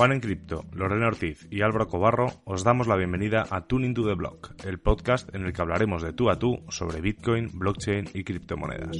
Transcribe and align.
Juan 0.00 0.12
en 0.12 0.20
Cripto, 0.20 0.64
Lorena 0.72 1.08
Ortiz 1.08 1.46
y 1.50 1.60
Álvaro 1.60 1.86
Cobarro 1.86 2.40
os 2.46 2.64
damos 2.64 2.86
la 2.86 2.96
bienvenida 2.96 3.44
a 3.50 3.66
Tuning 3.66 3.92
to 3.92 4.06
the 4.06 4.14
Block, 4.14 4.54
el 4.64 4.80
podcast 4.80 5.28
en 5.34 5.44
el 5.44 5.52
que 5.52 5.60
hablaremos 5.60 6.02
de 6.02 6.14
tú 6.14 6.30
a 6.30 6.38
tú 6.38 6.64
sobre 6.70 7.02
Bitcoin, 7.02 7.50
blockchain 7.52 8.08
y 8.14 8.24
criptomonedas. 8.24 8.96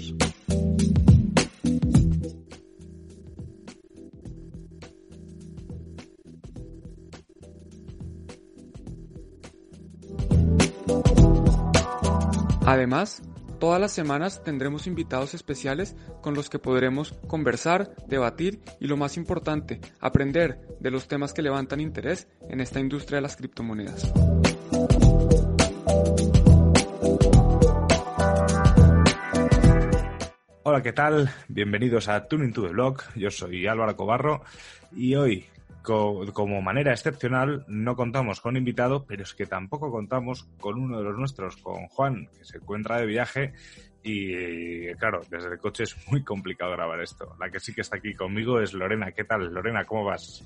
Además, 12.67 13.23
todas 13.61 13.81
las 13.81 13.93
semanas 13.93 14.43
tendremos 14.43 14.87
invitados 14.87 15.35
especiales 15.35 15.95
con 16.23 16.35
los 16.35 16.49
que 16.49 16.59
podremos 16.59 17.13
conversar, 17.29 17.95
debatir 18.09 18.61
y 18.81 18.89
lo 18.89 18.97
más 18.97 19.17
importante, 19.17 19.81
aprender 20.01 20.59
de 20.81 20.91
los 20.91 21.07
temas 21.07 21.35
que 21.35 21.43
levantan 21.43 21.81
interés 21.81 22.27
en 22.49 22.61
esta 22.61 22.81
industria 22.81 23.17
de 23.17 23.23
las 23.23 23.37
criptomonedas. 23.37 24.13
Hola, 30.63 30.83
¿qué 30.83 30.93
tal? 30.93 31.31
Bienvenidos 31.49 32.09
a 32.09 32.27
Tuning 32.27 32.53
to 32.53 32.63
the 32.63 32.69
Block. 32.69 33.05
Yo 33.15 33.31
soy 33.31 33.67
Álvaro 33.67 33.95
Cobarro 33.97 34.43
y 34.93 35.15
hoy 35.17 35.47
como 35.83 36.63
manera 36.63 36.93
excepcional 36.93 37.65
no 37.69 37.97
contamos 37.97 38.41
con 38.41 38.57
invitado, 38.57 39.05
pero 39.07 39.23
es 39.23 39.35
que 39.35 39.47
tampoco 39.47 39.91
contamos 39.91 40.45
con 40.61 40.79
uno 40.79 40.99
de 40.99 41.05
los 41.05 41.19
nuestros, 41.19 41.57
con 41.57 41.87
Juan, 41.89 42.29
que 42.39 42.45
se 42.45 42.59
encuentra 42.59 42.99
de 42.99 43.07
viaje 43.07 43.53
y 44.03 44.93
claro, 44.95 45.21
desde 45.31 45.49
el 45.51 45.59
coche 45.59 45.85
es 45.85 45.97
muy 46.11 46.25
complicado 46.25 46.73
grabar 46.73 47.01
esto. 47.01 47.37
La 47.39 47.51
que 47.51 47.61
sí 47.61 47.75
que 47.75 47.83
está 47.83 47.97
aquí 47.97 48.15
conmigo 48.15 48.61
es 48.61 48.73
Lorena. 48.73 49.13
¿Qué 49.13 49.25
tal, 49.25 49.53
Lorena? 49.53 49.85
¿Cómo 49.85 50.05
vas? 50.05 50.43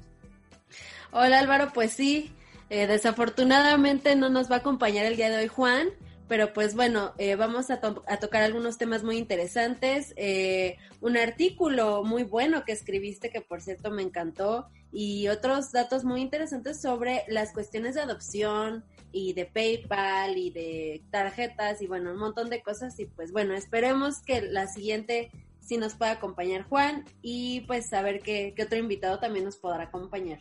Hola 1.12 1.38
Álvaro, 1.38 1.70
pues 1.72 1.92
sí, 1.92 2.32
eh, 2.70 2.88
desafortunadamente 2.88 4.16
no 4.16 4.30
nos 4.30 4.50
va 4.50 4.56
a 4.56 4.58
acompañar 4.58 5.06
el 5.06 5.16
día 5.16 5.30
de 5.30 5.36
hoy 5.36 5.46
Juan, 5.46 5.90
pero 6.26 6.52
pues 6.52 6.74
bueno, 6.74 7.12
eh, 7.18 7.36
vamos 7.36 7.70
a, 7.70 7.80
tocar 7.80 8.42
algunos 8.42 8.78
temas 8.78 9.04
muy 9.04 9.16
interesantes. 9.16 10.12
Eh, 10.16 10.76
un 11.00 11.16
artículo 11.16 12.02
muy 12.02 12.24
bueno 12.24 12.64
que 12.64 12.72
escribiste, 12.72 13.30
que 13.30 13.40
por 13.40 13.60
cierto 13.60 13.92
me 13.92 14.02
encantó, 14.02 14.66
y 14.96 15.26
otros 15.26 15.72
datos 15.72 16.04
muy 16.04 16.20
interesantes 16.20 16.80
sobre 16.80 17.24
las 17.26 17.52
cuestiones 17.52 17.96
de 17.96 18.02
adopción 18.02 18.84
y 19.10 19.32
de 19.32 19.44
PayPal 19.44 20.38
y 20.38 20.50
de 20.50 21.02
tarjetas 21.10 21.82
y 21.82 21.88
bueno, 21.88 22.12
un 22.12 22.18
montón 22.18 22.48
de 22.48 22.62
cosas. 22.62 22.98
Y 23.00 23.06
pues 23.06 23.32
bueno, 23.32 23.54
esperemos 23.54 24.22
que 24.22 24.40
la 24.42 24.68
siguiente 24.68 25.32
sí 25.58 25.78
nos 25.78 25.94
pueda 25.94 26.12
acompañar 26.12 26.62
Juan 26.62 27.04
y 27.22 27.62
pues 27.62 27.88
saber 27.88 28.20
qué, 28.20 28.52
qué 28.54 28.62
otro 28.62 28.78
invitado 28.78 29.18
también 29.18 29.44
nos 29.44 29.56
podrá 29.56 29.82
acompañar. 29.82 30.38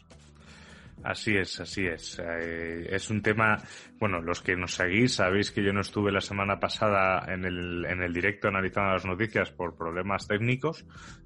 Así 1.04 1.36
es, 1.36 1.60
así 1.60 1.86
es. 1.88 2.20
Eh, 2.20 2.88
es 2.92 3.10
un 3.10 3.22
tema, 3.22 3.58
bueno, 4.00 4.22
los 4.22 4.42
que 4.42 4.56
nos 4.56 4.76
seguís 4.76 5.16
sabéis 5.16 5.52
que 5.52 5.64
yo 5.64 5.74
no 5.74 5.82
estuve 5.82 6.12
la 6.12 6.22
semana 6.22 6.60
pasada 6.60 7.26
en 7.34 7.44
el, 7.44 7.86
en 7.86 8.02
el 8.04 8.14
directo 8.14 8.48
analizando 8.48 8.94
las 8.94 9.06
noticias 9.06 9.52
por 9.52 9.76
problemas 9.76 10.28
técnicos. 10.28 10.86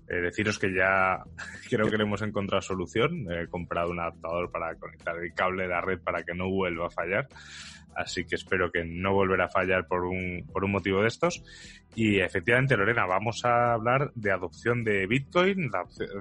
Eh, 0.09 0.22
deciros 0.22 0.58
que 0.58 0.73
ya 0.73 1.22
creo 1.69 1.89
que 1.89 1.97
le 1.97 2.03
hemos 2.03 2.22
encontrado 2.22 2.61
solución. 2.61 3.27
He 3.31 3.47
comprado 3.47 3.91
un 3.91 4.00
adaptador 4.00 4.52
para 4.52 4.75
conectar 4.75 5.17
el 5.17 5.33
cable 5.33 5.63
de 5.63 5.69
la 5.69 5.81
red 5.81 6.00
para 6.00 6.23
que 6.23 6.33
no 6.33 6.50
vuelva 6.50 6.88
a 6.88 6.91
fallar. 6.91 7.27
Así 7.95 8.25
que 8.25 8.35
espero 8.35 8.72
que 8.72 8.85
no 8.85 9.13
volverá 9.13 9.45
a 9.45 9.50
fallar 9.50 9.88
por 9.88 10.05
un, 10.05 10.45
por 10.53 10.63
un 10.63 10.72
motivo 10.72 11.02
de 11.02 11.08
estos. 11.08 11.44
Y 11.95 12.19
efectivamente, 12.19 12.78
Lorena, 12.78 13.08
vamos 13.08 13.44
a 13.44 13.73
hablar 13.73 14.11
de 14.13 14.31
adopción 14.31 14.83
de 14.83 15.08
Bitcoin, 15.08 15.72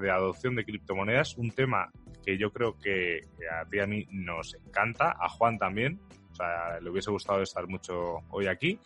de 0.00 0.10
adopción 0.10 0.56
de 0.56 0.64
criptomonedas, 0.64 1.36
un 1.36 1.50
tema 1.50 1.90
que 2.24 2.38
yo 2.38 2.50
creo 2.50 2.78
que 2.78 3.20
a 3.52 3.64
ti 3.66 3.76
y 3.76 3.80
a 3.80 3.86
mí 3.86 4.06
nos 4.10 4.54
encanta, 4.54 5.14
a 5.20 5.28
Juan 5.28 5.58
también, 5.58 6.00
o 6.36 6.42
sea, 6.42 6.80
le 6.80 6.90
hubiese 6.90 7.10
gustado 7.10 7.42
estar 7.42 7.66
mucho 7.66 8.18
hoy 8.30 8.46
aquí. 8.46 8.78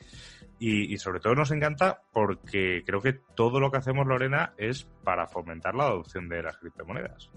Y, 0.59 0.99
sobre 0.99 1.21
todo 1.21 1.34
nos 1.34 1.50
encanta 1.53 2.03
porque 2.12 2.83
creo 2.84 3.00
que 3.00 3.15
todo 3.34 3.61
lo 3.61 3.71
que 3.71 3.78
hacemos, 3.78 4.06
Lorena, 4.06 4.53
es 4.59 4.87
para 5.03 5.27
fomentar 5.27 5.75
la 5.75 5.84
adopción 5.84 6.28
de 6.28 6.43
las 6.43 6.59
criptomonedas. 6.59 7.31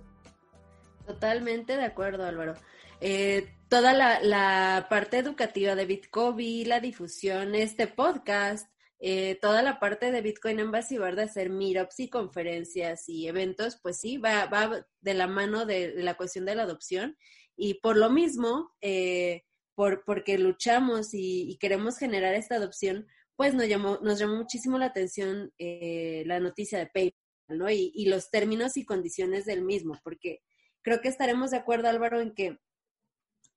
Totalmente 1.06 1.78
de 1.78 1.86
acuerdo, 1.86 2.26
Álvaro. 2.26 2.54
Eh, 3.00 3.56
toda 3.70 3.94
la, 3.94 4.88
parte 4.90 5.20
educativa 5.20 5.76
de 5.76 5.86
Bitcoin, 5.86 6.68
la 6.68 6.82
difusión, 6.82 7.56
este 7.56 7.88
podcast, 7.88 8.70
eh, 9.00 9.40
toda 9.42 9.62
la 9.62 9.80
parte 9.80 10.12
de 10.12 10.22
Bitcoin 10.22 10.60
Embassy, 10.60 10.98
de 10.98 11.24
hacer 11.24 11.50
meetups 11.50 12.02
y 12.02 12.10
conferencias 12.10 13.08
y 13.08 13.28
eventos, 13.28 13.80
pues 13.82 14.00
sí, 14.00 14.18
va, 14.18 14.46
va 14.48 14.86
de 15.00 15.14
la 15.14 15.28
mano 15.28 15.66
de, 15.66 15.94
la 16.04 16.16
cuestión 16.16 16.46
de 16.46 16.56
la 16.56 16.64
adopción. 16.64 17.18
Y 17.56 17.76
por 17.76 17.96
lo 17.96 18.10
mismo, 18.10 18.74
eh, 18.82 19.44
por, 19.76 20.04
porque 20.06 20.38
luchamos 20.38 21.10
y, 21.14 21.58
queremos 21.60 21.98
generar 21.98 22.34
esta 22.36 22.56
adopción, 22.56 23.08
pues 23.36 23.54
nos 23.54 23.68
llamó, 23.68 24.00
nos 24.02 24.20
llamó 24.20 24.36
muchísimo 24.38 24.78
la 24.78 24.88
atención 24.88 25.52
eh, 25.58 26.24
la 26.26 26.40
noticia 26.40 26.78
de 26.78 26.88
PayPal, 26.88 27.58
¿no? 27.58 27.70
Y, 27.70 27.92
y 27.96 28.06
los 28.06 28.30
términos 28.30 28.78
y 28.78 28.86
condiciones 28.86 29.46
del 29.46 29.64
mismo, 29.64 30.00
porque 30.04 30.42
creo 30.82 31.02
que 31.02 31.10
estaremos 31.10 31.52
de 31.52 31.58
acuerdo, 31.58 31.90
Álvaro, 31.90 32.22
en 32.22 32.34
que 32.34 32.60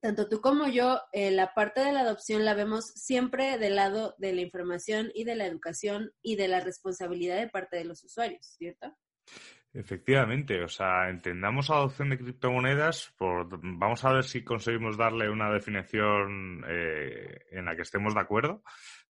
tanto 0.01 0.29
tú 0.29 0.41
como 0.41 0.69
yo, 0.69 1.01
eh, 1.13 1.31
la 1.31 1.53
parte 1.55 1.81
de 1.81 1.93
la 1.93 2.01
adopción 2.01 2.45
la 2.45 2.55
vemos 2.55 2.87
siempre 2.95 3.59
del 3.59 3.77
lado 3.77 4.15
de 4.19 4.33
la 4.33 4.43
información 4.43 5.11
y 5.15 5.25
de 5.25 5.35
la 5.35 5.47
educación 5.47 6.13
y 6.23 6.37
de 6.37 6.49
la 6.49 6.61
responsabilidad 6.61 7.37
de 7.39 7.49
parte 7.49 7.77
de 7.77 7.85
los 7.85 8.05
usuarios, 8.05 8.47
¿cierto? 8.57 8.97
Efectivamente, 9.79 10.65
o 10.65 10.69
sea, 10.69 11.11
entendamos 11.11 11.69
adopción 11.69 12.09
de 12.09 12.17
criptomonedas, 12.17 13.13
por, 13.19 13.47
vamos 13.61 14.03
a 14.07 14.13
ver 14.15 14.25
si 14.25 14.43
conseguimos 14.43 14.97
darle 14.97 15.29
una 15.29 15.51
definición 15.53 16.65
eh, 16.67 17.41
en 17.51 17.67
la 17.67 17.77
que 17.77 17.83
estemos 17.83 18.15
de 18.15 18.21
acuerdo. 18.21 18.63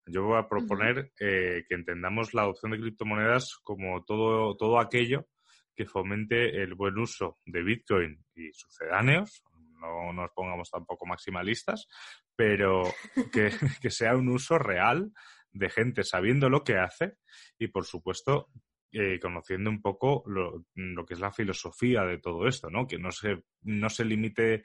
Yo 0.06 0.24
voy 0.24 0.40
a 0.40 0.48
proponer 0.48 1.12
eh, 1.20 1.66
que 1.68 1.76
entendamos 1.76 2.34
la 2.34 2.44
adopción 2.44 2.72
de 2.72 2.80
criptomonedas 2.80 3.58
como 3.62 4.06
todo, 4.06 4.56
todo 4.56 4.80
aquello 4.80 5.28
que 5.76 5.86
fomente 5.86 6.64
el 6.64 6.76
buen 6.76 6.98
uso 6.98 7.40
de 7.46 7.62
Bitcoin 7.62 8.24
y 8.34 8.54
sucedáneos, 8.54 9.44
no 9.82 10.14
nos 10.14 10.32
pongamos 10.32 10.72
tampoco 10.72 11.06
maximalistas, 11.06 11.90
pero 12.38 12.84
que, 13.34 13.90
sea 13.90 14.16
un 14.16 14.30
uso 14.30 14.58
real 14.58 15.12
de 15.52 15.70
gente 15.70 16.04
sabiendo 16.04 16.50
lo 16.50 16.64
que 16.64 16.78
hace 16.78 17.18
y, 17.60 17.68
por 17.68 17.84
supuesto, 17.84 18.48
eh, 18.94 19.20
conociendo 19.20 19.72
un 19.72 19.82
poco 19.82 20.24
lo, 20.28 20.66
que 21.06 21.16
es 21.16 21.20
la 21.20 21.34
filosofía 21.34 22.04
de 22.04 22.20
todo 22.20 22.48
esto, 22.48 22.70
¿no? 22.70 22.86
Que 22.86 23.00
no 23.00 23.12
se, 23.12 23.44
no 23.64 23.90
se 23.90 24.06
limite 24.06 24.64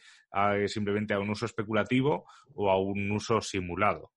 simplemente 0.67 1.15
a 1.15 1.19
un 1.19 1.31
uso 1.31 1.47
especulativo 1.47 2.27
o 2.55 2.71
a 2.71 2.79
un 2.79 3.11
uso 3.11 3.41
simulado. 3.41 4.13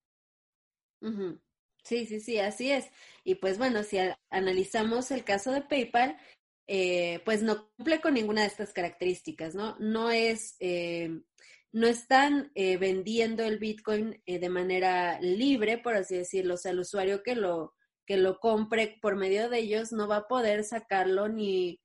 Sí, 1.83 2.05
sí, 2.05 2.19
sí, 2.19 2.39
así 2.39 2.71
es. 2.71 2.89
Y 3.23 3.35
pues 3.35 3.57
bueno, 3.57 3.83
si 3.83 3.97
analizamos 4.29 5.11
el 5.11 5.23
caso 5.23 5.51
de 5.51 5.61
PayPal, 5.61 6.17
eh, 6.67 7.21
pues 7.25 7.41
no 7.41 7.69
cumple 7.75 8.01
con 8.01 8.13
ninguna 8.13 8.41
de 8.41 8.47
estas 8.47 8.73
características, 8.73 9.55
¿no? 9.55 9.77
No 9.79 10.11
es, 10.11 10.55
eh, 10.59 11.21
no 11.71 11.87
están 11.87 12.51
eh, 12.55 12.77
vendiendo 12.77 13.43
el 13.43 13.59
Bitcoin 13.59 14.21
de 14.25 14.49
manera 14.49 15.19
libre, 15.21 15.77
por 15.77 15.95
así 15.95 16.17
decirlo, 16.17 16.55
o 16.55 16.57
sea, 16.57 16.71
el 16.71 16.79
usuario 16.79 17.23
que 17.23 17.35
lo, 17.35 17.73
que 18.11 18.17
lo 18.17 18.39
compre 18.39 18.97
por 19.01 19.15
medio 19.15 19.49
de 19.49 19.59
ellos 19.59 19.93
no 19.93 20.05
va 20.05 20.17
a 20.17 20.27
poder 20.27 20.65
sacarlo 20.65 21.29
ni 21.29 21.79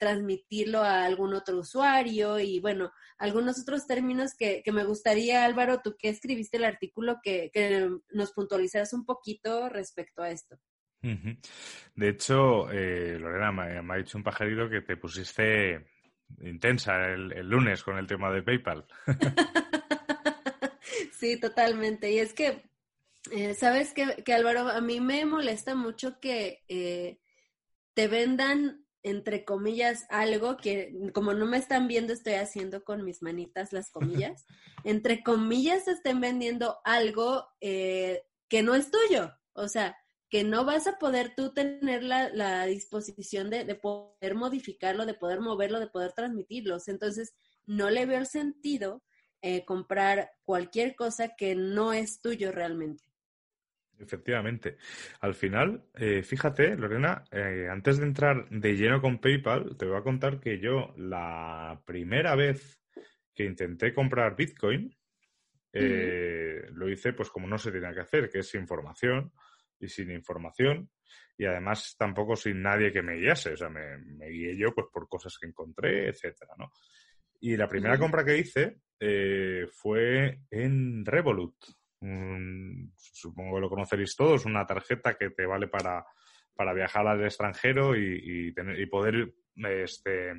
transmitirlo 0.00 0.80
a 0.80 1.04
algún 1.04 1.34
otro 1.34 1.58
usuario 1.58 2.40
y 2.40 2.58
bueno, 2.58 2.90
algunos 3.16 3.60
otros 3.60 3.86
términos 3.86 4.34
que, 4.36 4.60
que 4.64 4.72
me 4.72 4.82
gustaría, 4.82 5.44
Álvaro, 5.44 5.80
tú 5.84 5.94
que 5.96 6.08
escribiste 6.08 6.56
el 6.56 6.64
artículo, 6.64 7.20
que, 7.22 7.48
que 7.52 7.88
nos 8.10 8.32
puntualizaras 8.32 8.92
un 8.92 9.06
poquito 9.06 9.68
respecto 9.68 10.20
a 10.20 10.32
esto. 10.32 10.58
De 11.94 12.08
hecho, 12.08 12.70
eh, 12.70 13.18
Lorena, 13.20 13.50
me, 13.50 13.94
ha 13.94 13.96
dicho 13.96 14.16
un 14.16 14.24
pajarito 14.24 14.68
que 14.68 14.82
te 14.82 14.96
pusiste 14.96 15.84
intensa 16.40 17.08
el, 17.08 17.48
lunes 17.48 17.82
con 17.82 17.98
el 17.98 18.06
tema 18.06 18.32
de 18.32 18.42
PayPal. 18.42 18.86
sí, 21.12 21.38
totalmente. 21.40 22.10
Y 22.10 22.18
es 22.18 22.32
que, 22.32 22.62
eh, 23.32 23.54
¿sabes 23.54 23.92
qué, 23.92 24.22
que, 24.24 24.32
Álvaro? 24.32 24.68
A 24.68 24.80
mí 24.80 25.00
me 25.00 25.24
molesta 25.24 25.74
mucho 25.74 26.20
que 26.20 26.62
eh, 26.68 27.18
te 27.94 28.08
vendan, 28.08 28.86
entre 29.02 29.44
comillas, 29.44 30.06
algo 30.10 30.56
que, 30.56 30.92
como 31.12 31.34
no 31.34 31.46
me 31.46 31.58
están 31.58 31.88
viendo, 31.88 32.12
estoy 32.12 32.34
haciendo 32.34 32.84
con 32.84 33.04
mis 33.04 33.22
manitas 33.22 33.72
las 33.72 33.90
comillas. 33.90 34.46
entre 34.84 35.22
comillas, 35.22 35.86
te 35.86 35.92
estén 35.92 36.20
vendiendo 36.20 36.78
algo 36.84 37.46
que 37.60 38.62
no 38.62 38.74
es 38.74 38.90
tuyo. 38.90 39.32
O 39.54 39.68
sea, 39.68 39.96
que 40.32 40.44
no 40.44 40.64
vas 40.64 40.86
a 40.86 40.98
poder 40.98 41.34
tú 41.34 41.52
tener 41.52 42.02
la, 42.02 42.64
disposición 42.64 43.50
de, 43.50 43.74
poder 43.74 44.34
modificarlo, 44.34 45.04
de 45.04 45.12
poder 45.12 45.40
moverlo, 45.40 45.78
de 45.78 45.88
poder 45.88 46.14
transmitirlos. 46.14 46.88
Entonces, 46.88 47.34
no 47.66 47.90
le 47.90 48.06
veo 48.06 48.20
el 48.20 48.26
sentido 48.26 49.02
eh, 49.42 49.66
comprar 49.66 50.30
cualquier 50.44 50.96
cosa 50.96 51.36
que 51.36 51.54
no 51.54 51.92
es 51.92 52.22
tuyo 52.22 52.50
realmente. 52.50 53.04
Efectivamente. 54.02 54.76
Al 55.20 55.34
final, 55.34 55.84
eh, 55.94 56.22
fíjate, 56.22 56.76
Lorena, 56.76 57.24
eh, 57.30 57.68
antes 57.70 57.98
de 57.98 58.04
entrar 58.04 58.48
de 58.50 58.74
lleno 58.74 59.00
con 59.00 59.20
PayPal, 59.20 59.76
te 59.76 59.86
voy 59.86 59.96
a 59.96 60.02
contar 60.02 60.40
que 60.40 60.58
yo 60.58 60.92
la 60.96 61.80
primera 61.84 62.34
vez 62.34 62.80
que 63.32 63.44
intenté 63.44 63.94
comprar 63.94 64.36
Bitcoin, 64.36 64.94
eh, 65.72 66.66
lo 66.72 66.88
hice 66.90 67.12
pues 67.12 67.30
como 67.30 67.46
no 67.46 67.56
se 67.58 67.70
tenía 67.70 67.94
que 67.94 68.00
hacer, 68.00 68.28
que 68.28 68.40
es 68.40 68.48
sin 68.48 68.62
información 68.62 69.32
y 69.78 69.88
sin 69.88 70.10
información 70.10 70.90
y 71.38 71.46
además 71.46 71.94
tampoco 71.96 72.36
sin 72.36 72.60
nadie 72.60 72.92
que 72.92 73.02
me 73.02 73.16
guiase, 73.16 73.52
o 73.52 73.56
sea, 73.56 73.70
me, 73.70 73.96
guié 74.28 74.56
yo 74.56 74.74
pues 74.74 74.88
por 74.92 75.08
cosas 75.08 75.38
que 75.38 75.46
encontré, 75.46 76.08
etcétera, 76.08 76.54
¿no? 76.58 76.72
Y 77.40 77.56
la 77.56 77.68
primera 77.68 77.98
compra 77.98 78.24
que 78.24 78.38
hice 78.38 78.80
fue 79.72 80.42
en 80.50 81.04
Revolut, 81.04 81.56
supongo 82.96 83.54
que 83.54 83.60
lo 83.60 83.68
conoceréis 83.68 84.16
todos, 84.16 84.44
una 84.44 84.66
tarjeta 84.66 85.14
que 85.14 85.30
te 85.30 85.46
vale 85.46 85.68
para, 85.68 86.04
para 86.54 86.74
viajar 86.74 87.06
al 87.06 87.24
extranjero 87.24 87.96
y, 87.96 88.52
tener, 88.54 88.78
y 88.80 88.86
poder 88.86 89.32
este 89.56 90.32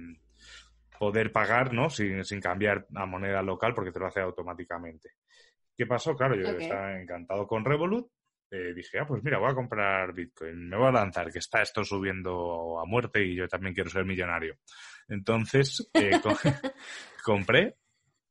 poder 0.98 1.32
pagar 1.32 1.74
¿no? 1.74 1.90
sin, 1.90 2.24
sin 2.24 2.40
cambiar 2.40 2.86
a 2.96 3.06
moneda 3.06 3.42
local 3.42 3.74
porque 3.74 3.92
te 3.92 4.00
lo 4.00 4.08
hace 4.08 4.22
automáticamente. 4.22 5.16
¿Qué 5.76 5.86
pasó? 5.86 6.16
Claro, 6.16 6.36
yo 6.36 6.48
estaba 6.50 7.00
encantado 7.00 7.48
con 7.48 7.66
Revolut. 7.66 8.08
Eh, 8.52 8.74
dije, 8.76 9.00
ah, 9.00 9.08
pues 9.08 9.24
mira, 9.24 9.40
voy 9.40 9.52
a 9.52 9.56
comprar 9.56 10.14
Bitcoin, 10.14 10.70
me 10.70 10.78
voy 10.78 10.88
a 10.88 10.92
lanzar, 10.92 11.32
que 11.32 11.40
está 11.40 11.64
esto 11.64 11.84
subiendo 11.84 12.80
a 12.80 12.86
muerte 12.86 13.26
y 13.26 13.36
yo 13.36 13.48
también 13.48 13.74
quiero 13.74 13.90
ser 13.90 14.06
millonario. 14.06 14.58
Entonces, 15.08 15.90
eh, 15.96 16.12
compré 17.24 17.78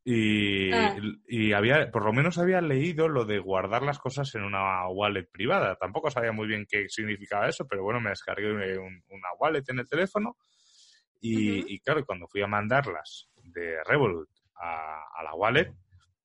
Ah. 0.05 0.97
Y, 1.29 1.53
había, 1.53 1.91
por 1.91 2.05
lo 2.05 2.13
menos 2.13 2.39
había 2.39 2.61
leído 2.61 3.09
lo 3.09 3.25
de 3.25 3.39
guardar 3.39 3.83
las 3.83 3.99
cosas 3.99 4.35
en 4.35 4.43
una 4.43 4.89
wallet 4.89 5.29
privada. 5.31 5.77
Tampoco 5.77 6.11
sabía 6.11 6.33
muy 6.33 6.49
bien 6.49 6.67
qué 6.69 6.89
significaba 6.89 7.49
eso, 7.49 7.67
pero 7.69 7.85
bueno, 7.85 8.01
me 8.01 8.11
descargué 8.11 8.53
una 8.53 9.33
wallet 9.39 9.65
en 9.69 9.79
el 9.79 9.89
teléfono. 9.89 10.37
Y, 11.21 11.79
claro, 11.81 12.05
cuando 12.05 12.27
fui 12.27 12.43
a 12.43 12.49
mandarlas 12.49 13.29
de 13.37 13.77
Revolut 13.85 14.29
a, 14.57 15.23
la 15.23 15.35
wallet, 15.35 15.73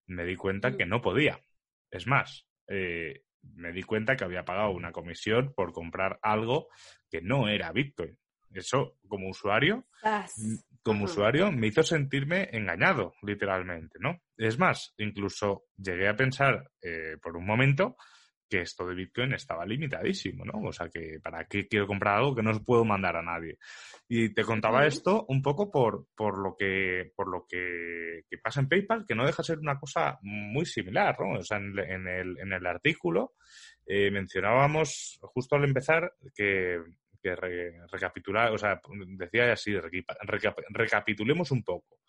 me 0.08 0.26
di 0.26 0.36
cuenta 0.36 0.76
que 0.76 0.88
no 0.88 1.02
podía. 1.02 1.40
Es 1.92 2.08
más, 2.08 2.48
eh, 2.68 3.22
me 3.56 3.72
di 3.72 3.84
cuenta 3.84 4.16
que 4.16 4.24
había 4.24 4.44
pagado 4.44 4.72
una 4.72 4.92
comisión 4.92 5.54
por 5.54 5.72
comprar 5.72 6.18
algo 6.24 6.70
que 7.12 7.22
no 7.22 7.48
era 7.48 7.72
Bitcoin. 7.72 8.18
Eso, 8.52 8.98
como 9.08 9.30
usuario, 9.30 9.86
como 10.88 11.06
usuario, 11.06 11.52
me 11.52 11.68
hizo 11.68 11.84
sentirme 11.84 12.50
engañado, 12.54 13.14
literalmente, 13.22 14.00
¿no? 14.00 14.22
Es 14.38 14.58
más, 14.58 14.94
incluso 14.98 15.66
llegué 15.76 16.08
a 16.08 16.16
pensar 16.16 16.72
eh, 16.82 17.18
por 17.22 17.36
un 17.36 17.46
momento 17.46 17.98
que 18.50 18.62
esto 18.62 18.88
de 18.88 18.96
Bitcoin 18.96 19.34
estaba 19.34 19.66
limitadísimo, 19.66 20.46
¿no? 20.46 20.70
O 20.70 20.72
sea, 20.72 20.88
que 20.88 21.20
¿para 21.22 21.46
qué 21.46 21.68
quiero 21.68 21.88
comprar 21.88 22.18
algo 22.18 22.34
que 22.34 22.42
no 22.42 22.58
puedo 22.64 22.86
mandar 22.86 23.18
a 23.18 23.22
nadie? 23.22 23.58
Y 24.08 24.34
te 24.34 24.44
contaba 24.44 24.86
esto 24.86 25.26
un 25.28 25.42
poco 25.42 25.70
por, 25.70 26.08
por 26.16 26.38
lo, 26.38 26.56
que, 26.56 27.12
por 27.16 27.30
lo 27.30 27.46
que, 27.46 28.24
pasa 28.42 28.62
en 28.62 28.70
PayPal, 28.70 29.06
que 29.06 29.16
no 29.16 29.26
deja 29.26 29.42
de 29.44 29.48
ser 29.48 29.60
una 29.60 29.78
cosa 29.78 30.18
muy 30.22 30.66
similar, 30.66 31.18
¿no? 31.20 31.40
O 31.40 31.44
sea, 31.44 31.58
en, 31.58 32.08
el, 32.08 32.40
en 32.40 32.54
el 32.54 32.66
artículo 32.66 33.34
eh, 33.86 34.10
mencionábamos 34.10 35.20
justo 35.22 35.58
al 35.58 35.66
empezar 35.66 36.14
que 36.34 36.80
que 37.36 37.82
recapitular, 37.92 38.52
o 38.52 38.58
sea, 38.58 38.80
decía 39.18 39.52
así, 39.52 39.76
recapitulemos 40.70 41.52
un 41.52 41.64
poco. 41.64 42.00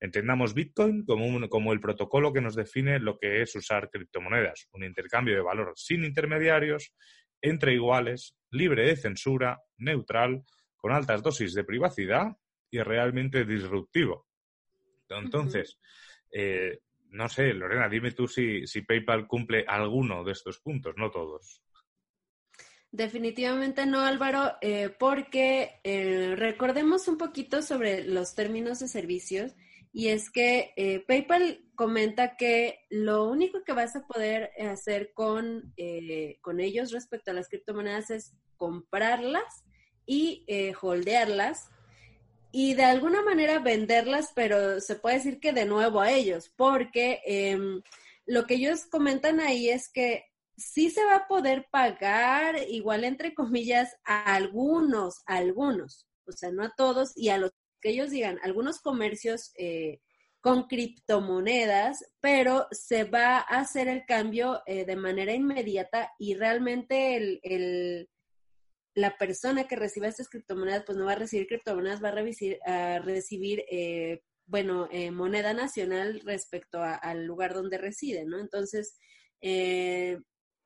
Entendamos 0.00 0.54
Bitcoin 0.54 1.04
como, 1.04 1.48
como 1.48 1.72
el 1.72 1.80
protocolo 1.80 2.32
que 2.32 2.40
nos 2.40 2.54
define 2.54 3.00
lo 3.00 3.18
que 3.18 3.42
es 3.42 3.54
usar 3.56 3.90
criptomonedas, 3.90 4.68
un 4.72 4.84
intercambio 4.84 5.34
de 5.34 5.42
valor 5.42 5.72
sin 5.76 6.04
intermediarios, 6.04 6.94
entre 7.40 7.74
iguales, 7.74 8.36
libre 8.50 8.86
de 8.86 8.96
censura, 8.96 9.60
neutral, 9.76 10.44
con 10.76 10.92
altas 10.92 11.22
dosis 11.22 11.54
de 11.54 11.64
privacidad 11.64 12.36
y 12.70 12.80
realmente 12.80 13.44
disruptivo. 13.44 14.26
Entonces, 15.08 15.78
eh, 16.32 16.78
no 17.10 17.28
sé, 17.28 17.54
Lorena, 17.54 17.88
dime 17.88 18.12
tú 18.12 18.28
si, 18.28 18.66
si 18.66 18.82
PayPal 18.82 19.26
cumple 19.26 19.64
alguno 19.66 20.24
de 20.24 20.32
estos 20.32 20.60
puntos, 20.60 20.94
no 20.96 21.10
todos. 21.10 21.62
Definitivamente 22.90 23.84
no, 23.84 24.00
Álvaro, 24.00 24.52
eh, 24.62 24.88
porque 24.98 25.80
eh, 25.84 26.34
recordemos 26.36 27.06
un 27.06 27.18
poquito 27.18 27.60
sobre 27.60 28.02
los 28.04 28.34
términos 28.34 28.78
de 28.78 28.88
servicios 28.88 29.52
y 29.92 30.08
es 30.08 30.30
que 30.30 30.72
eh, 30.76 31.04
PayPal 31.06 31.64
comenta 31.74 32.36
que 32.36 32.86
lo 32.88 33.28
único 33.28 33.62
que 33.62 33.74
vas 33.74 33.94
a 33.94 34.06
poder 34.06 34.50
hacer 34.58 35.12
con, 35.12 35.74
con 36.40 36.60
ellos 36.60 36.90
respecto 36.90 37.30
a 37.30 37.34
las 37.34 37.48
criptomonedas 37.48 38.10
es 38.10 38.32
comprarlas 38.56 39.64
y 40.04 40.46
holdearlas 40.80 41.68
y 42.50 42.74
de 42.74 42.84
alguna 42.84 43.22
manera 43.22 43.58
venderlas, 43.58 44.32
pero 44.34 44.80
se 44.80 44.96
puede 44.96 45.16
decir 45.16 45.40
que 45.40 45.52
de 45.52 45.66
nuevo 45.66 46.00
a 46.00 46.10
ellos, 46.10 46.50
porque 46.56 47.20
em, 47.26 47.82
lo 48.26 48.46
que 48.46 48.54
ellos 48.54 48.86
comentan 48.86 49.40
ahí 49.40 49.68
es 49.68 49.88
que 49.88 50.24
sí 50.58 50.90
se 50.90 51.04
va 51.04 51.16
a 51.16 51.28
poder 51.28 51.66
pagar, 51.70 52.56
igual 52.68 53.04
entre 53.04 53.34
comillas, 53.34 53.96
a 54.04 54.34
algunos, 54.34 55.22
a 55.26 55.36
algunos, 55.36 56.06
o 56.26 56.32
sea, 56.32 56.50
no 56.50 56.64
a 56.64 56.74
todos, 56.76 57.16
y 57.16 57.28
a 57.30 57.38
los 57.38 57.52
que 57.80 57.90
ellos 57.90 58.10
digan, 58.10 58.38
algunos 58.42 58.80
comercios 58.80 59.52
eh, 59.56 60.00
con 60.40 60.64
criptomonedas, 60.64 62.04
pero 62.20 62.66
se 62.72 63.04
va 63.04 63.38
a 63.38 63.60
hacer 63.60 63.88
el 63.88 64.04
cambio 64.04 64.62
eh, 64.66 64.84
de 64.84 64.96
manera 64.96 65.32
inmediata 65.32 66.12
y 66.18 66.34
realmente 66.34 67.16
el, 67.42 68.08
la 68.94 69.16
persona 69.16 69.68
que 69.68 69.76
reciba 69.76 70.08
estas 70.08 70.28
criptomonedas, 70.28 70.84
pues 70.84 70.98
no 70.98 71.06
va 71.06 71.12
a 71.12 71.16
recibir 71.16 71.46
criptomonedas, 71.46 72.02
va 72.02 72.08
a, 72.08 72.12
recibir, 72.12 72.58
a 72.66 72.98
recibir 72.98 73.64
eh, 73.70 74.22
bueno, 74.46 74.88
moneda 75.12 75.52
nacional 75.52 76.20
respecto 76.24 76.80
al 76.82 77.26
lugar 77.26 77.52
donde 77.52 77.76
reside, 77.76 78.24
¿no? 78.24 78.40
Entonces, 78.40 78.96
eh, 79.40 80.18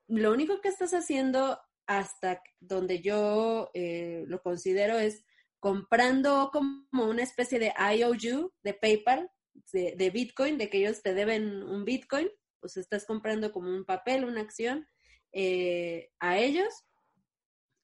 lo 0.07 0.31
único 0.31 0.61
que 0.61 0.69
estás 0.69 0.93
haciendo 0.93 1.59
hasta 1.85 2.41
donde 2.59 3.01
yo 3.01 3.69
eh, 3.73 4.23
lo 4.27 4.41
considero 4.41 4.97
es 4.97 5.25
comprando 5.59 6.49
como 6.51 7.05
una 7.05 7.23
especie 7.23 7.59
de 7.59 7.73
IOU 7.95 8.53
de 8.63 8.73
PayPal, 8.73 9.29
de, 9.71 10.09
Bitcoin, 10.09 10.57
de 10.57 10.69
que 10.69 10.79
ellos 10.79 11.01
te 11.01 11.13
deben 11.13 11.63
un 11.63 11.85
Bitcoin, 11.85 12.29
pues 12.59 12.77
estás 12.77 13.05
comprando 13.05 13.51
como 13.51 13.69
un 13.69 13.85
papel, 13.85 14.25
una 14.25 14.41
acción 14.41 14.87
eh, 15.31 16.11
a 16.19 16.37
ellos 16.37 16.85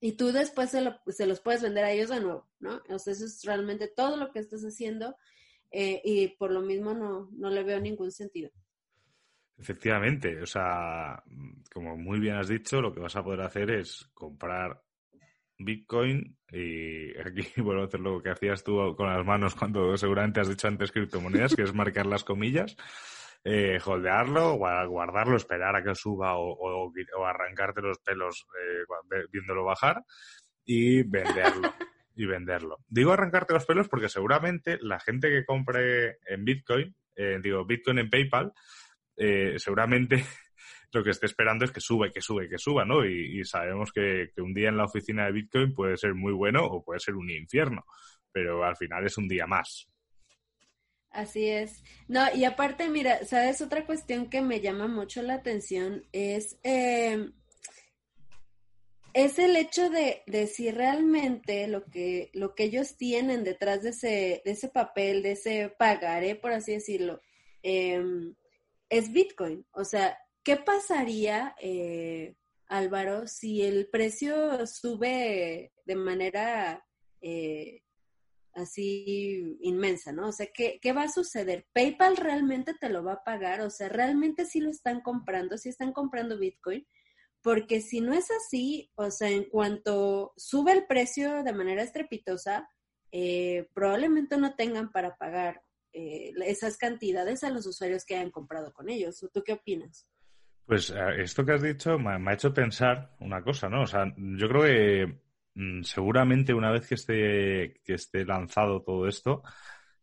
y 0.01 0.13
tú 0.13 0.31
después 0.31 0.69
se, 0.69 0.83
se, 1.07 1.25
los 1.25 1.41
puedes 1.41 1.61
vender 1.61 1.83
a 1.83 1.91
ellos 1.91 2.09
de 2.09 2.21
nuevo, 2.21 2.49
¿no? 2.59 2.81
O 2.89 2.99
sea, 2.99 3.13
eso 3.13 3.25
es 3.25 3.43
realmente 3.43 3.87
todo 3.87 4.17
lo 4.17 4.31
que 4.31 4.39
estás 4.39 4.61
haciendo 4.61 5.15
eh, 5.71 6.01
y 6.03 6.27
por 6.37 6.51
lo 6.51 6.61
mismo 6.61 6.93
no, 6.93 7.29
no 7.31 7.49
le 7.49 7.63
veo 7.63 7.79
ningún 7.79 8.11
sentido. 8.11 8.51
Efectivamente, 9.59 10.41
o 10.41 10.45
sea, 10.45 11.21
como 11.73 11.97
muy 11.97 12.19
bien 12.19 12.35
has 12.35 12.47
dicho, 12.47 12.81
lo 12.81 12.93
que 12.93 13.01
vas 13.01 13.15
a 13.17 13.23
poder 13.23 13.41
hacer 13.41 13.69
es 13.71 14.09
comprar 14.13 14.81
Bitcoin 15.57 16.37
y 16.49 17.17
aquí 17.19 17.61
vuelvo 17.61 17.83
a 17.83 17.85
hacer 17.85 17.99
lo 17.99 18.21
que 18.21 18.29
hacías 18.29 18.63
tú 18.63 18.95
con 18.95 19.07
las 19.07 19.25
manos 19.25 19.55
cuando 19.55 19.95
seguramente 19.97 20.39
has 20.39 20.47
dicho 20.47 20.67
antes 20.67 20.91
criptomonedas, 20.91 21.55
que 21.55 21.63
es 21.63 21.73
marcar 21.73 22.05
las 22.05 22.23
comillas, 22.23 22.77
eh, 23.43 23.79
holdearlo, 23.83 24.55
guardarlo, 24.55 25.35
esperar 25.35 25.75
a 25.75 25.83
que 25.83 25.93
suba 25.93 26.37
o, 26.37 26.91
arrancarte 27.25 27.81
los 27.81 27.99
pelos 27.99 28.47
eh, 28.61 29.25
viéndolo 29.31 29.65
bajar 29.65 30.03
y 30.65 31.03
venderlo. 31.03 31.73
y 32.15 32.25
venderlo. 32.25 32.77
Digo 32.87 33.11
arrancarte 33.11 33.53
los 33.53 33.65
pelos 33.65 33.89
porque 33.89 34.09
seguramente 34.09 34.77
la 34.81 34.99
gente 34.99 35.29
que 35.29 35.45
compre 35.45 36.17
en 36.27 36.45
Bitcoin, 36.45 36.95
eh, 37.15 37.39
digo 37.41 37.65
Bitcoin 37.65 37.99
en 37.99 38.09
PayPal, 38.09 38.53
eh, 39.19 39.55
seguramente 39.57 40.23
lo 40.93 41.03
que 41.03 41.11
esté 41.11 41.25
esperando 41.25 41.65
es 41.65 41.71
que 41.71 41.81
suba 41.81 42.07
y 42.07 42.11
que 42.11 42.21
suba 42.21 42.45
y 42.45 42.49
que 42.49 42.57
suba, 42.57 42.85
¿no? 42.85 43.05
Y, 43.05 43.43
sabemos 43.43 43.91
que, 43.91 44.31
un 44.37 44.53
día 44.53 44.69
en 44.69 44.77
la 44.77 44.85
oficina 44.85 45.25
de 45.25 45.33
Bitcoin 45.33 45.73
puede 45.73 45.97
ser 45.97 46.15
muy 46.15 46.31
bueno 46.31 46.65
o 46.65 46.83
puede 46.83 47.01
ser 47.01 47.15
un 47.15 47.29
infierno, 47.29 47.85
pero 48.31 48.63
al 48.63 48.77
final 48.77 49.05
es 49.05 49.17
un 49.17 49.27
día 49.27 49.45
más. 49.45 49.89
Así 51.11 51.47
es. 51.49 51.83
No, 52.07 52.23
y 52.33 52.45
aparte, 52.45 52.87
mira, 52.87 53.25
¿sabes? 53.25 53.61
Otra 53.61 53.85
cuestión 53.85 54.29
que 54.29 54.41
me 54.41 54.61
llama 54.61 54.87
mucho 54.87 55.21
la 55.21 55.33
atención 55.35 56.05
es, 56.11 56.57
eh, 56.63 57.31
es 59.13 59.37
el 59.39 59.55
hecho 59.57 59.89
de, 59.89 60.21
de, 60.27 60.47
si 60.47 60.71
realmente 60.71 61.67
lo 61.67 61.83
que, 61.85 62.29
lo 62.33 62.55
que 62.55 62.65
ellos 62.65 62.95
tienen 62.95 63.43
detrás 63.43 63.81
de 63.83 63.89
ese, 63.89 64.41
de 64.45 64.51
ese 64.51 64.69
papel, 64.69 65.23
de 65.23 65.31
ese 65.31 65.73
pagaré, 65.77 66.35
por 66.35 66.51
así 66.51 66.73
decirlo, 66.73 67.21
eh, 67.63 68.01
es 68.89 69.11
Bitcoin. 69.11 69.65
O 69.71 69.83
sea, 69.83 70.17
¿qué 70.43 70.57
pasaría, 70.57 71.55
eh, 71.61 72.35
Álvaro, 72.67 73.27
si 73.27 73.61
el 73.63 73.89
precio 73.89 74.65
sube 74.67 75.71
de 75.85 75.95
manera 75.95 76.85
eh, 77.21 77.81
así 78.53 79.57
inmensa, 79.61 80.11
¿no? 80.11 80.29
O 80.29 80.31
sea, 80.31 80.47
¿qué, 80.53 80.79
¿qué, 80.81 80.93
va 80.93 81.03
a 81.03 81.09
suceder? 81.09 81.67
¿PayPal 81.73 82.17
realmente 82.17 82.73
te 82.73 82.89
lo 82.89 83.03
va 83.03 83.13
a 83.13 83.23
pagar? 83.23 83.61
O 83.61 83.69
sea, 83.69 83.89
¿realmente 83.89 84.45
sí 84.45 84.59
lo 84.59 84.69
están 84.69 85.01
comprando? 85.01 85.57
¿Sí 85.57 85.69
están 85.69 85.93
comprando 85.93 86.37
Bitcoin? 86.37 86.85
porque 87.41 87.81
si 87.81 88.01
no 88.01 88.13
es 88.13 88.29
así, 88.31 88.91
o 88.95 89.11
sea, 89.11 89.29
en 89.29 89.45
cuanto 89.45 90.33
sube 90.35 90.73
el 90.73 90.85
precio 90.85 91.43
de 91.43 91.53
manera 91.53 91.83
estrepitosa, 91.83 92.69
eh, 93.11 93.67
probablemente 93.73 94.37
no 94.37 94.55
tengan 94.55 94.91
para 94.91 95.15
pagar 95.15 95.63
eh, 95.93 96.31
esas 96.45 96.77
cantidades 96.77 97.43
a 97.43 97.49
los 97.49 97.65
usuarios 97.65 98.05
que 98.05 98.15
hayan 98.15 98.31
comprado 98.31 98.71
con 98.73 98.89
ellos. 98.89 99.25
¿Tú 99.33 99.43
qué 99.43 99.53
opinas? 99.53 100.07
Pues 100.65 100.91
eh, 100.91 101.21
esto 101.21 101.45
que 101.45 101.53
has 101.53 101.61
dicho 101.61 101.97
me, 101.97 102.29
ha 102.29 102.33
hecho 102.33 102.53
pensar 102.53 103.15
una 103.19 103.41
cosa, 103.41 103.69
¿no? 103.69 103.83
O 103.83 103.87
sea, 103.87 104.05
yo 104.17 104.47
creo 104.47 104.63
que 104.63 105.21
mm, 105.55 105.83
seguramente 105.83 106.53
una 106.53 106.71
vez 106.71 106.87
que 106.87 106.95
esté, 106.95 107.81
que 107.83 107.93
esté 107.93 108.25
lanzado 108.25 108.83
todo 108.83 109.07
esto, 109.07 109.43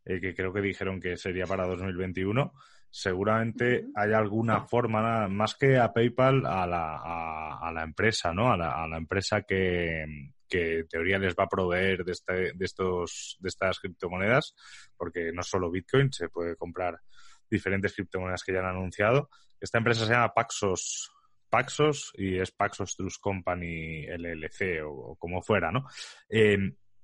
que 0.04 0.34
creo 0.36 0.52
que 0.52 0.60
dijeron 0.60 1.00
que 1.00 1.16
sería 1.16 1.46
para 1.46 1.66
2021, 1.66 2.52
seguramente 2.88 3.88
hay 3.94 4.12
alguna 4.12 4.66
forma, 4.66 5.26
más 5.28 5.56
que 5.56 5.78
a 5.78 5.92
PayPal, 5.92 6.46
a 6.46 6.66
la, 6.66 7.58
a, 7.60 7.72
la 7.72 7.82
empresa, 7.82 8.32
¿no? 8.32 8.52
A 8.52 8.56
la, 8.56 8.84
a 8.84 8.86
la 8.86 8.98
empresa 8.98 9.42
que, 9.42 10.04
que, 10.48 10.80
en 10.80 10.88
teoría 10.88 11.18
les 11.18 11.34
va 11.34 11.44
a 11.44 11.48
proveer 11.48 12.04
de, 12.04 12.12
este, 12.12 12.52
de, 12.54 12.64
estos, 12.64 13.36
de 13.40 13.48
estas 13.48 13.78
criptomonedas, 13.80 14.54
porque 14.96 15.32
no 15.32 15.42
solo 15.42 15.70
Bitcoin, 15.70 16.12
se 16.12 16.28
puede 16.28 16.56
comprar 16.56 17.00
diferentes 17.48 17.94
criptomonedas 17.94 18.42
que 18.44 18.52
ya 18.52 18.60
han 18.60 18.66
anunciado. 18.66 19.30
Esta 19.60 19.78
empresa 19.78 20.06
se 20.06 20.12
llama 20.12 20.34
Paxos, 20.34 21.10
Paxos 21.48 22.12
y 22.14 22.38
es 22.38 22.50
Paxos 22.50 22.96
Trust 22.96 23.20
Company 23.20 24.06
LLC 24.06 24.82
o, 24.84 25.16
como 25.16 25.42
fuera, 25.42 25.70
¿no? 25.70 25.86
Eh, 26.28 26.58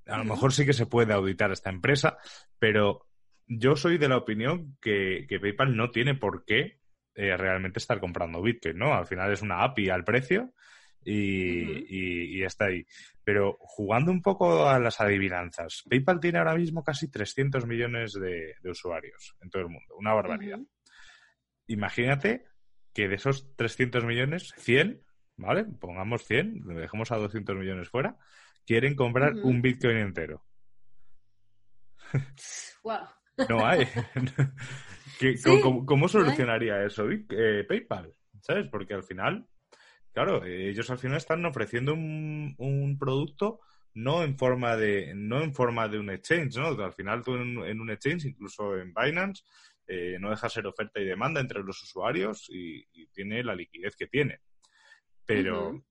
a 0.06 0.18
lo 0.18 0.25
mejor 0.25 0.52
sí 0.52 0.66
que 0.66 0.72
se 0.72 0.87
puede 0.87 1.12
auditar 1.12 1.52
esta 1.52 1.70
empresa, 1.70 2.18
pero 2.58 3.06
yo 3.46 3.76
soy 3.76 3.99
de 3.99 4.08
la 4.08 4.16
opinión 4.16 4.76
que, 4.80 5.26
PayPal 5.40 5.76
no 5.76 5.90
tiene 5.90 6.14
por 6.14 6.44
qué 6.44 6.80
eh, 7.14 7.37
realmente 7.37 7.78
estar 7.78 8.00
comprando 8.00 8.42
Bitcoin, 8.42 8.78
¿no? 8.78 8.94
Al 8.94 9.06
final 9.06 9.32
es 9.32 9.42
una 9.42 9.62
API 9.62 9.90
al 9.90 10.04
precio 10.04 10.52
y, 11.04 12.42
está 12.42 12.66
ahí. 12.66 12.87
Pero 13.25 13.56
jugando 13.61 14.11
un 14.11 14.23
poco 14.23 14.68
a 14.68 14.78
las 14.78 15.00
adivinanzas, 15.00 15.85
PayPal 15.88 16.21
tiene 16.21 16.38
ahora 16.38 16.56
mismo 16.56 16.82
casi 16.82 17.11
300 17.11 17.66
millones 17.66 18.14
de, 18.14 18.54
usuarios 18.64 19.37
en 19.40 19.50
todo 19.50 19.62
el 19.62 19.68
mundo, 19.68 19.94
una 19.97 20.14
barbaridad. 20.14 20.61
Imagínate 21.66 22.47
que 22.92 23.09
de 23.09 23.14
esos 23.14 23.54
300 23.56 24.04
millones, 24.04 24.52
100, 24.59 25.02
¿vale? 25.37 25.64
Pongamos 25.64 26.25
100, 26.25 26.66
dejemos 26.75 27.12
a 27.12 27.16
200 27.16 27.56
millones 27.56 27.88
fuera, 27.88 28.16
quieren 28.66 28.94
comprar 28.94 29.35
un 29.35 29.62
Bitcoin 29.62 29.99
entero. 29.99 30.44
Wow. 32.82 33.06
No 33.49 33.66
hay. 33.66 33.87
¿Cómo, 35.87 36.09
solucionaría 36.09 36.85
eso 36.85 37.09
eh, 37.11 37.64
PayPal? 37.66 38.12
¿Sabes? 38.40 38.68
Porque 38.71 38.94
al 38.94 39.04
final, 39.04 39.47
claro, 40.12 40.45
ellos 40.45 40.90
al 40.90 40.99
final 40.99 41.16
están 41.16 41.45
ofreciendo 41.45 41.95
un, 41.95 42.97
producto 42.99 43.61
no 43.95 44.23
en 44.23 44.38
forma 44.38 44.76
de 44.76 45.12
no 45.14 45.42
en 45.42 45.54
forma 45.54 45.88
de 45.88 45.99
un 45.99 46.11
exchange, 46.11 46.57
¿no? 46.57 46.69
Al 46.69 46.92
final 46.95 47.23
tú 47.23 47.35
en, 47.35 47.81
un 47.81 47.90
exchange, 47.90 48.26
incluso 48.26 48.76
en 48.76 48.95
Binance, 48.95 49.45
eh, 49.87 50.16
no 50.19 50.31
deja 50.31 50.49
ser 50.49 50.66
oferta 50.66 51.00
y 51.00 51.04
demanda 51.04 51.40
entre 51.40 51.62
los 51.62 51.83
usuarios 51.83 52.47
y, 52.49 52.87
tiene 53.12 53.45
la 53.45 53.54
liquidez 53.54 53.95
que 53.97 54.07
tiene. 54.07 54.40
Pero, 55.26 55.85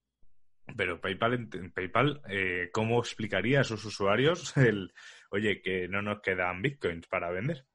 pero 0.75 1.00
PayPal, 1.00 1.48
PayPal 1.74 2.22
eh, 2.28 2.70
¿cómo 2.74 3.00
explicaría 3.00 3.62
a 3.62 3.63
sus 3.63 3.86
usuarios 3.86 4.56
el, 4.58 4.94
oye, 5.32 5.62
que 5.62 5.88
no 5.88 6.01
nos 6.01 6.22
quedan 6.22 6.62
bitcoins 6.62 7.08
para 7.08 7.32
vender. 7.32 7.66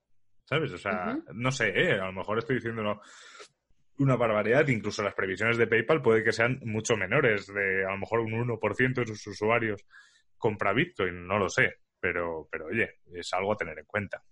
¿Sabes? 0.44 0.70
O 0.72 0.78
sea, 0.78 1.18
no 1.34 1.50
sé, 1.50 1.70
¿eh? 1.70 1.92
a 1.94 2.06
lo 2.06 2.12
mejor 2.12 2.38
estoy 2.38 2.56
diciendo 2.56 3.00
una 3.98 4.16
barbaridad. 4.16 4.66
Incluso 4.68 5.02
las 5.02 5.14
previsiones 5.14 5.56
de 5.56 5.66
PayPal 5.66 6.02
puede 6.02 6.24
que 6.24 6.32
sean 6.32 6.60
mucho 6.64 6.96
menores, 6.96 7.46
de 7.46 7.84
a 7.84 7.90
lo 7.90 7.98
mejor 7.98 8.20
un 8.20 8.32
1% 8.32 8.94
de 8.94 9.06
sus 9.06 9.26
usuarios 9.26 9.84
compra 10.38 10.72
bitcoin, 10.72 11.26
no 11.26 11.38
lo 11.38 11.48
sé. 11.48 11.76
Pero, 11.98 12.48
pero 12.50 12.66
oye, 12.66 13.00
es 13.14 13.32
algo 13.32 13.52
a 13.52 13.56
tener 13.56 13.78
en 13.78 13.86
cuenta. 13.86 14.22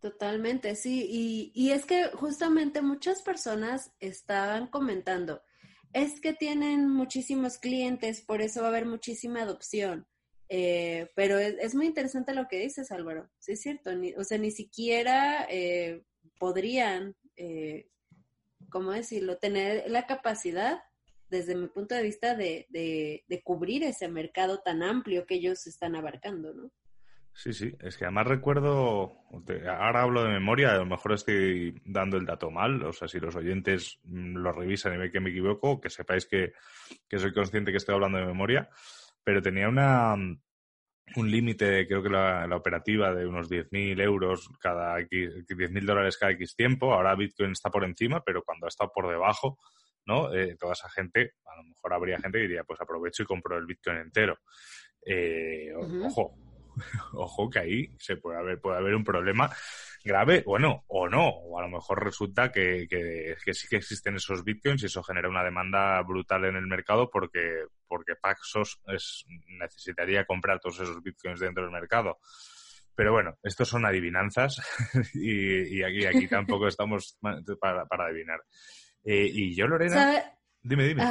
Totalmente, 0.00 0.74
sí. 0.76 1.06
Y, 1.08 1.52
y 1.54 1.72
es 1.72 1.84
que 1.84 2.06
justamente 2.14 2.82
muchas 2.82 3.22
personas 3.22 3.94
estaban 4.00 4.68
comentando, 4.68 5.42
es 5.92 6.20
que 6.20 6.32
tienen 6.32 6.88
muchísimos 6.88 7.58
clientes, 7.58 8.20
por 8.20 8.42
eso 8.42 8.60
va 8.60 8.66
a 8.66 8.70
haber 8.70 8.86
muchísima 8.86 9.42
adopción. 9.42 10.06
Eh, 10.48 11.10
pero 11.16 11.38
es, 11.38 11.74
muy 11.74 11.86
interesante 11.86 12.34
lo 12.34 12.46
que 12.48 12.60
dices, 12.60 12.92
Álvaro. 12.92 13.30
Sí, 13.38 13.52
es 13.52 13.62
cierto. 13.62 13.90
o 14.16 14.24
sea, 14.24 14.38
ni 14.38 14.50
siquiera 14.50 15.46
eh, 15.50 16.02
podrían, 16.38 17.16
eh, 17.36 17.88
¿cómo 18.76 18.92
decirlo?, 18.92 19.38
tener 19.38 19.84
la 19.88 20.04
capacidad, 20.04 20.80
desde 21.30 21.54
mi 21.54 21.66
punto 21.66 21.94
de 21.94 22.02
vista, 22.02 22.34
de, 22.34 23.24
cubrir 23.42 23.82
ese 23.84 24.06
mercado 24.06 24.60
tan 24.62 24.82
amplio 24.82 25.24
que 25.24 25.36
ellos 25.36 25.66
están 25.66 25.96
abarcando, 25.96 26.52
¿no? 26.52 26.70
Sí, 27.32 27.54
sí, 27.54 27.74
es 27.80 27.96
que 27.96 28.04
además 28.04 28.26
recuerdo, 28.26 29.16
ahora 29.66 30.02
hablo 30.02 30.24
de 30.24 30.28
memoria, 30.28 30.72
a 30.72 30.76
lo 30.76 30.84
mejor 30.84 31.14
estoy 31.14 31.80
dando 31.86 32.18
el 32.18 32.26
dato 32.26 32.50
mal, 32.50 32.82
o 32.82 32.92
sea, 32.92 33.08
si 33.08 33.18
los 33.18 33.34
oyentes 33.34 33.98
mm, 34.04 34.36
lo 34.36 34.52
revisan 34.52 34.92
y 34.92 34.98
ven 34.98 35.10
que 35.10 35.20
me 35.20 35.30
equivoco, 35.30 35.80
que 35.80 35.88
sepáis 35.88 36.26
que, 36.26 36.52
que 37.08 37.18
soy 37.18 37.32
consciente 37.32 37.70
que 37.70 37.78
estoy 37.78 37.94
hablando 37.94 38.18
de 38.18 38.26
memoria 38.26 38.68
pero 39.26 39.42
tenía 39.42 39.68
una 39.68 40.14
un 41.14 41.30
límite, 41.30 41.86
creo 41.86 42.02
que 42.02 42.08
la, 42.08 42.48
operativa 42.54 43.14
de 43.14 43.26
unos 43.26 43.48
10.000 43.48 44.00
euros 44.02 44.50
cada 44.60 44.98
X, 45.00 45.46
10.000 45.46 45.84
dólares 45.84 46.16
cada 46.16 46.32
X 46.32 46.56
tiempo. 46.56 46.92
Ahora 46.92 47.14
Bitcoin 47.14 47.52
está 47.52 47.70
por 47.70 47.84
encima, 47.84 48.22
pero 48.24 48.42
cuando 48.42 48.66
ha 48.66 48.68
estado 48.68 48.90
por 48.92 49.08
debajo, 49.08 49.58
¿no? 50.04 50.34
Eh, 50.34 50.56
toda 50.58 50.72
esa 50.72 50.88
gente, 50.90 51.34
a 51.44 51.56
lo 51.56 51.64
mejor 51.64 51.94
habría 51.94 52.18
gente 52.18 52.38
que 52.38 52.48
diría, 52.48 52.64
pues 52.64 52.80
aprovecho 52.80 53.22
y 53.22 53.26
compro 53.26 53.56
el 53.56 53.66
Bitcoin 53.66 53.98
entero. 53.98 54.38
Eh, 55.04 55.72
ojo, 56.02 56.34
ojo 57.14 57.48
que 57.48 57.58
ahí 57.60 57.94
se 57.98 58.16
puede 58.16 58.38
haber, 58.38 58.60
puede 58.60 58.78
haber 58.78 58.94
un 58.94 59.04
problema 59.04 59.50
grave, 60.06 60.42
bueno, 60.46 60.84
o 60.86 61.08
no, 61.08 61.28
o 61.28 61.58
a 61.58 61.62
lo 61.62 61.68
mejor 61.68 62.02
resulta 62.02 62.50
que, 62.50 62.86
que, 62.88 63.54
sí 63.54 63.66
que 63.68 63.76
existen 63.76 64.16
esos 64.16 64.44
bitcoins 64.44 64.82
y 64.82 64.86
eso 64.86 65.02
genera 65.02 65.28
una 65.28 65.44
demanda 65.44 66.00
brutal 66.02 66.44
en 66.44 66.56
el 66.56 66.66
mercado 66.66 67.10
porque, 67.10 67.64
porque 67.88 68.14
Paxos 68.16 68.80
es, 68.86 69.26
necesitaría 69.60 70.24
comprar 70.24 70.60
todos 70.60 70.80
esos 70.80 71.02
bitcoins 71.02 71.40
dentro 71.40 71.64
del 71.64 71.72
mercado. 71.72 72.18
Pero 72.94 73.12
bueno, 73.12 73.36
estos 73.42 73.68
son 73.68 73.84
adivinanzas 73.84 74.62
y, 75.14 75.82
aquí, 75.82 76.06
aquí 76.06 76.28
tampoco 76.28 76.68
estamos 76.68 77.18
para, 77.60 77.84
para 77.86 78.06
adivinar. 78.06 78.40
Eh, 79.04 79.28
y 79.30 79.54
yo, 79.54 79.66
Lorena, 79.66 80.32
dime, 80.62 80.84
dime. 80.84 81.02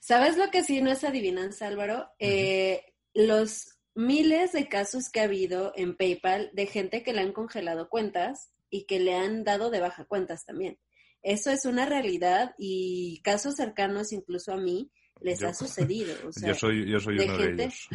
¿Sabes 0.00 0.36
lo 0.36 0.50
que 0.50 0.62
sí 0.62 0.80
no 0.80 0.90
es 0.90 1.04
adivinanza, 1.04 1.66
Álvaro? 1.66 2.10
Eh, 2.18 2.82
los 3.14 3.77
miles 3.98 4.52
de 4.52 4.68
casos 4.68 5.10
que 5.10 5.18
ha 5.18 5.24
habido 5.24 5.72
en 5.74 5.96
PayPal 5.96 6.50
de 6.52 6.66
gente 6.66 7.02
que 7.02 7.12
le 7.12 7.20
han 7.20 7.32
congelado 7.32 7.88
cuentas 7.88 8.52
y 8.70 8.84
que 8.84 9.00
le 9.00 9.16
han 9.16 9.42
dado 9.42 9.70
de 9.70 9.80
baja 9.80 10.04
cuentas 10.04 10.46
también. 10.46 10.78
Eso 11.20 11.50
es 11.50 11.64
una 11.64 11.84
realidad 11.84 12.54
y 12.58 13.20
casos 13.24 13.56
cercanos 13.56 14.12
incluso 14.12 14.52
a 14.52 14.56
mí 14.56 14.92
les 15.20 15.42
ha 15.42 15.52
sucedido. 15.52 16.14
yo 16.46 16.54
soy, 16.54 16.88
yo 16.88 17.00
soy 17.00 17.18
uno 17.18 17.38
de 17.38 17.52
ellos. 17.52 17.88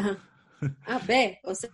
Ah, 0.86 1.02
ve, 1.08 1.40
o 1.46 1.56
sea, 1.56 1.70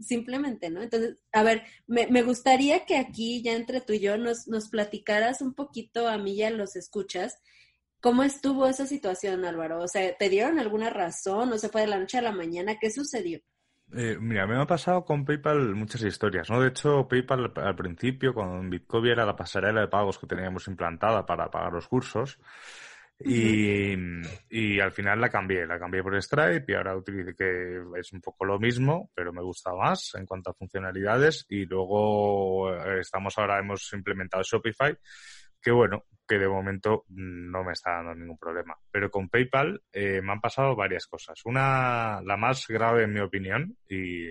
simplemente, 0.00 0.70
¿no? 0.70 0.82
Entonces, 0.82 1.18
a 1.30 1.42
ver, 1.42 1.64
me, 1.86 2.06
me, 2.06 2.22
gustaría 2.22 2.86
que 2.86 2.96
aquí, 2.96 3.42
ya 3.42 3.52
entre 3.52 3.82
tú 3.82 3.92
y 3.92 4.00
yo, 4.00 4.16
nos, 4.16 4.48
nos 4.48 4.70
platicaras 4.70 5.42
un 5.42 5.52
poquito 5.52 6.08
a 6.08 6.16
mí 6.16 6.36
ya 6.36 6.48
los 6.48 6.74
escuchas, 6.74 7.36
¿cómo 8.00 8.22
estuvo 8.22 8.66
esa 8.66 8.86
situación, 8.86 9.44
Álvaro? 9.44 9.82
O 9.82 9.88
sea, 9.88 10.16
¿te 10.16 10.30
dieron 10.30 10.58
alguna 10.58 10.88
razón? 10.88 11.52
¿O 11.52 11.58
se 11.58 11.68
fue 11.68 11.82
de 11.82 11.88
la 11.88 11.98
noche 11.98 12.16
a 12.16 12.22
la 12.22 12.32
mañana? 12.32 12.78
¿Qué 12.80 12.90
sucedió? 12.90 13.42
Eh, 13.92 14.16
mira, 14.20 14.46
me 14.46 14.56
ha 14.56 14.66
pasado 14.66 15.04
con 15.04 15.24
PayPal 15.24 15.74
muchas 15.74 16.02
historias, 16.02 16.50
¿no? 16.50 16.60
De 16.60 16.68
hecho, 16.68 17.06
PayPal 17.06 17.52
al 17.56 17.76
principio, 17.76 18.34
cuando 18.34 18.68
Bitcoin 18.68 19.06
era 19.06 19.24
la 19.24 19.36
pasarela 19.36 19.82
de 19.82 19.88
pagos 19.88 20.18
que 20.18 20.26
teníamos 20.26 20.66
implantada 20.68 21.24
para 21.24 21.50
pagar 21.50 21.72
los 21.72 21.86
cursos, 21.86 22.38
y, 23.20 23.94
y, 24.50 24.80
al 24.80 24.90
final 24.90 25.20
la 25.20 25.30
cambié, 25.30 25.66
la 25.66 25.78
cambié 25.78 26.02
por 26.02 26.20
Stripe 26.20 26.64
y 26.66 26.74
ahora 26.74 26.96
utilizo 26.96 27.30
que 27.36 27.80
es 27.96 28.12
un 28.12 28.20
poco 28.20 28.44
lo 28.44 28.58
mismo, 28.58 29.10
pero 29.14 29.32
me 29.32 29.40
gusta 29.40 29.72
más 29.72 30.14
en 30.16 30.26
cuanto 30.26 30.50
a 30.50 30.54
funcionalidades. 30.54 31.46
Y 31.48 31.64
luego 31.64 32.74
eh, 32.74 33.00
estamos 33.00 33.38
ahora, 33.38 33.60
hemos 33.60 33.92
implementado 33.92 34.42
Shopify 34.42 34.96
que 35.64 35.70
bueno, 35.70 36.04
que 36.28 36.38
de 36.38 36.48
momento 36.48 37.04
no 37.08 37.64
me 37.64 37.72
está 37.72 37.92
dando 37.92 38.14
ningún 38.14 38.38
problema. 38.38 38.76
Pero 38.90 39.10
con 39.10 39.28
PayPal 39.28 39.82
eh, 39.92 40.20
me 40.22 40.32
han 40.32 40.40
pasado 40.40 40.76
varias 40.76 41.06
cosas. 41.06 41.40
Una, 41.44 42.20
la 42.22 42.36
más 42.36 42.66
grave 42.68 43.04
en 43.04 43.14
mi 43.14 43.20
opinión, 43.20 43.76
y, 43.88 44.28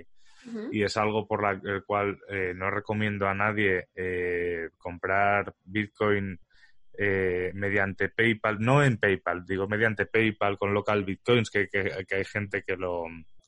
y 0.72 0.84
es 0.84 0.96
algo 0.98 1.28
por 1.28 1.42
la, 1.42 1.52
el 1.52 1.84
cual 1.86 2.20
eh, 2.30 2.54
no 2.56 2.70
recomiendo 2.70 3.28
a 3.28 3.34
nadie 3.34 3.88
eh, 3.96 4.70
comprar 4.78 5.54
Bitcoin 5.64 6.40
mediante 6.96 8.10
PayPal, 8.10 8.60
no 8.60 8.84
en 8.84 8.98
PayPal, 8.98 9.44
digo 9.48 9.68
mediante 9.68 10.06
PayPal 10.06 10.60
con 10.60 10.76
local 10.76 11.04
Bitcoins, 11.04 11.50
que, 11.50 11.68
que, 11.68 12.06
que 12.08 12.16
hay 12.16 12.24
gente 12.24 12.62
que 12.62 12.78
lo, 12.78 13.06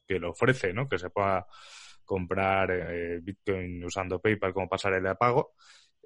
que 0.08 0.18
lo 0.18 0.32
ofrece, 0.32 0.74
¿no? 0.74 0.90
Que 0.90 0.98
se 0.98 1.12
pueda 1.12 1.46
comprar 2.04 3.22
Bitcoin 3.22 3.84
usando 3.84 4.20
PayPal 4.20 4.52
como 4.52 4.68
pasarela 4.68 5.10
de 5.10 5.16
pago. 5.16 5.54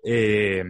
Eh, 0.03 0.65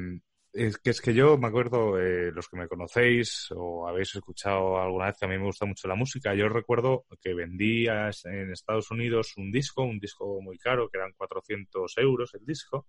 es 0.53 0.77
que 0.77 0.89
es 0.89 1.01
que 1.01 1.13
yo 1.13 1.37
me 1.37 1.47
acuerdo, 1.47 1.99
eh, 1.99 2.31
los 2.31 2.47
que 2.47 2.57
me 2.57 2.67
conocéis 2.67 3.49
o 3.55 3.87
habéis 3.87 4.15
escuchado 4.15 4.79
alguna 4.79 5.05
vez 5.05 5.17
que 5.19 5.25
a 5.25 5.27
mí 5.27 5.37
me 5.37 5.45
gusta 5.45 5.65
mucho 5.65 5.87
la 5.87 5.95
música, 5.95 6.33
yo 6.33 6.49
recuerdo 6.49 7.05
que 7.21 7.33
vendía 7.33 8.09
en 8.25 8.51
Estados 8.51 8.89
Unidos 8.91 9.37
un 9.37 9.51
disco, 9.51 9.83
un 9.83 9.99
disco 9.99 10.41
muy 10.41 10.57
caro, 10.57 10.89
que 10.89 10.97
eran 10.97 11.13
400 11.13 11.97
euros 11.97 12.33
el 12.33 12.45
disco, 12.45 12.87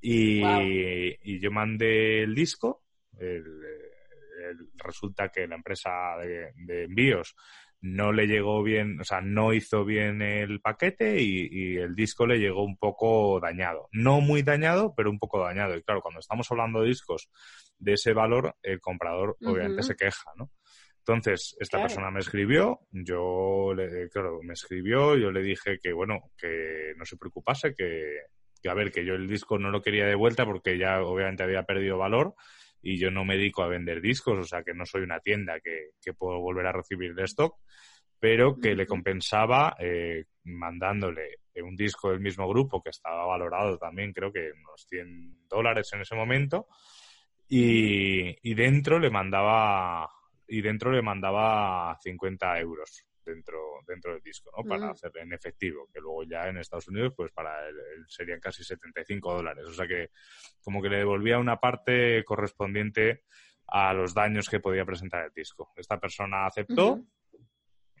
y, 0.00 0.42
y 0.42 1.40
yo 1.40 1.50
mandé 1.50 2.22
el 2.22 2.34
disco, 2.34 2.82
resulta 4.76 5.28
que 5.28 5.46
la 5.46 5.56
empresa 5.56 5.90
de 6.18 6.84
envíos 6.84 7.34
no 7.82 8.12
le 8.12 8.26
llegó 8.26 8.62
bien, 8.62 9.00
o 9.00 9.04
sea, 9.04 9.20
no 9.20 9.54
hizo 9.54 9.84
bien 9.84 10.20
el 10.20 10.60
paquete 10.60 11.20
y, 11.20 11.76
el 11.76 11.94
disco 11.94 12.26
le 12.26 12.38
llegó 12.38 12.62
un 12.62 12.76
poco 12.76 13.40
dañado. 13.40 13.88
No 13.92 14.20
muy 14.20 14.42
dañado, 14.42 14.94
pero 14.94 15.10
un 15.10 15.18
poco 15.18 15.40
dañado. 15.40 15.76
Y 15.76 15.82
claro, 15.82 16.02
cuando 16.02 16.20
estamos 16.20 16.50
hablando 16.50 16.82
de 16.82 16.88
discos 16.88 17.30
de 17.78 17.94
ese 17.94 18.12
valor, 18.12 18.54
el 18.62 18.80
comprador 18.80 19.36
obviamente 19.44 19.82
se 19.82 19.96
queja, 19.96 20.30
¿no? 20.36 20.50
Entonces, 20.98 21.56
esta 21.58 21.80
persona 21.80 22.10
me 22.10 22.20
escribió, 22.20 22.80
yo, 22.90 23.72
le, 23.74 24.08
claro, 24.10 24.40
me 24.42 24.52
escribió, 24.52 25.16
yo 25.16 25.32
le 25.32 25.42
dije 25.42 25.78
que, 25.82 25.92
bueno, 25.92 26.30
que 26.36 26.92
no 26.96 27.06
se 27.06 27.16
preocupase, 27.16 27.74
que, 27.74 28.18
que, 28.62 28.68
a 28.68 28.74
ver, 28.74 28.92
que 28.92 29.04
yo 29.04 29.14
el 29.14 29.26
disco 29.26 29.58
no 29.58 29.70
lo 29.70 29.80
quería 29.80 30.06
de 30.06 30.14
vuelta 30.14 30.44
porque 30.44 30.76
ya 30.76 31.02
obviamente 31.02 31.42
había 31.42 31.62
perdido 31.62 31.96
valor 31.96 32.34
y 32.82 32.98
yo 32.98 33.10
no 33.10 33.24
me 33.24 33.36
dedico 33.36 33.62
a 33.62 33.68
vender 33.68 34.00
discos, 34.00 34.38
o 34.38 34.44
sea 34.44 34.62
que 34.62 34.74
no 34.74 34.86
soy 34.86 35.02
una 35.02 35.20
tienda 35.20 35.60
que, 35.60 36.12
puedo 36.14 36.40
volver 36.40 36.66
a 36.66 36.72
recibir 36.72 37.14
de 37.14 37.24
stock, 37.24 37.56
pero 38.18 38.58
que 38.58 38.74
le 38.74 38.86
compensaba 38.86 39.76
eh, 39.78 40.24
mandándole 40.44 41.38
un 41.62 41.76
disco 41.76 42.10
del 42.10 42.20
mismo 42.20 42.48
grupo 42.48 42.82
que 42.82 42.90
estaba 42.90 43.26
valorado 43.26 43.76
también 43.76 44.12
creo 44.14 44.32
que 44.32 44.50
unos 44.50 44.86
100 44.88 45.46
dólares 45.46 45.90
en 45.92 46.00
ese 46.00 46.14
momento 46.14 46.68
y, 47.48 48.34
y 48.48 48.54
dentro 48.54 48.98
le 48.98 49.10
mandaba 49.10 50.08
y 50.48 50.62
dentro 50.62 50.90
le 50.90 51.02
mandaba 51.02 51.96
50 52.00 52.60
euros 52.60 53.09
dentro, 53.30 53.58
dentro 53.86 54.12
del 54.12 54.22
disco, 54.22 54.50
¿no? 54.56 54.64
Para 54.68 54.86
mm. 54.86 54.90
hacer 54.90 55.12
en 55.16 55.32
efectivo, 55.32 55.88
que 55.92 56.00
luego 56.00 56.24
ya 56.24 56.48
en 56.48 56.58
Estados 56.58 56.88
Unidos, 56.88 57.14
pues 57.16 57.32
para 57.32 57.68
él, 57.68 57.76
serían 58.08 58.40
casi 58.40 58.64
75 58.64 59.34
dólares. 59.34 59.64
O 59.66 59.72
sea 59.72 59.86
que 59.86 60.10
como 60.62 60.82
que 60.82 60.88
le 60.88 60.98
devolvía 60.98 61.38
una 61.38 61.58
parte 61.58 62.24
correspondiente 62.24 63.24
a 63.66 63.92
los 63.94 64.14
daños 64.14 64.48
que 64.48 64.60
podía 64.60 64.84
presentar 64.84 65.24
el 65.24 65.32
disco. 65.32 65.72
Esta 65.76 65.98
persona 65.98 66.46
aceptó 66.46 67.02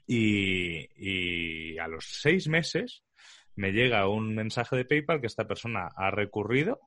y, 0.06 0.88
y 0.96 1.78
a 1.78 1.86
los 1.86 2.04
seis 2.04 2.48
meses 2.48 3.04
me 3.56 3.72
llega 3.72 4.08
un 4.08 4.34
mensaje 4.34 4.76
de 4.76 4.84
PayPal 4.84 5.20
que 5.20 5.26
esta 5.26 5.46
persona 5.46 5.88
ha 5.94 6.10
recurrido, 6.10 6.80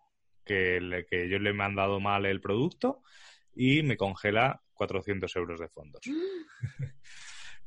que, 0.44 0.82
le, 0.82 1.06
que 1.06 1.30
yo 1.30 1.40
le 1.40 1.52
he 1.52 1.54
mandado 1.54 2.00
mal 2.00 2.26
el 2.26 2.42
producto 2.42 3.04
y 3.56 3.84
me 3.84 3.98
congela 3.98 4.62
400 4.74 5.36
euros 5.36 5.60
de 5.60 5.70
fondos. 5.70 6.02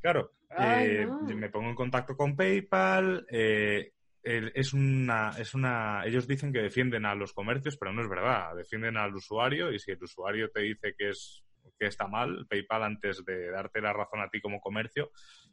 Claro, 0.00 0.32
eh, 0.58 1.06
me 1.22 1.50
pongo 1.50 1.68
en 1.68 1.74
contacto 1.74 2.16
con 2.16 2.36
PayPal. 2.36 3.26
Eh, 3.30 3.92
es 4.22 4.72
una, 4.72 5.30
es 5.38 5.54
una. 5.54 6.04
Ellos 6.04 6.26
dicen 6.26 6.52
que 6.52 6.60
defienden 6.60 7.06
a 7.06 7.14
los 7.14 7.32
comercios, 7.32 7.76
pero 7.76 7.92
no 7.92 8.02
es 8.02 8.08
verdad. 8.08 8.56
Defienden 8.56 8.96
al 8.96 9.14
usuario 9.14 9.72
y 9.72 9.78
si 9.78 9.92
el 9.92 10.02
usuario 10.02 10.50
te 10.50 10.62
dice 10.62 10.94
que 10.98 11.10
es 11.10 11.44
que 11.78 11.86
está 11.86 12.06
mal, 12.06 12.46
PayPal 12.48 12.82
antes 12.84 13.24
de 13.24 13.50
darte 13.50 13.80
la 13.80 13.92
razón 13.92 14.20
a 14.20 14.30
ti 14.30 14.40
como 14.40 14.60
comercio, 14.60 15.10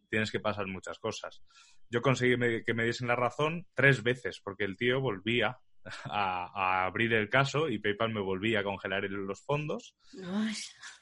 tienes 0.09 0.31
que 0.31 0.39
pasar 0.39 0.67
muchas 0.67 0.99
cosas. 0.99 1.43
Yo 1.89 2.01
conseguí 2.01 2.63
que 2.63 2.73
me 2.73 2.85
diesen 2.85 3.07
la 3.07 3.15
razón 3.15 3.67
tres 3.73 4.03
veces 4.03 4.39
porque 4.43 4.63
el 4.63 4.77
tío 4.77 5.01
volvía 5.01 5.59
a, 6.05 6.85
abrir 6.85 7.13
el 7.13 7.29
caso 7.29 7.69
y 7.69 7.79
PayPal 7.79 8.13
me 8.13 8.21
volvía 8.21 8.59
a 8.59 8.63
congelar 8.63 9.03
los 9.03 9.41
fondos. 9.41 9.95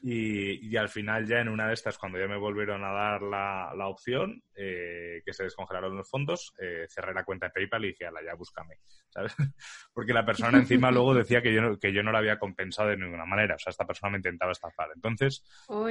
Y, 0.01 0.75
al 0.75 0.89
final 0.89 1.27
ya 1.27 1.39
en 1.39 1.50
una 1.50 1.67
de 1.67 1.73
estas, 1.73 1.97
cuando 1.97 2.19
ya 2.19 2.27
me 2.27 2.38
volvieron 2.38 2.83
a 2.83 2.91
dar 2.91 3.21
la, 3.21 3.73
la 3.75 3.88
opción, 3.88 4.41
eh, 4.55 5.21
que 5.25 5.33
se 5.33 5.43
descongelaron 5.43 5.95
los 5.95 6.09
fondos, 6.09 6.53
eh, 6.59 6.85
cerré 6.89 7.13
la 7.13 7.23
cuenta 7.23 7.47
de 7.47 7.51
PayPal 7.51 7.85
y 7.85 7.88
dije, 7.89 8.05
ala, 8.05 8.21
ya 8.23 8.35
búscame, 8.35 8.75
¿sabes? 9.09 9.35
Porque 9.94 10.13
la 10.13 10.25
persona 10.25 10.57
encima 10.57 10.91
luego 10.91 11.13
decía 11.13 11.41
que 11.41 11.53
yo, 11.53 11.61
no, 11.61 11.79
que 11.79 11.94
yo 11.94 12.03
no 12.03 12.11
la 12.11 12.20
había 12.20 12.39
compensado 12.39 12.89
de 12.89 12.98
ninguna 12.98 13.25
manera, 13.25 13.55
o 13.55 13.59
sea, 13.59 13.72
esta 13.72 13.85
persona 13.85 14.11
me 14.11 14.17
intentaba 14.17 14.51
estafar. 14.51 14.89
Entonces, 14.94 15.44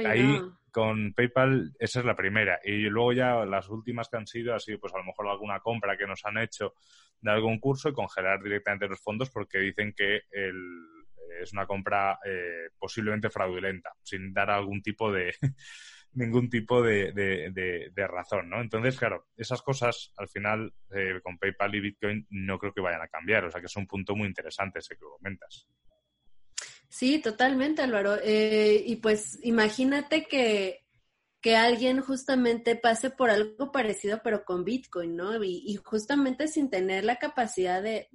ahí 0.05 0.39
con 0.71 1.13
PayPal, 1.13 1.73
esa 1.79 1.99
es 1.99 2.05
la 2.05 2.15
primera. 2.15 2.59
Y 2.63 2.89
luego 2.89 3.13
ya 3.13 3.45
las 3.45 3.69
últimas 3.69 4.07
que 4.09 4.17
han 4.17 4.27
sido, 4.27 4.55
así 4.55 4.77
pues 4.77 4.93
a 4.93 4.97
lo 4.97 5.03
mejor 5.03 5.27
alguna 5.27 5.59
compra 5.59 5.97
que 5.97 6.07
nos 6.07 6.23
han 6.25 6.37
hecho 6.37 6.73
de 7.21 7.31
algún 7.31 7.59
curso 7.59 7.89
y 7.89 7.93
congelar 7.93 8.41
directamente 8.41 8.87
los 8.87 8.99
fondos 8.99 9.29
porque 9.29 9.59
dicen 9.59 9.93
que 9.95 10.21
es 11.41 11.53
una 11.53 11.65
compra 11.65 12.19
eh, 12.25 12.69
posiblemente 12.77 13.29
fraudulenta, 13.29 13.93
sin 14.03 14.33
dar 14.33 14.49
algún 14.49 14.81
tipo 14.81 15.11
de 15.11 15.33
ningún 16.13 16.49
tipo 16.49 16.81
de, 16.81 17.11
de, 17.13 18.07
razón, 18.07 18.49
¿no? 18.49 18.59
Entonces, 18.59 18.97
claro, 18.97 19.27
esas 19.37 19.61
cosas 19.61 20.11
al 20.17 20.27
final 20.27 20.73
eh, 20.93 21.21
con 21.23 21.37
PayPal 21.37 21.75
y 21.75 21.79
Bitcoin 21.79 22.27
no 22.31 22.59
creo 22.59 22.73
que 22.73 22.81
vayan 22.81 23.01
a 23.01 23.07
cambiar, 23.07 23.45
o 23.45 23.51
sea 23.51 23.61
que 23.61 23.67
es 23.67 23.75
un 23.77 23.87
punto 23.87 24.15
muy 24.15 24.27
interesante 24.27 24.79
ese 24.79 24.95
que 24.95 25.05
comentas. 25.05 25.67
Sí, 26.89 27.21
totalmente, 27.21 27.81
Álvaro. 27.81 28.17
Eh, 28.21 28.83
y 28.85 28.97
pues 28.97 29.39
imagínate 29.43 30.25
que 30.25 30.83
que 31.41 31.55
alguien 31.55 32.01
justamente 32.01 32.75
pase 32.75 33.09
por 33.09 33.31
algo 33.31 33.71
parecido 33.71 34.21
pero 34.23 34.45
con 34.45 34.63
Bitcoin, 34.63 35.15
¿no? 35.15 35.43
Y, 35.43 35.75
justamente 35.83 36.47
sin 36.47 36.69
tener 36.69 37.03
la 37.03 37.17
capacidad 37.17 37.81
de, 37.81 38.07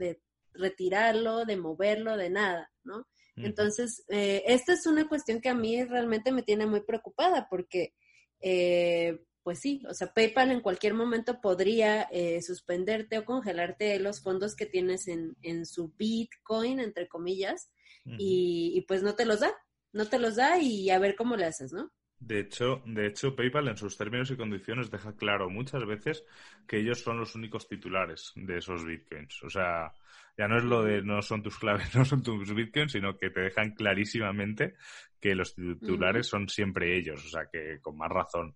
retirarlo, 0.53 1.45
de 1.45 1.57
moverlo, 1.57 2.17
de 2.17 2.31
nada, 2.31 2.73
¿no? 2.85 3.07
Entonces, 3.37 4.03
eh, 4.09 4.45
esta 4.47 4.73
es 4.73 4.87
una 4.87 5.07
cuestión 5.07 5.43
que 5.43 5.51
a 5.51 5.55
mí 5.55 5.85
realmente 5.85 6.33
me 6.33 6.43
tiene 6.43 6.65
muy 6.65 6.81
preocupada 6.81 7.49
porque, 7.51 7.93
eh, 8.41 9.21
pues 9.43 9.59
sí, 9.61 9.83
o 9.87 9.93
sea, 9.93 10.15
PayPal 10.15 10.53
en 10.53 10.63
cualquier 10.63 10.95
momento 10.95 11.43
podría 11.43 12.09
eh, 12.11 12.41
suspenderte 12.41 13.19
o 13.19 13.27
congelarte 13.27 13.99
los 13.99 14.23
fondos 14.23 14.57
que 14.57 14.65
tienes 14.65 15.07
en, 15.07 15.37
en 15.43 15.67
su 15.67 15.93
Bitcoin, 15.99 16.81
entre 16.81 17.09
comillas, 17.09 17.71
y, 18.07 18.73
y 18.75 18.81
pues 18.83 19.03
no 19.03 19.17
te 19.17 19.27
los 19.27 19.41
da, 19.41 19.53
no 19.93 20.09
te 20.09 20.19
los 20.19 20.37
da 20.37 20.59
y 20.59 20.89
a 20.89 20.99
ver 20.99 21.15
cómo 21.15 21.37
le 21.37 21.45
haces, 21.45 21.73
¿no? 21.73 21.93
De 22.19 22.41
hecho, 22.41 22.83
de 22.87 23.07
hecho, 23.07 23.37
PayPal 23.37 23.69
en 23.69 23.77
sus 23.77 23.97
términos 23.97 24.31
y 24.31 24.37
condiciones 24.37 24.91
deja 24.91 25.15
claro 25.17 25.51
muchas 25.51 25.85
veces 25.85 26.25
que 26.67 26.79
ellos 26.79 27.01
son 27.01 27.19
los 27.19 27.35
únicos 27.35 27.69
titulares 27.69 28.33
de 28.35 28.59
esos 28.59 28.85
bitcoins. 28.85 29.43
O 29.43 29.51
sea, 29.51 29.93
ya 30.37 30.49
no 30.49 30.57
es 30.57 30.65
lo 30.65 30.83
de 30.83 31.03
no 31.03 31.21
son 31.21 31.43
tus 31.43 31.59
claves, 31.59 31.95
no 31.95 32.05
son 32.05 32.23
tus 32.23 32.55
bitcoins, 32.55 32.93
sino 32.93 33.17
que 33.19 33.31
te 33.31 33.41
dejan 33.41 33.73
clarísimamente 33.73 34.75
que 35.21 35.35
los 35.35 35.55
titulares 35.55 36.27
son 36.27 36.49
siempre 36.49 36.97
ellos. 36.97 37.25
O 37.25 37.29
sea, 37.29 37.47
que 37.53 37.81
con 37.81 37.99
más 37.99 38.11
razón. 38.11 38.55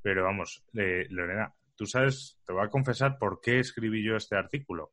Pero 0.00 0.24
vamos, 0.24 0.64
eh, 0.74 1.06
Lorena, 1.10 1.52
tú 1.76 1.86
sabes, 1.86 2.40
te 2.46 2.52
voy 2.52 2.64
a 2.64 2.70
confesar 2.70 3.18
por 3.18 3.40
qué 3.40 3.58
escribí 3.58 4.04
yo 4.04 4.14
este 4.16 4.36
artículo. 4.36 4.92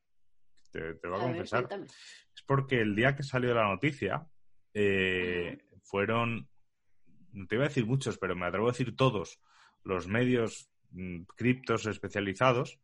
Te, 0.72 0.94
voy 1.08 1.20
a, 1.20 1.24
confesar. 1.24 1.68
es 1.72 2.44
porque 2.46 2.80
el 2.82 2.96
día 2.96 3.16
que 3.16 3.24
salió 3.24 3.54
la 3.54 3.68
noticia, 3.68 4.28
eh, 4.74 5.58
fueron 5.84 6.48
te 7.48 7.56
iba 7.56 7.66
a 7.66 7.68
decir 7.68 7.86
muchos, 7.86 8.18
pero 8.18 8.36
me 8.36 8.46
atrevo 8.46 8.68
a 8.68 8.72
decir 8.72 8.96
todos 8.96 9.40
los 9.84 10.08
medios 10.08 10.70
mm, 10.92 11.24
criptos 11.36 11.86
especializados 11.86 12.80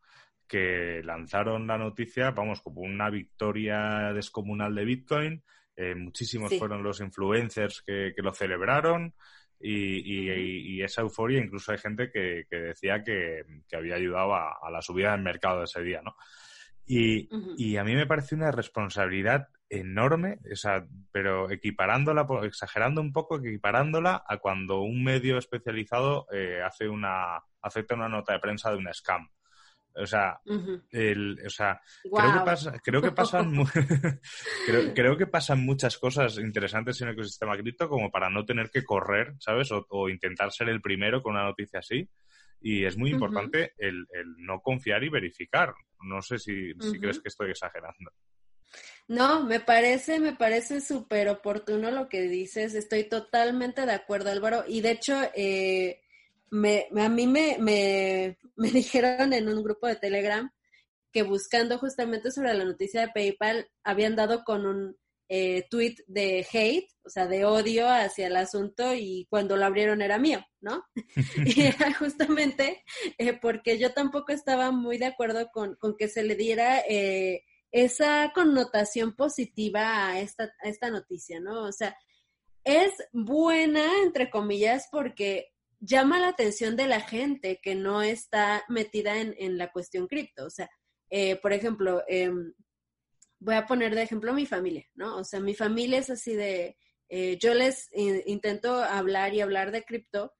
que 0.47 1.01
lanzaron 1.03 1.67
la 1.67 1.77
noticia, 1.77 2.31
vamos, 2.31 2.61
como 2.61 2.81
una 2.81 3.09
victoria 3.09 4.13
descomunal 4.13 4.75
de 4.75 4.85
Bitcoin. 4.85 5.43
Eh, 5.75 5.95
muchísimos 5.95 6.57
fueron 6.57 6.83
los 6.83 7.01
influencers 7.01 7.81
que, 7.81 8.13
lo 8.17 8.33
celebraron 8.33 9.13
y, 9.59 10.81
esa 10.81 11.01
euforia, 11.01 11.39
incluso 11.39 11.71
hay 11.71 11.79
gente 11.79 12.11
que, 12.11 12.45
decía 12.49 13.03
que, 13.03 13.43
había 13.75 13.95
ayudado 13.95 14.35
a, 14.35 14.69
la 14.71 14.81
subida 14.81 15.11
del 15.11 15.21
mercado 15.21 15.63
ese 15.63 15.81
día, 15.81 16.01
¿no? 16.01 16.15
Y, 16.85 17.27
y, 17.57 17.77
a 17.77 17.83
mí 17.83 17.95
me 17.95 18.05
parece 18.05 18.35
una 18.35 18.51
responsabilidad 18.51 19.47
enorme, 19.69 20.39
o 20.51 20.55
sea, 20.55 20.85
pero 21.11 21.49
equiparándola, 21.49 22.27
exagerando 22.43 23.01
un 23.01 23.11
poco, 23.11 23.37
equiparándola 23.37 24.23
a 24.27 24.37
cuando 24.37 24.81
un 24.81 25.03
medio 25.03 25.37
especializado 25.37 26.27
eh, 26.31 26.61
hace 26.63 26.87
una, 26.87 27.41
acepta 27.61 27.95
una 27.95 28.09
nota 28.09 28.33
de 28.33 28.39
prensa 28.39 28.71
de 28.71 28.77
una 28.77 28.93
scam. 28.93 29.27
O 29.97 30.05
sea, 30.05 30.41
el, 30.91 31.39
o 31.45 31.49
sea 31.49 31.79
creo, 32.01 32.33
que 32.33 32.45
pasa, 32.45 32.73
creo 32.83 33.01
que 33.01 33.11
pasan 33.11 33.55
creo, 34.93 35.17
que 35.17 35.27
pasan 35.27 35.65
muchas 35.65 35.97
cosas 35.97 36.37
interesantes 36.37 36.99
en 36.99 37.07
el 37.07 37.13
ecosistema 37.13 37.55
cripto 37.55 37.87
como 37.87 38.11
para 38.11 38.29
no 38.29 38.43
tener 38.43 38.69
que 38.69 38.83
correr, 38.83 39.35
¿sabes? 39.39 39.69
O, 39.71 40.09
intentar 40.09 40.51
ser 40.51 40.67
el 40.67 40.81
primero 40.81 41.23
con 41.23 41.35
una 41.35 41.45
noticia 41.45 41.79
así. 41.79 42.09
Y 42.59 42.83
es 42.83 42.97
muy 42.97 43.11
importante 43.11 43.73
el, 43.77 44.05
el, 44.11 44.35
no 44.37 44.59
confiar 44.59 45.03
y 45.03 45.09
verificar. 45.09 45.73
No 46.01 46.21
sé 46.21 46.39
si, 46.39 46.73
si 46.79 46.99
crees 46.99 47.19
que 47.19 47.29
estoy 47.29 47.51
exagerando. 47.51 48.11
No, 49.07 49.43
me 49.43 49.59
parece, 49.59 50.19
me 50.19 50.33
parece 50.33 50.81
súper 50.81 51.29
oportuno 51.29 51.91
lo 51.91 52.09
que 52.09 52.21
dices. 52.21 52.73
Estoy 52.73 53.03
totalmente 53.03 53.85
de 53.85 53.91
acuerdo, 53.91 54.31
Álvaro. 54.31 54.63
Y 54.67 54.81
de 54.81 54.91
hecho, 54.91 55.15
eh, 55.35 56.01
me, 56.49 56.87
a 56.97 57.09
mí 57.09 57.27
me, 57.27 57.57
me, 57.59 58.37
me 58.55 58.71
dijeron 58.71 59.33
en 59.33 59.47
un 59.47 59.63
grupo 59.63 59.87
de 59.87 59.95
Telegram 59.95 60.51
que 61.11 61.23
buscando 61.23 61.77
justamente 61.77 62.31
sobre 62.31 62.53
la 62.53 62.65
noticia 62.65 63.01
de 63.01 63.07
PayPal 63.07 63.69
habían 63.83 64.15
dado 64.15 64.43
con 64.43 64.65
un 64.65 64.97
eh, 65.29 65.65
tweet 65.69 65.95
de 66.07 66.45
hate, 66.51 66.87
o 67.03 67.09
sea, 67.09 67.25
de 67.25 67.45
odio 67.45 67.87
hacia 67.89 68.27
el 68.27 68.35
asunto 68.35 68.93
y 68.93 69.25
cuando 69.29 69.57
lo 69.57 69.65
abrieron 69.65 70.01
era 70.01 70.19
mío, 70.19 70.45
¿no? 70.61 70.83
y 71.45 71.61
era 71.61 71.93
justamente 71.93 72.83
eh, 73.17 73.33
porque 73.33 73.79
yo 73.79 73.93
tampoco 73.93 74.33
estaba 74.33 74.71
muy 74.71 74.97
de 74.97 75.05
acuerdo 75.05 75.49
con, 75.51 75.77
que 75.97 76.09
se 76.09 76.23
le 76.23 76.35
diera 76.35 76.79
eh, 76.87 77.43
esa 77.75 78.31
connotación 78.33 79.17
positiva 79.17 80.07
a 80.07 80.21
esta, 80.21 80.45
a 80.63 80.69
esta 80.69 80.89
noticia, 80.89 81.41
¿no? 81.41 81.63
O 81.63 81.73
sea, 81.73 81.97
es 82.63 82.93
buena, 83.11 84.01
entre 84.01 84.29
comillas, 84.29 84.87
porque 84.89 85.51
llama 85.81 86.17
la 86.17 86.29
atención 86.29 86.77
de 86.77 86.87
la 86.87 87.01
gente 87.01 87.59
que 87.61 87.75
no 87.75 88.01
está 88.01 88.63
metida 88.69 89.17
en, 89.19 89.35
en 89.37 89.57
la 89.57 89.73
cuestión 89.73 90.07
cripto. 90.07 90.45
O 90.45 90.49
sea, 90.49 90.69
eh, 91.09 91.35
por 91.35 91.51
ejemplo, 91.51 92.01
eh, 92.07 92.31
voy 93.39 93.55
a 93.55 93.65
poner 93.65 93.93
de 93.93 94.03
ejemplo 94.03 94.31
mi 94.31 94.45
familia, 94.45 94.85
¿no? 94.93 95.17
O 95.17 95.25
sea, 95.25 95.41
mi 95.41 95.53
familia 95.53 95.99
es 95.99 96.09
así 96.09 96.33
de, 96.33 96.77
eh, 97.09 97.37
yo 97.41 97.53
les 97.53 97.89
intento 98.25 98.73
hablar 98.73 99.33
y 99.33 99.41
hablar 99.41 99.71
de 99.71 99.83
cripto 99.83 100.31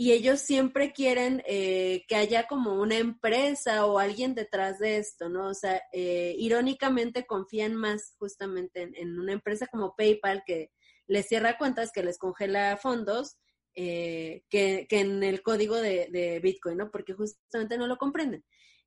y 0.00 0.12
ellos 0.12 0.40
siempre 0.40 0.92
quieren 0.92 1.42
eh, 1.44 2.04
que 2.06 2.14
haya 2.14 2.46
como 2.46 2.80
una 2.80 2.96
empresa 2.96 3.84
o 3.84 3.98
alguien 3.98 4.36
detrás 4.36 4.78
de 4.78 4.98
esto, 4.98 5.28
¿no? 5.28 5.48
O 5.48 5.54
sea, 5.54 5.82
eh, 5.92 6.36
irónicamente 6.38 7.26
confían 7.26 7.74
más 7.74 8.14
justamente 8.16 8.92
en, 8.94 9.18
una 9.18 9.32
empresa 9.32 9.66
como 9.66 9.96
PayPal 9.96 10.44
que 10.46 10.70
les 11.08 11.26
cierra 11.26 11.58
cuentas, 11.58 11.90
que 11.90 12.04
les 12.04 12.16
congela 12.16 12.76
fondos, 12.76 13.38
que, 13.74 14.44
que, 14.48 14.86
en 14.90 15.24
el 15.24 15.42
código 15.42 15.74
de, 15.74 16.06
de, 16.12 16.38
Bitcoin, 16.38 16.76
¿no? 16.76 16.92
Porque 16.92 17.14
justamente 17.14 17.76
no 17.76 17.88
lo 17.88 17.96
comprenden. 17.96 18.44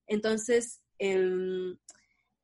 Entonces, 0.08 0.82
em, 0.97 1.78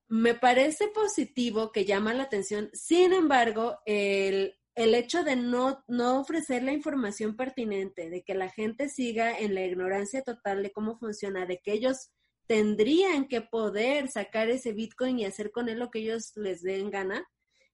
me 0.09 0.33
parece 0.33 0.89
positivo 0.89 1.71
que 1.71 1.85
llama 1.85 2.13
la 2.13 2.23
atención. 2.23 2.69
Sin 2.73 3.13
embargo, 3.13 3.79
el, 3.85 4.57
hecho 4.93 5.23
de 5.23 5.35
no, 5.35 5.83
no 5.87 6.19
ofrecer 6.19 6.63
la 6.63 6.73
información 6.73 7.35
pertinente, 7.35 8.09
de 8.09 8.23
que 8.23 8.35
la 8.35 8.49
gente 8.49 8.89
siga 8.89 9.37
en 9.37 9.55
la 9.55 9.65
ignorancia 9.65 10.21
total 10.21 10.63
de 10.63 10.71
cómo 10.71 10.97
funciona, 10.97 11.45
de 11.45 11.59
que 11.59 11.73
ellos 11.73 12.11
tendrían 12.45 13.27
que 13.27 13.41
poder 13.41 14.09
sacar 14.09 14.49
ese 14.49 14.73
Bitcoin 14.73 15.19
y 15.19 15.25
hacer 15.25 15.51
con 15.51 15.67
él 15.69 15.79
lo 15.79 15.89
que 15.89 15.99
ellos 15.99 16.31
les 16.35 16.61
den 16.61 16.89
gana, 16.91 17.27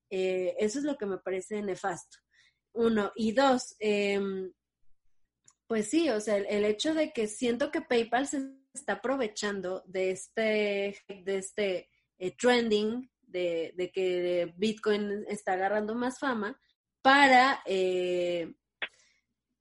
eh, 0.10 0.56
eso 0.60 0.80
es 0.80 0.86
lo 0.86 0.98
que 0.98 1.06
me 1.06 1.18
parece 1.18 1.62
nefasto. 1.62 2.18
Uno. 2.74 3.12
Y 3.16 3.34
dos, 3.34 3.76
em, 3.80 4.52
pues 5.68 5.90
sí, 5.90 6.10
o 6.10 6.20
sea, 6.20 6.38
el, 6.38 6.46
el, 6.48 6.66
hecho 6.66 6.94
de 6.94 7.12
que 7.12 7.28
siento 7.28 7.72
que 7.72 7.82
PayPal 7.82 8.28
se 8.28 8.42
está 8.74 8.94
aprovechando 8.94 9.84
de 9.86 10.12
este, 10.12 10.98
de 11.08 11.38
este 11.38 11.90
eh, 12.18 12.36
trending 12.38 13.10
de, 13.22 13.92
que 13.94 14.54
Bitcoin 14.58 15.26
está 15.28 15.54
agarrando 15.54 15.96
más 15.96 16.20
fama 16.20 16.60
para, 17.04 17.62
eh, 17.66 18.54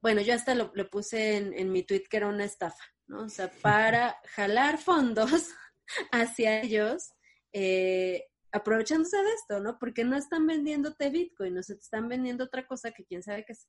bueno, 0.00 0.22
yo 0.22 0.32
hasta 0.32 0.54
lo, 0.54 0.72
puse 0.88 1.36
en, 1.36 1.72
mi 1.72 1.82
tweet 1.82 2.04
que 2.08 2.16
era 2.16 2.28
una 2.28 2.44
estafa, 2.44 2.84
¿no? 3.08 3.24
O 3.24 3.28
sea, 3.28 3.50
para 3.60 4.16
jalar 4.34 4.78
fondos 4.78 5.50
hacia 6.12 6.62
ellos, 6.62 7.12
eh, 7.52 8.24
aprovechándose 8.52 9.16
de 9.18 9.30
esto, 9.32 9.60
¿no? 9.60 9.76
Porque 9.78 10.04
no 10.04 10.16
están 10.16 10.46
vendiéndote 10.46 11.10
Bitcoin, 11.10 11.54
no 11.54 11.62
se 11.62 11.74
te 11.74 11.80
están 11.80 12.08
vendiendo 12.08 12.44
otra 12.44 12.66
cosa 12.66 12.92
que 12.92 13.04
quién 13.04 13.22
sabe 13.22 13.44
qué 13.44 13.52
es. 13.52 13.68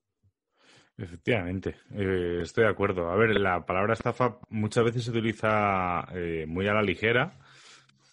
Efectivamente, 0.96 1.76
estoy 2.44 2.66
de 2.66 2.70
acuerdo. 2.70 3.10
A 3.10 3.16
ver, 3.16 3.32
la 3.40 3.66
palabra 3.66 3.94
estafa 3.94 4.38
muchas 4.50 4.84
veces 4.84 5.04
se 5.04 5.10
utiliza 5.10 6.06
muy 6.46 6.68
a 6.68 6.74
la 6.74 6.84
ligera 6.84 7.36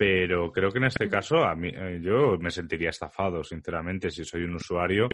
pero 0.01 0.51
creo 0.51 0.71
que 0.71 0.79
en 0.79 0.85
este 0.85 1.11
caso 1.11 1.45
a 1.45 1.55
mí, 1.55 1.69
eh, 1.75 2.01
yo 2.03 2.39
me 2.39 2.51
sentiría 2.51 2.89
estafado, 2.89 3.45
sinceramente, 3.45 4.11
si 4.11 4.25
soy 4.25 4.45
un 4.45 4.55
usuario 4.55 5.11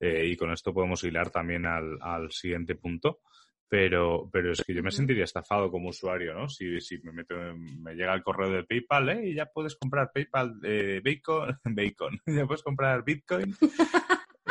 eh, 0.00 0.26
y 0.26 0.36
con 0.36 0.52
esto 0.52 0.72
podemos 0.72 1.02
hilar 1.04 1.30
también 1.30 1.66
al, 1.66 1.98
al 2.00 2.30
siguiente 2.30 2.74
punto. 2.74 3.20
Pero, 3.68 4.30
pero 4.32 4.52
es 4.52 4.62
que 4.62 4.72
yo 4.72 4.80
me 4.80 4.92
sentiría 4.92 5.24
estafado 5.24 5.72
como 5.72 5.88
usuario, 5.88 6.34
¿no? 6.34 6.48
Si, 6.48 6.80
si 6.80 6.98
me, 6.98 7.10
meto, 7.10 7.34
me 7.56 7.94
llega 7.94 8.14
el 8.14 8.22
correo 8.22 8.48
de 8.48 8.62
PayPal, 8.62 9.08
¿eh? 9.08 9.28
Y 9.30 9.34
ya 9.34 9.46
puedes 9.46 9.74
comprar 9.74 10.12
PayPal, 10.14 10.60
eh, 10.62 11.00
Bacon, 11.04 11.58
Bacon, 11.64 12.20
ya 12.26 12.46
puedes 12.46 12.62
comprar 12.62 13.02
Bitcoin. 13.04 13.56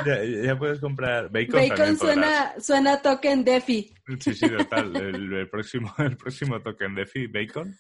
Ya, 0.03 0.58
puedes 0.58 0.79
comprar 0.79 1.29
bacon. 1.31 1.69
Bacon 1.69 1.97
suena, 1.97 2.60
suena 2.60 3.01
token 3.01 3.43
DeFi. 3.43 3.93
Sí, 4.19 4.34
sí, 4.34 4.49
total. 4.49 4.95
El, 4.95 5.34
el, 5.34 5.49
próximo, 5.49 5.93
el 5.97 6.17
próximo 6.17 6.62
token 6.62 6.95
DeFi, 6.95 7.27
bacon. 7.27 7.77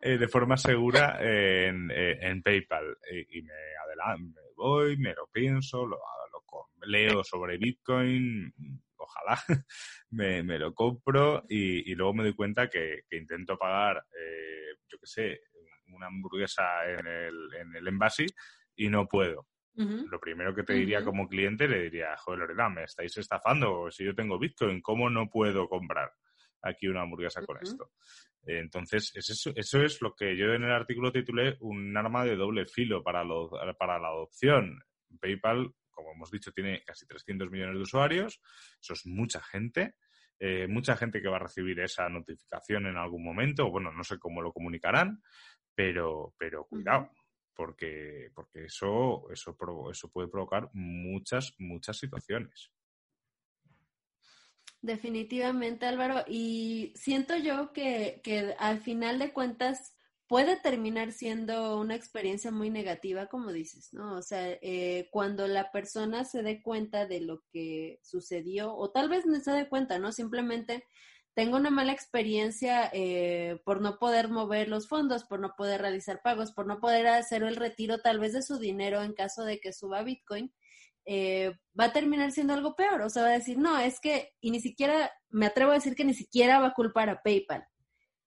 Eh, 0.00 0.18
de 0.18 0.28
forma 0.28 0.56
segura 0.56 1.18
en, 1.20 1.90
eh, 1.90 2.18
en 2.20 2.42
PayPal. 2.42 2.98
Y, 3.30 3.42
me 3.42 3.52
adelanto, 3.86 4.40
voy, 4.54 4.96
me 4.96 5.14
lo 5.14 5.26
pienso, 5.32 5.86
lo, 5.86 5.98
leo 6.86 7.24
sobre 7.24 7.58
Bitcoin, 7.58 8.52
ojalá 8.96 9.38
me, 10.10 10.42
me 10.42 10.58
lo 10.58 10.74
compro 10.74 11.44
y, 11.48 11.94
luego 11.94 12.14
me 12.14 12.24
doy 12.24 12.34
cuenta 12.34 12.68
que, 12.68 13.02
intento 13.10 13.56
pagar, 13.56 14.04
eh, 14.18 14.76
yo 14.88 14.98
qué 14.98 15.06
sé, 15.06 15.40
una 15.88 16.06
hamburguesa 16.06 16.90
en 16.90 17.06
el, 17.06 17.54
en 17.54 17.76
el 17.76 17.88
envase 17.88 18.26
y 18.76 18.88
no 18.88 19.06
puedo. 19.06 19.46
Lo 19.76 20.20
primero 20.20 20.54
que 20.54 20.62
te 20.62 20.74
diría 20.74 21.04
como 21.04 21.26
cliente, 21.26 21.66
le 21.66 21.82
diría, 21.82 22.16
joder, 22.18 22.38
Lorena, 22.38 22.68
me 22.68 22.84
estáis 22.84 23.16
estafando. 23.16 23.90
Si 23.90 24.04
yo 24.04 24.14
tengo 24.14 24.38
Bitcoin, 24.38 24.80
¿cómo 24.80 25.10
no 25.10 25.28
puedo 25.28 25.68
comprar 25.68 26.12
aquí 26.64 26.88
una 26.88 27.02
hamburguesa 27.02 27.44
con 27.44 27.58
esto? 27.62 27.92
Entonces, 28.46 29.12
eso, 29.14 29.52
eso, 29.54 29.82
es 29.82 30.02
lo 30.02 30.14
que 30.14 30.36
yo 30.36 30.52
en 30.52 30.64
el 30.64 30.72
artículo 30.72 31.12
titulé 31.12 31.56
un 31.60 31.96
arma 31.96 32.24
de 32.24 32.36
doble 32.36 32.66
filo 32.66 33.02
para, 33.02 33.24
para 33.78 33.98
la 33.98 34.08
adopción. 34.08 34.82
PayPal, 35.20 35.72
como 35.90 36.12
hemos 36.12 36.30
dicho, 36.30 36.52
tiene 36.52 36.82
casi 36.84 37.06
300 37.06 37.50
millones 37.50 37.76
de 37.76 37.82
usuarios. 37.82 38.40
Eso 38.80 38.92
es 38.92 39.06
mucha 39.06 39.40
gente. 39.42 39.94
Eh, 40.38 40.66
mucha 40.68 40.96
gente 40.96 41.22
que 41.22 41.28
va 41.28 41.36
a 41.36 41.40
recibir 41.40 41.78
esa 41.80 42.08
notificación 42.08 42.86
en 42.86 42.96
algún 42.96 43.24
momento. 43.24 43.70
Bueno, 43.70 43.92
no 43.92 44.04
sé 44.04 44.18
cómo 44.18 44.42
lo 44.42 44.52
comunicarán, 44.52 45.22
pero, 45.74 46.34
pero 46.36 46.66
cuidado, 46.66 47.10
porque, 47.54 48.30
porque 48.34 48.64
eso, 48.64 49.30
eso, 49.30 49.56
eso 49.90 50.10
puede 50.10 50.28
provocar 50.28 50.68
muchas, 50.72 51.54
muchas 51.58 51.96
situaciones. 51.98 52.70
Definitivamente, 54.84 55.86
Álvaro. 55.86 56.24
Y 56.28 56.92
siento 56.94 57.38
yo 57.38 57.72
que, 57.72 58.20
que, 58.22 58.54
al 58.58 58.80
final 58.82 59.18
de 59.18 59.32
cuentas 59.32 59.94
puede 60.26 60.56
terminar 60.56 61.12
siendo 61.12 61.80
una 61.80 61.94
experiencia 61.94 62.50
muy 62.50 62.68
negativa, 62.68 63.28
como 63.28 63.50
dices, 63.50 63.94
¿no? 63.94 64.14
O 64.18 64.20
sea, 64.20 64.46
eh, 64.60 65.08
cuando 65.10 65.48
la 65.48 65.72
persona 65.72 66.24
se 66.24 66.42
dé 66.42 66.60
cuenta 66.62 67.06
de 67.06 67.22
lo 67.22 67.42
que 67.50 67.98
sucedió, 68.02 68.76
o 68.76 68.90
tal 68.90 69.08
vez 69.08 69.24
no 69.24 69.40
se 69.40 69.52
dé 69.52 69.70
cuenta, 69.70 69.98
¿no? 69.98 70.12
Simplemente 70.12 70.84
tengo 71.32 71.56
una 71.56 71.70
mala 71.70 71.92
experiencia 71.92 72.90
eh, 72.92 73.62
por 73.64 73.80
no 73.80 73.98
poder 73.98 74.28
mover 74.28 74.68
los 74.68 74.86
fondos, 74.86 75.24
por 75.24 75.40
no 75.40 75.54
poder 75.56 75.80
realizar 75.80 76.20
pagos, 76.22 76.52
por 76.52 76.66
no 76.66 76.78
poder 76.78 77.06
hacer 77.06 77.42
el 77.42 77.56
retiro 77.56 78.00
tal 78.00 78.18
vez 78.18 78.34
de 78.34 78.42
su 78.42 78.58
dinero 78.58 79.02
en 79.02 79.14
caso 79.14 79.44
de 79.44 79.60
que 79.60 79.72
suba 79.72 80.02
Bitcoin. 80.02 80.52
Eh, 81.06 81.52
va 81.78 81.84
a 81.86 81.92
terminar 81.92 82.32
siendo 82.32 82.54
algo 82.54 82.74
peor. 82.74 83.02
O 83.02 83.10
sea, 83.10 83.22
va 83.22 83.28
a 83.28 83.32
decir, 83.32 83.58
no, 83.58 83.78
es 83.78 84.00
que, 84.00 84.32
y 84.40 84.50
ni 84.50 84.60
siquiera, 84.60 85.10
me 85.30 85.46
atrevo 85.46 85.72
a 85.72 85.74
decir 85.74 85.94
que 85.94 86.04
ni 86.04 86.14
siquiera 86.14 86.60
va 86.60 86.68
a 86.68 86.74
culpar 86.74 87.10
a 87.10 87.22
PayPal, 87.22 87.66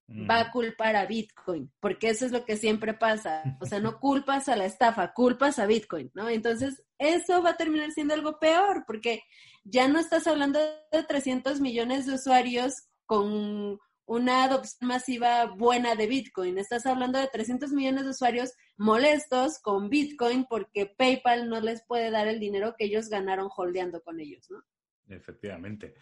va 0.10 0.40
a 0.40 0.52
culpar 0.52 0.96
a 0.96 1.06
Bitcoin, 1.06 1.72
porque 1.82 2.10
eso 2.10 2.26
es 2.26 2.32
lo 2.32 2.46
que 2.46 2.56
siempre 2.56 2.94
pasa. 2.94 3.44
O 3.60 3.66
sea, 3.66 3.80
no 3.80 4.00
culpas 4.00 4.48
a 4.48 4.56
la 4.56 4.66
estafa, 4.66 5.14
culpas 5.14 5.60
a 5.60 5.66
Bitcoin, 5.66 6.12
¿no? 6.14 6.30
Entonces, 6.30 6.84
eso 6.98 7.42
va 7.42 7.52
a 7.52 7.58
terminar 7.58 7.92
siendo 7.92 8.14
algo 8.14 8.40
peor, 8.40 8.84
porque 8.88 9.24
ya 9.64 9.88
no 9.88 10.00
estás 10.00 10.28
hablando 10.28 10.60
de 10.60 11.04
300 11.04 11.60
millones 11.60 12.06
de 12.06 12.14
usuarios 12.14 12.88
con 13.06 13.80
una 14.08 14.46
adopción 14.46 14.88
masiva 14.88 15.46
buena 15.46 15.96
de 15.96 16.08
Bitcoin. 16.08 16.58
Estás 16.58 16.86
hablando 16.86 17.20
de 17.20 17.28
300 17.28 17.72
millones 17.72 18.06
de 18.06 18.12
usuarios 18.12 18.54
molestos 18.78 19.60
con 19.60 19.90
Bitcoin 19.90 20.46
porque 20.50 20.86
PayPal 20.86 21.50
no 21.50 21.60
les 21.60 21.84
puede 21.86 22.10
dar 22.10 22.28
el 22.28 22.40
dinero 22.40 22.74
que 22.78 22.86
ellos 22.86 23.10
ganaron 23.10 23.50
holdeando 23.56 24.02
con 24.02 24.20
ellos, 24.20 24.50
¿no? 24.50 24.64
Efectivamente, 25.10 25.96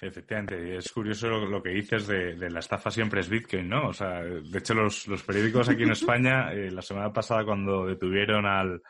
efectivamente. 0.00 0.76
Es 0.76 0.90
curioso 0.92 1.28
lo, 1.28 1.62
que 1.62 1.70
dices 1.70 2.06
de, 2.06 2.34
la 2.50 2.60
estafa 2.60 2.90
siempre 2.90 3.20
es 3.20 3.28
Bitcoin, 3.28 3.68
¿no? 3.68 3.88
O 3.88 3.92
sea, 3.92 4.22
de 4.22 4.58
hecho 4.58 4.74
los, 4.74 5.06
periódicos 5.26 5.68
aquí 5.68 5.82
en 5.82 5.92
España, 5.92 6.52
eh, 6.52 6.70
la 6.70 6.82
semana 6.82 7.12
pasada 7.12 7.44
cuando 7.44 7.86
detuvieron 7.86 8.46
al, 8.46 8.80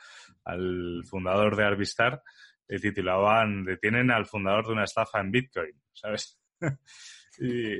fundador 1.08 1.56
de 1.56 1.64
Arvistar, 1.64 2.22
eh, 2.66 2.78
titulaban 2.78 3.64
Detienen 3.64 4.10
al 4.10 4.26
fundador 4.26 4.66
de 4.66 4.72
una 4.72 4.84
estafa 4.84 5.20
en 5.20 5.30
Bitcoin, 5.30 5.72
¿sabes? 5.92 6.38
Y 7.40 7.78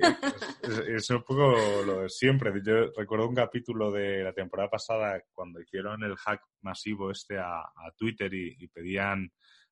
es, 0.94 1.10
un 1.10 1.22
poco 1.22 1.56
lo 1.84 2.02
de 2.02 2.08
siempre. 2.08 2.52
Yo 2.64 2.92
recuerdo 2.96 3.28
un 3.28 3.34
capítulo 3.34 3.90
de 3.90 4.22
la 4.22 4.32
temporada 4.32 4.70
pasada 4.70 5.20
cuando 5.32 5.60
hicieron 5.60 6.02
el 6.04 6.16
hack 6.16 6.42
masivo 6.62 7.10
este 7.10 7.38
a, 7.38 7.64
Twitter 7.96 8.32
y, 8.32 8.68
pedían 8.68 9.30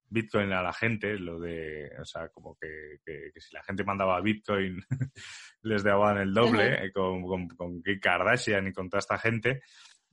Bitcoin 0.08 0.52
a 0.52 0.62
la 0.62 0.72
gente, 0.72 1.18
lo 1.18 1.38
de, 1.38 1.90
o 2.00 2.04
sea, 2.04 2.28
como 2.30 2.56
que, 2.60 2.98
si 3.36 3.54
la 3.54 3.62
gente 3.62 3.84
mandaba 3.84 4.20
Bitcoin 4.20 4.80
les 5.62 5.84
daban 5.84 6.18
el 6.18 6.34
doble, 6.34 6.86
eh, 6.86 6.92
con, 6.92 7.48
con, 7.48 7.82
Kardashian 8.00 8.66
y 8.66 8.72
con 8.72 8.88
toda 8.88 9.00
esta 9.00 9.18
gente. 9.18 9.62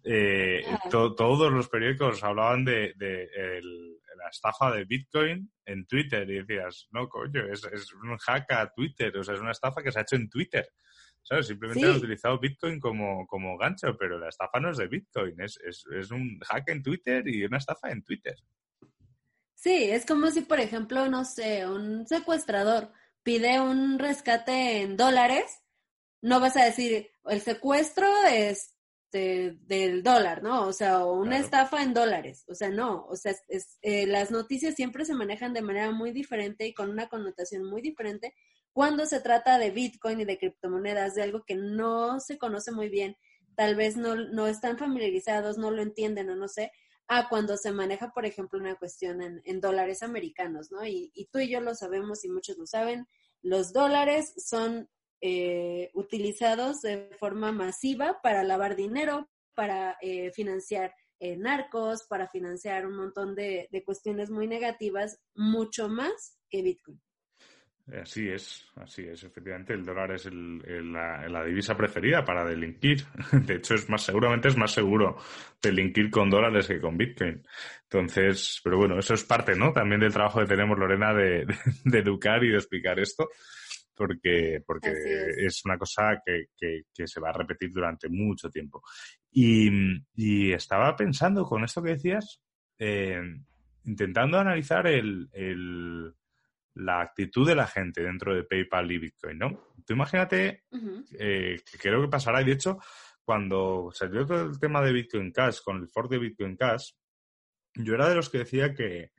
Eh, 0.04 0.66
todos 0.90 1.52
los 1.52 1.70
periódicos 1.70 2.24
hablaban 2.24 2.66
de, 2.66 2.94
la 2.98 4.30
estafa 4.30 4.72
de 4.72 4.86
Bitcoin 4.86 5.52
en 5.66 5.86
Twitter 5.86 6.30
y 6.30 6.44
decías, 6.44 6.88
no, 6.92 7.08
coño, 7.08 7.46
es, 7.52 7.64
un 7.94 8.18
hack 8.18 8.52
a 8.52 8.72
Twitter, 8.74 9.16
o 9.18 9.24
sea, 9.24 9.36
es 9.36 9.42
una 9.42 9.52
estafa 9.52 9.82
que 9.82 9.92
se 9.92 10.00
ha 10.00 10.04
hecho 10.04 10.16
en 10.16 10.30
Twitter. 10.30 10.68
¿Sabes? 11.26 11.48
Simplemente 11.48 11.86
han 11.86 11.96
utilizado 11.96 12.38
Bitcoin 12.38 12.82
como, 12.82 13.26
como 13.28 13.58
gancho, 13.58 13.96
pero 13.98 14.20
la 14.20 14.28
estafa 14.28 14.60
no 14.60 14.72
es 14.72 14.78
de 14.78 14.88
Bitcoin, 14.88 15.40
es, 15.40 15.58
es 15.64 16.12
un 16.12 16.38
hack 16.42 16.70
en 16.70 16.84
Twitter 16.84 17.26
y 17.26 17.46
una 17.46 17.60
estafa 17.60 17.92
en 17.92 18.04
Twitter. 18.04 18.36
Sí, 19.64 19.90
es 19.90 20.06
como 20.06 20.30
si, 20.30 20.42
por 20.42 20.60
ejemplo, 20.60 21.08
no 21.08 21.24
sé, 21.24 21.66
un 21.66 22.06
secuestrador 22.06 22.92
pide 23.24 23.62
un 23.62 23.98
rescate 23.98 24.82
en 24.82 24.98
dólares, 24.98 25.64
no 26.22 26.42
vas 26.42 26.58
a 26.58 26.66
decir 26.66 27.12
el 27.26 27.40
secuestro 27.40 28.08
es 28.30 28.73
del 29.20 30.04
dólar, 30.04 30.44
¿no? 30.44 30.68
O 30.68 30.74
sea, 30.74 31.06
o 31.06 31.14
una 31.14 31.38
estafa 31.38 31.84
en 31.84 31.94
dólares. 31.94 32.44
O 32.48 32.56
sea, 32.56 32.70
no. 32.70 33.06
O 33.06 33.16
sea, 33.16 33.34
es, 33.48 33.78
eh, 33.82 34.06
las 34.08 34.32
noticias 34.32 34.76
siempre 34.76 35.06
se 35.06 35.14
manejan 35.14 35.54
de 35.54 35.62
manera 35.62 35.92
muy 35.92 36.12
diferente 36.12 36.68
y 36.68 36.74
con 36.74 36.90
una 36.90 37.08
connotación 37.08 37.64
muy 37.66 37.82
diferente 37.82 38.34
cuando 38.74 39.06
se 39.06 39.22
trata 39.22 39.60
de 39.60 39.70
Bitcoin 39.70 40.20
y 40.22 40.26
de 40.26 40.38
criptomonedas, 40.40 41.16
de 41.16 41.22
algo 41.22 41.44
que 41.46 41.56
no 41.56 42.20
se 42.20 42.40
conoce 42.40 42.72
muy 42.72 42.90
bien, 42.90 43.16
tal 43.56 43.76
vez 43.76 43.96
no, 43.98 44.16
no 44.16 44.48
están 44.48 44.80
familiarizados, 44.80 45.60
no 45.60 45.70
lo 45.70 45.84
entienden 45.84 46.32
o 46.32 46.36
no 46.36 46.48
sé 46.48 46.72
a 47.08 47.30
cuando 47.30 47.58
se 47.58 47.72
maneja, 47.72 48.12
por 48.12 48.26
ejemplo, 48.26 48.60
una 48.60 48.76
cuestión 48.76 49.22
en, 49.22 49.62
dólares 49.62 50.04
americanos, 50.04 50.72
¿no? 50.72 50.86
Y, 50.86 51.12
tú 51.32 51.40
y 51.40 51.50
yo 51.50 51.62
lo 51.62 51.76
sabemos 51.76 52.24
y 52.24 52.30
muchos 52.30 52.58
lo 52.58 52.66
saben, 52.66 53.08
los 53.42 53.74
dólares 53.74 54.34
son 54.38 54.90
eh, 55.26 55.90
utilizados 55.94 56.82
de 56.82 57.10
forma 57.18 57.54
masiva 57.54 58.20
para 58.22 58.44
lavar 58.44 58.76
dinero, 58.76 59.30
para 59.54 59.96
eh, 60.02 60.32
financiar 60.32 60.94
eh, 61.18 61.38
narcos, 61.38 62.06
para 62.10 62.28
financiar 62.28 62.86
un 62.86 62.98
montón 62.98 63.34
de 63.34 63.84
cuestiones 63.86 64.30
muy 64.30 64.48
negativas, 64.48 65.22
mucho 65.34 65.88
más 65.88 66.38
que 66.50 66.62
Bitcoin. 66.62 67.02
Así 67.92 68.30
es, 68.30 68.66
así 68.78 69.02
es. 69.02 69.24
Efectivamente, 69.26 69.74
el 69.74 69.84
dólar 69.84 70.14
es 70.14 70.30
la, 70.32 71.44
divisa 71.44 71.76
preferida 71.76 72.24
para 72.24 72.46
delinquir. 72.46 73.04
De 73.34 73.56
hecho, 73.56 73.76
es 73.76 73.90
más 73.90 74.04
seguramente 74.04 74.48
es 74.48 74.56
más 74.56 74.72
seguro 74.72 75.18
delinquir 75.62 76.10
con 76.10 76.30
dólares 76.30 76.68
que 76.68 76.80
con 76.80 76.98
Bitcoin. 76.98 77.44
Entonces, 77.84 78.62
pero 78.64 78.78
bueno, 78.78 78.98
eso 78.98 79.14
es 79.14 79.26
parte, 79.26 79.54
¿no? 79.56 79.74
También 79.74 80.00
del 80.00 80.14
trabajo 80.14 80.40
que 80.40 80.46
tenemos 80.46 80.80
Lorena 80.80 81.14
de, 81.14 81.46
educar 82.00 82.42
y 82.46 82.52
de 82.52 82.58
explicar 82.58 83.00
esto, 83.00 83.30
porque 83.96 84.62
porque 84.66 84.92
es. 85.38 85.64
una 85.66 85.78
cosa 85.78 86.22
que, 86.26 86.48
que, 86.56 87.08
se 87.08 87.20
va 87.20 87.30
a 87.30 87.34
repetir 87.34 87.72
durante 87.72 88.10
mucho 88.10 88.50
tiempo. 88.50 88.82
Y, 89.32 90.52
estaba 90.52 90.96
pensando 90.96 91.46
con 91.46 91.64
esto 91.64 91.82
que 91.82 91.92
decías, 91.92 92.42
eh, 92.78 93.22
intentando 93.84 94.40
analizar 94.40 94.88
el 94.88 95.30
la 96.76 97.02
actitud 97.02 97.48
de 97.48 97.56
la 97.56 97.68
gente 97.68 98.02
dentro 98.02 98.34
de 98.34 98.44
PayPal 98.44 98.92
y 98.92 98.98
Bitcoin, 98.98 99.38
¿no? 99.38 99.74
Tú 99.86 99.94
imagínate 99.94 100.64
eh, 101.20 101.62
que 101.70 101.78
creo 101.78 102.02
que 102.02 102.08
pasará, 102.08 102.42
y 102.42 102.46
de 102.46 102.54
hecho, 102.54 102.80
cuando 103.24 103.92
salió 103.94 104.26
todo 104.26 104.46
el 104.46 104.60
tema 104.60 104.82
de 104.82 104.94
Bitcoin 104.94 105.32
Cash, 105.32 105.60
con 105.64 105.78
el 105.78 105.88
fork 105.88 106.10
de 106.10 106.20
Bitcoin 106.20 106.56
Cash, 106.56 106.92
yo 107.76 107.94
era 107.96 108.10
de 108.10 108.16
los 108.16 108.30
que 108.30 108.40
decía 108.40 108.74
que, 108.74 109.12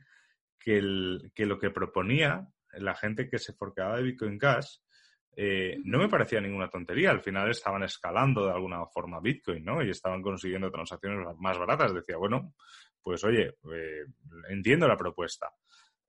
que, 0.59 0.81
lo 0.81 1.59
que 1.59 1.71
proponía 1.71 2.47
la 2.79 2.95
gente 2.95 3.29
que 3.29 3.39
se 3.39 3.53
forqueaba 3.53 3.97
de 3.97 4.03
Bitcoin 4.03 4.39
Cash 4.39 4.79
eh, 5.37 5.79
no 5.85 5.99
me 5.99 6.09
parecía 6.09 6.41
ninguna 6.41 6.69
tontería. 6.69 7.11
Al 7.11 7.21
final 7.21 7.51
estaban 7.51 7.83
escalando 7.83 8.47
de 8.47 8.53
alguna 8.53 8.87
forma 8.87 9.21
Bitcoin, 9.21 9.65
¿no? 9.65 9.83
Y 9.83 9.91
estaban 9.91 10.23
consiguiendo 10.23 10.71
transacciones 10.71 11.27
más 11.39 11.59
baratas. 11.59 11.93
Decía, 11.93 12.17
bueno, 12.17 12.55
pues 13.03 13.25
oye, 13.25 13.57
eh, 13.73 14.05
entiendo 14.49 14.87
la 14.87 14.97
propuesta. 14.97 15.51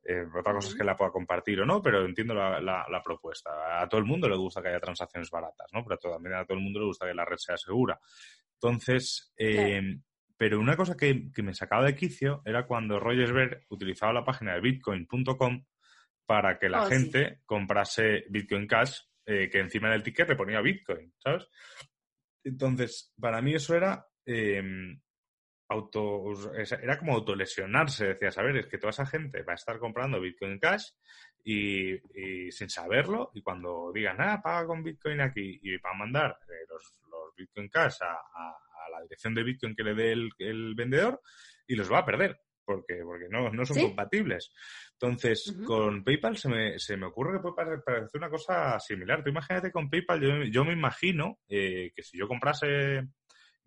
Eh, 0.07 0.23
otra 0.37 0.53
cosa 0.53 0.67
es 0.67 0.75
que 0.75 0.83
la 0.83 0.95
pueda 0.95 1.11
compartir 1.11 1.59
o 1.61 1.65
no, 1.65 1.81
pero 1.81 2.05
entiendo 2.05 2.35
la, 2.35 3.01
propuesta. 3.03 3.81
A 3.81 3.89
todo 3.89 3.99
el 3.99 4.05
mundo 4.05 4.29
le 4.29 4.37
gusta 4.37 4.61
que 4.61 4.67
haya 4.67 4.79
transacciones 4.79 5.31
baratas, 5.31 5.67
¿no? 5.73 5.83
Pero 5.83 5.97
también 5.97 6.35
a 6.35 6.45
todo 6.45 6.57
el 6.57 6.63
mundo 6.63 6.79
le 6.79 6.85
gusta 6.85 7.07
que 7.07 7.13
la 7.15 7.25
red 7.25 7.37
sea 7.37 7.57
segura. 7.57 7.99
Entonces, 8.53 9.33
eh, 9.37 9.97
pero 10.37 10.59
una 10.59 10.75
cosa 10.75 10.95
que, 10.95 11.31
me 11.37 11.53
sacaba 11.53 11.85
de 11.85 11.95
quicio 11.95 12.41
era 12.45 12.67
cuando 12.67 12.99
Rogersberg 12.99 13.65
utilizaba 13.69 14.13
la 14.13 14.23
página 14.23 14.53
de 14.53 14.61
bitcoin.com 14.61 15.65
para 16.25 16.57
que 16.57 16.69
la 16.69 16.83
oh, 16.83 16.87
gente 16.87 17.41
comprase 17.45 18.25
Bitcoin 18.29 18.67
Cash, 18.67 18.99
eh, 19.25 19.49
que 19.49 19.59
encima 19.59 19.89
del 19.89 20.03
ticket 20.03 20.29
le 20.29 20.35
ponía 20.35 20.61
Bitcoin, 20.61 21.13
¿sabes? 21.17 21.47
Entonces, 22.43 23.13
para 23.19 23.41
mí 23.41 23.55
eso 23.55 23.75
era 23.75 24.07
auto, 25.67 26.33
era 26.81 26.97
como 26.97 27.13
autolesionarse, 27.13 28.07
decía, 28.07 28.31
saber, 28.31 28.57
es 28.57 28.67
que 28.67 28.77
toda 28.77 28.91
esa 28.91 29.05
gente 29.05 29.41
va 29.43 29.53
a 29.53 29.55
estar 29.55 29.79
comprando 29.79 30.19
Bitcoin 30.19 30.59
Cash 30.59 30.89
y, 31.43 31.97
sin 32.51 32.69
saberlo, 32.69 33.31
y 33.33 33.41
cuando 33.41 33.91
digan, 33.93 34.17
ah, 34.19 34.41
paga 34.41 34.67
con 34.67 34.83
Bitcoin 34.83 35.21
aquí, 35.21 35.59
y 35.61 35.77
va 35.77 35.91
a 35.91 35.97
mandar 35.97 36.39
eh, 36.49 36.65
los, 36.69 37.01
Bitcoin 37.37 37.67
Cash 37.67 37.97
a, 38.01 38.89
la 38.89 39.01
dirección 39.01 39.33
de 39.33 39.43
Bitcoin 39.43 39.75
que 39.75 39.83
le 39.83 39.93
dé 39.93 40.11
el, 40.13 40.73
vendedor, 40.75 41.21
y 41.67 41.75
los 41.75 41.91
va 41.91 41.99
a 41.99 42.05
perder, 42.05 42.39
porque, 42.65 43.01
porque 43.03 43.27
no, 43.29 43.49
no 43.51 43.65
son 43.65 43.79
compatibles. 43.79 44.51
Entonces, 44.93 45.55
con 45.65 46.03
PayPal 46.03 46.37
se 46.37 46.49
me, 46.49 46.79
se 46.79 46.97
me 46.97 47.05
ocurre 47.05 47.37
que 47.37 47.51
puede 47.51 47.77
parecer 47.79 48.09
una 48.15 48.29
cosa 48.29 48.79
similar. 48.79 49.23
Tú 49.23 49.29
imagínate 49.29 49.71
con 49.71 49.89
PayPal, 49.89 50.21
yo, 50.21 50.43
yo 50.51 50.65
me 50.65 50.73
imagino 50.73 51.39
eh, 51.47 51.91
que 51.95 52.03
si 52.03 52.17
yo 52.17 52.27
comprase 52.27 53.03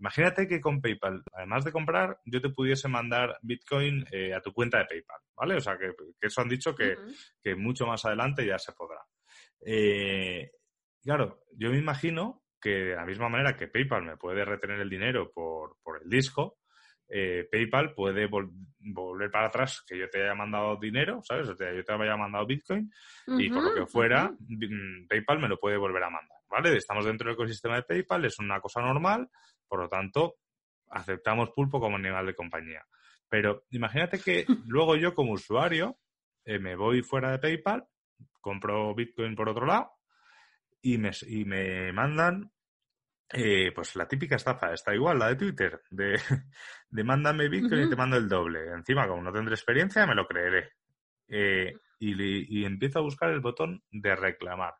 Imagínate 0.01 0.47
que 0.47 0.61
con 0.61 0.81
PayPal, 0.81 1.23
además 1.33 1.65
de 1.65 1.73
comprar, 1.73 2.21
yo 2.25 2.41
te 2.41 2.51
pudiese 2.51 2.87
mandar 2.87 3.37
Bitcoin 3.43 4.07
eh, 4.13 4.33
a 4.33 4.41
tu 4.41 4.53
cuenta 4.53 4.79
de 4.79 4.85
PayPal, 4.85 5.21
¿vale? 5.37 5.57
O 5.57 5.61
sea, 5.61 5.77
que, 5.77 5.93
eso 6.21 6.41
han 6.41 6.49
dicho 6.49 6.75
que, 6.75 6.97
mucho 7.57 7.85
más 7.85 8.05
adelante 8.05 8.47
ya 8.47 8.59
se 8.59 8.73
podrá. 8.73 9.01
Eh, 9.61 10.53
claro, 11.03 11.43
yo 11.57 11.71
me 11.71 11.79
imagino 11.79 12.45
que 12.61 12.71
de 12.71 12.95
la 12.95 13.05
misma 13.05 13.29
manera 13.29 13.57
que 13.57 13.67
PayPal 13.67 14.05
me 14.05 14.17
puede 14.17 14.45
retener 14.45 14.79
el 14.81 14.89
dinero 14.89 15.33
por, 15.33 15.77
el 16.01 16.09
disco, 16.09 16.59
eh, 17.09 17.49
PayPal 17.51 17.95
puede 17.95 18.29
volver 18.29 19.31
para 19.31 19.47
atrás 19.47 19.83
que 19.87 19.99
yo 19.99 20.09
te 20.11 20.23
haya 20.23 20.35
mandado 20.35 20.77
dinero, 20.77 21.21
¿sabes? 21.23 21.49
O 21.49 21.57
sea, 21.57 21.73
yo 21.73 21.85
te 21.85 21.93
haya 21.93 22.17
mandado 22.17 22.47
Bitcoin 22.47 22.91
y 23.27 23.49
por 23.51 23.63
lo 23.63 23.75
que 23.75 23.87
fuera, 23.87 24.31
mm, 24.39 25.07
PayPal 25.09 25.39
me 25.41 25.49
lo 25.49 25.59
puede 25.59 25.77
volver 25.77 26.03
a 26.05 26.11
mandar, 26.11 26.39
¿vale? 26.49 26.77
Estamos 26.77 27.05
dentro 27.05 27.27
del 27.27 27.35
ecosistema 27.35 27.77
de 27.77 27.83
PayPal, 27.83 28.25
es 28.25 28.39
una 28.39 28.61
cosa 28.61 28.81
normal, 28.81 29.29
por 29.67 29.81
lo 29.81 29.89
tanto, 29.89 30.37
aceptamos 30.91 31.51
pulpo 31.51 31.81
como 31.81 31.97
animal 31.97 32.27
de 32.27 32.35
compañía. 32.35 32.85
Pero 33.29 33.65
imagínate 33.71 34.19
que 34.19 34.45
luego 34.67 34.97
yo 34.97 35.15
como 35.15 35.33
usuario 35.33 35.99
eh, 36.45 36.59
me 36.59 36.77
voy 36.77 37.03
fuera 37.03 37.31
de 37.31 37.39
PayPal, 37.39 37.85
compro 38.41 38.95
Bitcoin 38.95 39.35
por 39.35 39.49
otro 39.49 39.67
lado 39.67 39.91
y 40.81 40.99
me, 40.99 41.11
y 41.27 41.45
me 41.45 41.93
mandan 41.93 42.51
eh, 43.31 43.73
pues 43.75 43.95
la 43.97 44.09
típica 44.09 44.37
estafa, 44.37 44.73
está 44.73 44.95
igual, 44.95 45.19
la 45.19 45.29
de 45.29 45.37
Twitter, 45.37 45.83
de, 45.91 46.19
de 46.91 47.05
mándame 47.05 47.49
Bitcoin 47.49 47.83
y 47.83 47.91
te 47.91 47.97
mando 47.97 48.17
el 48.17 48.29
doble. 48.29 48.73
Encima, 48.73 49.07
como 49.07 49.23
no 49.23 49.33
tendré 49.33 49.55
experiencia, 49.55 50.07
me 50.07 50.15
lo 50.15 50.27
creeré. 50.27 50.73
Eh, 51.29 51.75
y, 51.99 52.61
y 52.61 52.65
empiezo 52.65 53.01
a 53.01 53.03
buscar 53.03 53.31
el 53.31 53.41
botón 53.41 53.83
de 53.91 54.17
reclamar 54.17 54.75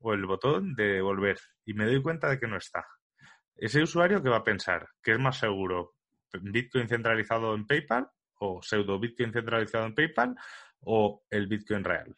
o 0.00 0.12
el 0.12 0.26
botón 0.26 0.74
de 0.74 0.94
devolver 0.94 1.38
y 1.64 1.74
me 1.74 1.86
doy 1.86 2.02
cuenta 2.02 2.28
de 2.28 2.40
que 2.40 2.48
no 2.48 2.56
está. 2.56 2.84
Ese 3.56 3.82
usuario 3.82 4.22
que 4.22 4.28
va 4.28 4.38
a 4.38 4.44
pensar 4.44 4.88
que 5.02 5.12
es 5.12 5.18
más 5.18 5.38
seguro 5.38 5.94
Bitcoin 6.40 6.88
centralizado 6.88 7.54
en 7.54 7.66
PayPal 7.66 8.08
o 8.40 8.60
pseudo 8.60 8.98
Bitcoin 8.98 9.32
centralizado 9.32 9.86
en 9.86 9.94
PayPal 9.94 10.34
o 10.80 11.22
el 11.30 11.46
Bitcoin 11.46 11.84
real. 11.84 12.16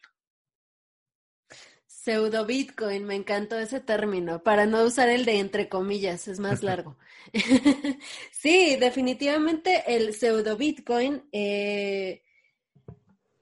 Pseudo 2.05 2.45
Bitcoin, 2.45 3.03
me 3.03 3.15
encantó 3.15 3.57
ese 3.57 3.79
término, 3.79 4.43
para 4.43 4.67
no 4.67 4.83
usar 4.83 5.09
el 5.09 5.25
de 5.25 5.39
entre 5.39 5.69
comillas, 5.69 6.27
es 6.27 6.39
más 6.39 6.61
largo. 6.61 6.97
sí, 8.31 8.75
definitivamente 8.75 9.83
el 9.87 10.13
pseudo 10.13 10.55
Bitcoin, 10.55 11.27
eh, 11.31 12.21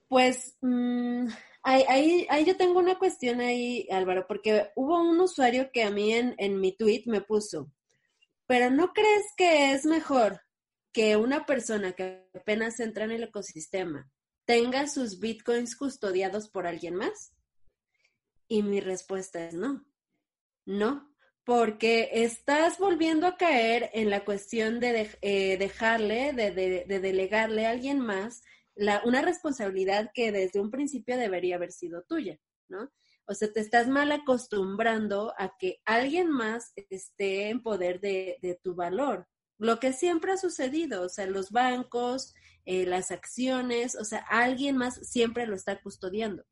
pues 0.08 0.56
mm, 0.62 1.28
ahí, 1.64 2.26
ahí, 2.30 2.46
yo 2.46 2.56
tengo 2.56 2.80
una 2.80 2.98
cuestión 2.98 3.42
ahí, 3.42 3.86
Álvaro, 3.92 4.28
porque 4.30 4.72
hubo 4.76 4.98
un 4.98 5.20
usuario 5.20 5.70
que 5.74 5.84
a 5.84 5.92
mí 5.92 6.14
en, 6.14 6.34
en 6.38 6.62
mi 6.62 6.72
tweet 6.72 7.04
me 7.08 7.20
puso, 7.20 7.70
pero 8.48 8.72
¿no 8.72 8.94
crees 8.94 9.26
que 9.36 9.74
es 9.74 9.86
mejor 9.86 10.40
que 10.94 11.18
una 11.18 11.46
persona 11.46 11.92
que 11.92 12.30
apenas 12.34 12.80
entra 12.80 13.04
en 13.04 13.12
el 13.12 13.24
ecosistema 13.24 14.10
tenga 14.46 14.88
sus 14.88 15.20
bitcoins 15.20 15.76
custodiados 15.76 16.48
por 16.48 16.66
alguien 16.66 16.96
más? 16.96 17.34
Y 18.48 18.64
mi 18.64 18.80
respuesta 18.80 19.46
es 19.46 19.54
no. 19.54 19.86
No, 20.66 21.14
porque 21.44 22.10
estás 22.14 22.80
volviendo 22.80 23.28
a 23.28 23.38
caer 23.38 23.90
en 23.94 24.10
la 24.10 24.24
cuestión 24.24 24.80
de, 24.80 25.10
eh, 25.22 25.58
dejarle, 25.58 26.32
de, 26.32 26.52
de, 26.52 27.00
delegarle 27.00 27.66
a 27.66 27.72
alguien 27.72 28.00
más 28.00 28.44
la, 28.76 29.02
una 29.06 29.22
responsabilidad 29.22 30.12
que 30.14 30.32
desde 30.32 30.62
un 30.62 30.72
principio 30.72 31.18
debería 31.18 31.58
haber 31.58 31.72
sido 31.72 32.04
tuya, 32.04 32.40
¿no? 32.70 32.92
O 33.26 33.34
sea, 33.34 33.52
te 33.52 33.60
estás 33.60 33.88
mal 33.88 34.12
acostumbrando 34.12 35.34
a 35.38 35.56
que 35.58 35.82
alguien 35.86 36.30
más 36.30 36.74
esté 36.76 37.50
en 37.50 37.62
poder 37.62 38.02
de, 38.02 38.60
tu 38.64 38.76
valor. 38.76 39.28
lo 39.58 39.80
que 39.80 39.94
siempre 39.94 40.34
ha 40.34 40.38
sucedido, 40.38 41.04
o 41.04 41.10
sea, 41.10 41.26
los 41.28 41.52
bancos, 41.52 42.34
eh, 42.66 42.86
las 42.86 43.12
acciones, 43.12 43.96
o 43.96 44.04
sea, 44.04 44.20
alguien 44.30 44.76
más 44.78 44.96
siempre 45.08 45.48
lo 45.48 45.56
está 45.56 45.82
custodiando. 45.82 46.44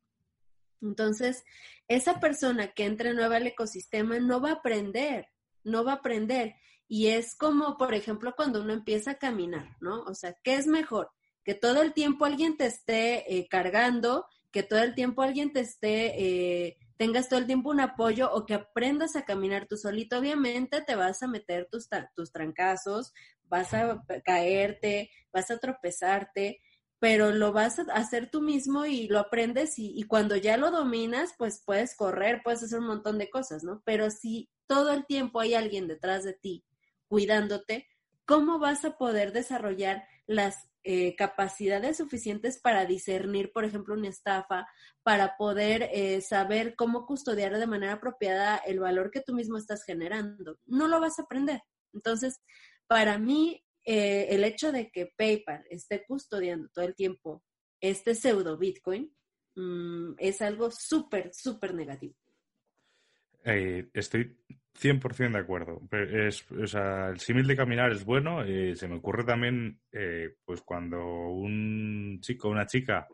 Entonces, 0.81 1.43
esa 1.87 2.19
persona 2.19 2.67
que 2.73 2.85
entre 2.85 3.13
nueva 3.13 3.37
al 3.37 3.47
ecosistema 3.47 4.19
no 4.19 4.41
va 4.41 4.49
a 4.49 4.53
aprender, 4.55 5.27
no 5.63 5.83
va 5.83 5.93
a 5.93 5.95
aprender. 5.95 6.55
Y 6.87 7.07
es 7.07 7.35
como, 7.35 7.77
por 7.77 7.93
ejemplo, 7.93 8.33
cuando 8.35 8.61
uno 8.61 8.73
empieza 8.73 9.11
a 9.11 9.17
caminar, 9.17 9.77
¿no? 9.79 10.03
O 10.03 10.13
sea, 10.13 10.35
¿qué 10.43 10.55
es 10.55 10.67
mejor? 10.67 11.11
Que 11.43 11.53
todo 11.53 11.81
el 11.81 11.93
tiempo 11.93 12.25
alguien 12.25 12.57
te 12.57 12.65
esté 12.65 13.33
eh, 13.33 13.47
cargando, 13.49 14.25
que 14.51 14.63
todo 14.63 14.83
el 14.83 14.93
tiempo 14.93 15.21
alguien 15.21 15.53
te 15.53 15.61
esté, 15.61 16.13
eh, 16.17 16.77
tengas 16.97 17.29
todo 17.29 17.39
el 17.39 17.47
tiempo 17.47 17.69
un 17.69 17.79
apoyo 17.79 18.31
o 18.31 18.45
que 18.45 18.55
aprendas 18.55 19.15
a 19.15 19.23
caminar 19.23 19.67
tú 19.67 19.77
solito. 19.77 20.19
Obviamente 20.19 20.81
te 20.81 20.95
vas 20.95 21.23
a 21.23 21.27
meter 21.27 21.67
tus, 21.71 21.87
tus 22.15 22.31
trancazos, 22.31 23.13
vas 23.43 23.73
a 23.73 24.03
caerte, 24.23 25.09
vas 25.31 25.49
a 25.49 25.57
tropezarte, 25.57 26.61
pero 27.01 27.31
lo 27.31 27.51
vas 27.51 27.79
a 27.79 27.81
hacer 27.95 28.29
tú 28.29 28.41
mismo 28.41 28.85
y 28.85 29.07
lo 29.07 29.17
aprendes 29.17 29.79
y, 29.79 30.03
cuando 30.03 30.35
ya 30.35 30.55
lo 30.55 30.69
dominas, 30.69 31.33
pues 31.35 31.63
puedes 31.65 31.95
correr, 31.95 32.41
puedes 32.43 32.61
hacer 32.61 32.77
un 32.77 32.85
montón 32.85 33.17
de 33.17 33.27
cosas, 33.27 33.63
¿no? 33.63 33.81
Pero 33.85 34.11
si 34.11 34.51
todo 34.67 34.93
el 34.93 35.07
tiempo 35.07 35.39
hay 35.39 35.55
alguien 35.55 35.87
detrás 35.87 36.23
de 36.23 36.33
ti 36.33 36.63
cuidándote, 37.07 37.87
¿cómo 38.23 38.59
vas 38.59 38.85
a 38.85 38.99
poder 38.99 39.31
desarrollar 39.31 40.03
las 40.27 40.69
eh, 40.83 41.15
capacidades 41.15 41.97
suficientes 41.97 42.61
para 42.61 42.85
discernir, 42.85 43.51
por 43.51 43.65
ejemplo, 43.65 43.95
una 43.95 44.07
estafa, 44.07 44.67
para 45.01 45.37
poder 45.37 45.89
eh, 45.91 46.21
saber 46.21 46.75
cómo 46.75 47.07
custodiar 47.07 47.57
de 47.57 47.65
manera 47.65 47.93
apropiada 47.93 48.57
el 48.57 48.79
valor 48.79 49.09
que 49.09 49.21
tú 49.21 49.33
mismo 49.33 49.57
estás 49.57 49.83
generando? 49.85 50.59
No 50.67 50.87
lo 50.87 51.01
vas 51.01 51.17
a 51.17 51.23
aprender. 51.23 51.63
Entonces, 51.93 52.43
para 52.85 53.17
mí, 53.17 53.65
eh, 53.85 54.27
el 54.29 54.43
hecho 54.43 54.71
de 54.71 54.89
que 54.89 55.11
PayPal 55.15 55.65
esté 55.69 56.03
custodiando 56.05 56.69
todo 56.69 56.85
el 56.85 56.95
tiempo 56.95 57.43
este 57.79 58.13
pseudo 58.15 58.57
Bitcoin 58.57 59.11
mm, 59.55 60.13
es 60.17 60.41
algo 60.41 60.69
súper, 60.71 61.33
súper 61.33 61.73
negativo. 61.73 62.15
estoy 63.43 64.37
100% 64.73 65.31
de 65.31 65.39
acuerdo. 65.39 65.81
El 65.91 67.19
símil 67.19 67.47
de 67.47 67.55
caminar 67.55 67.91
es 67.91 68.05
bueno. 68.05 68.43
Eh, 68.43 68.75
se 68.75 68.87
me 68.87 68.95
ocurre 68.95 69.23
también, 69.23 69.79
eh, 69.91 70.35
pues 70.45 70.61
cuando 70.61 71.03
un 71.29 72.19
chico 72.21 72.47
o 72.47 72.51
una 72.51 72.65
chica 72.65 73.07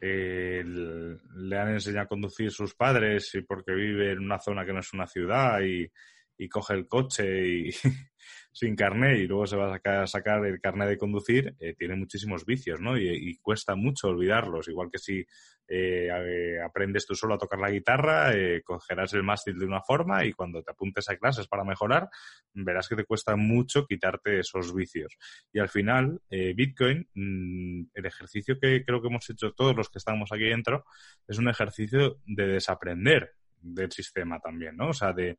eh, 0.00 0.62
le 0.64 1.58
han 1.58 1.70
enseñado 1.70 2.04
a 2.04 2.08
conducir 2.08 2.50
sus 2.50 2.74
padres 2.74 3.34
y 3.34 3.42
porque 3.42 3.72
vive 3.72 4.12
en 4.12 4.20
una 4.20 4.38
zona 4.38 4.64
que 4.64 4.72
no 4.72 4.80
es 4.80 4.92
una 4.92 5.06
ciudad 5.06 5.60
y, 5.60 5.90
y 6.36 6.48
coge 6.48 6.74
el 6.74 6.86
coche 6.86 7.46
y 7.46 7.70
sin 8.52 8.76
carné 8.76 9.18
y 9.18 9.26
luego 9.26 9.46
se 9.46 9.56
va 9.56 9.74
a 9.74 10.06
sacar, 10.06 10.44
el 10.44 10.60
carné 10.60 10.86
de 10.86 10.98
conducir, 10.98 11.56
eh, 11.58 11.74
tiene 11.76 11.96
muchísimos 11.96 12.44
vicios, 12.44 12.80
¿no? 12.80 12.98
Y, 12.98 13.38
cuesta 13.40 13.74
mucho 13.74 14.08
olvidarlos, 14.08 14.68
igual 14.68 14.90
que 14.90 14.98
si 14.98 15.24
eh, 15.66 16.58
aprendes 16.62 17.06
tú 17.06 17.14
solo 17.14 17.34
a 17.34 17.38
tocar 17.38 17.58
la 17.58 17.70
guitarra, 17.70 18.34
eh, 18.34 18.62
cogerás 18.62 19.14
el 19.14 19.22
mástil 19.22 19.58
de 19.58 19.64
una 19.64 19.80
forma 19.80 20.24
y 20.24 20.32
cuando 20.32 20.62
te 20.62 20.70
apuntes 20.70 21.08
a 21.08 21.16
clases 21.16 21.48
para 21.48 21.64
mejorar, 21.64 22.08
verás 22.52 22.88
que 22.88 22.96
te 22.96 23.04
cuesta 23.04 23.36
mucho 23.36 23.86
quitarte 23.86 24.38
esos 24.38 24.74
vicios. 24.74 25.16
Y 25.52 25.58
al 25.58 25.70
final, 25.70 26.20
Bitcoin, 26.30 27.08
mm, 27.14 27.84
el 27.94 28.06
ejercicio 28.06 28.58
que 28.60 28.84
creo 28.84 29.00
que 29.00 29.08
hemos 29.08 29.28
hecho 29.30 29.52
todos 29.52 29.74
los 29.74 29.88
que 29.88 29.98
estamos 29.98 30.30
aquí 30.30 30.44
dentro, 30.44 30.84
es 31.26 31.38
un 31.38 31.48
ejercicio 31.48 32.20
de 32.26 32.46
desaprender 32.46 33.34
del 33.62 33.90
sistema 33.92 34.40
también, 34.40 34.76
¿no? 34.76 34.88
O 34.88 34.92
sea, 34.92 35.12
de, 35.12 35.38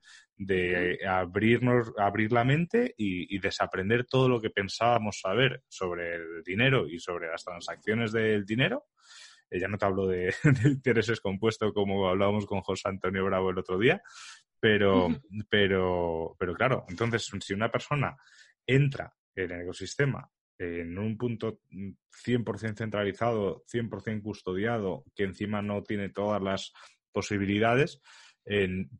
abrirnos, 1.07 1.91
abrir 1.97 2.31
la 2.31 2.43
mente 2.43 2.93
y, 2.97 3.37
desaprender 3.39 4.05
todo 4.05 4.29
lo 4.29 4.41
que 4.41 4.49
pensábamos 4.49 5.19
saber 5.19 5.63
sobre 5.67 6.15
el 6.15 6.43
dinero 6.43 6.87
y 6.87 6.99
sobre 6.99 7.27
las 7.27 7.43
transacciones 7.43 8.11
del 8.11 8.45
dinero. 8.45 8.85
Eh, 9.49 9.59
ya 9.59 9.67
no 9.67 9.77
te 9.77 9.85
hablo 9.85 10.07
de, 10.07 10.33
intereses 10.65 11.19
compuestos 11.19 11.73
como 11.73 12.07
hablábamos 12.07 12.45
con 12.45 12.61
José 12.61 12.89
Antonio 12.89 13.25
Bravo 13.25 13.49
el 13.49 13.59
otro 13.59 13.77
día, 13.77 14.01
pero, 14.59 15.09
pero, 15.49 16.35
pero 16.39 16.53
claro, 16.53 16.85
entonces 16.87 17.29
si 17.39 17.53
una 17.53 17.69
persona 17.69 18.15
entra 18.65 19.13
en 19.35 19.51
el 19.51 19.61
ecosistema 19.61 20.29
en 20.57 20.97
un 20.97 21.17
punto 21.17 21.59
100% 22.25 22.77
centralizado, 22.77 23.63
100% 23.65 24.21
custodiado, 24.21 25.03
que 25.15 25.23
encima 25.23 25.61
no 25.61 25.83
tiene 25.83 26.09
todas 26.09 26.41
las 26.41 26.73
posibilidades, 27.13 28.01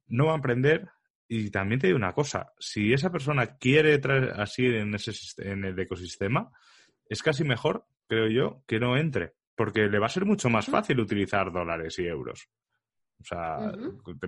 no 0.07 0.25
va 0.27 0.33
a 0.33 0.35
emprender. 0.35 0.87
Y 1.27 1.49
también 1.49 1.79
te 1.79 1.87
digo 1.87 1.97
una 1.97 2.13
cosa, 2.13 2.53
si 2.59 2.93
esa 2.93 3.11
persona 3.11 3.57
quiere 3.57 3.97
traer 3.97 4.33
así 4.39 4.65
en, 4.67 4.93
ese, 4.93 5.13
en 5.37 5.65
el 5.65 5.79
ecosistema, 5.79 6.51
es 7.09 7.23
casi 7.23 7.43
mejor, 7.43 7.85
creo 8.07 8.27
yo, 8.27 8.63
que 8.67 8.79
no 8.79 8.97
entre, 8.97 9.33
porque 9.55 9.87
le 9.87 9.99
va 9.99 10.07
a 10.07 10.09
ser 10.09 10.25
mucho 10.25 10.49
más 10.49 10.67
fácil 10.67 10.99
utilizar 10.99 11.51
dólares 11.51 11.97
y 11.99 12.05
euros. 12.05 12.49
O 13.19 13.25
sea, 13.25 13.71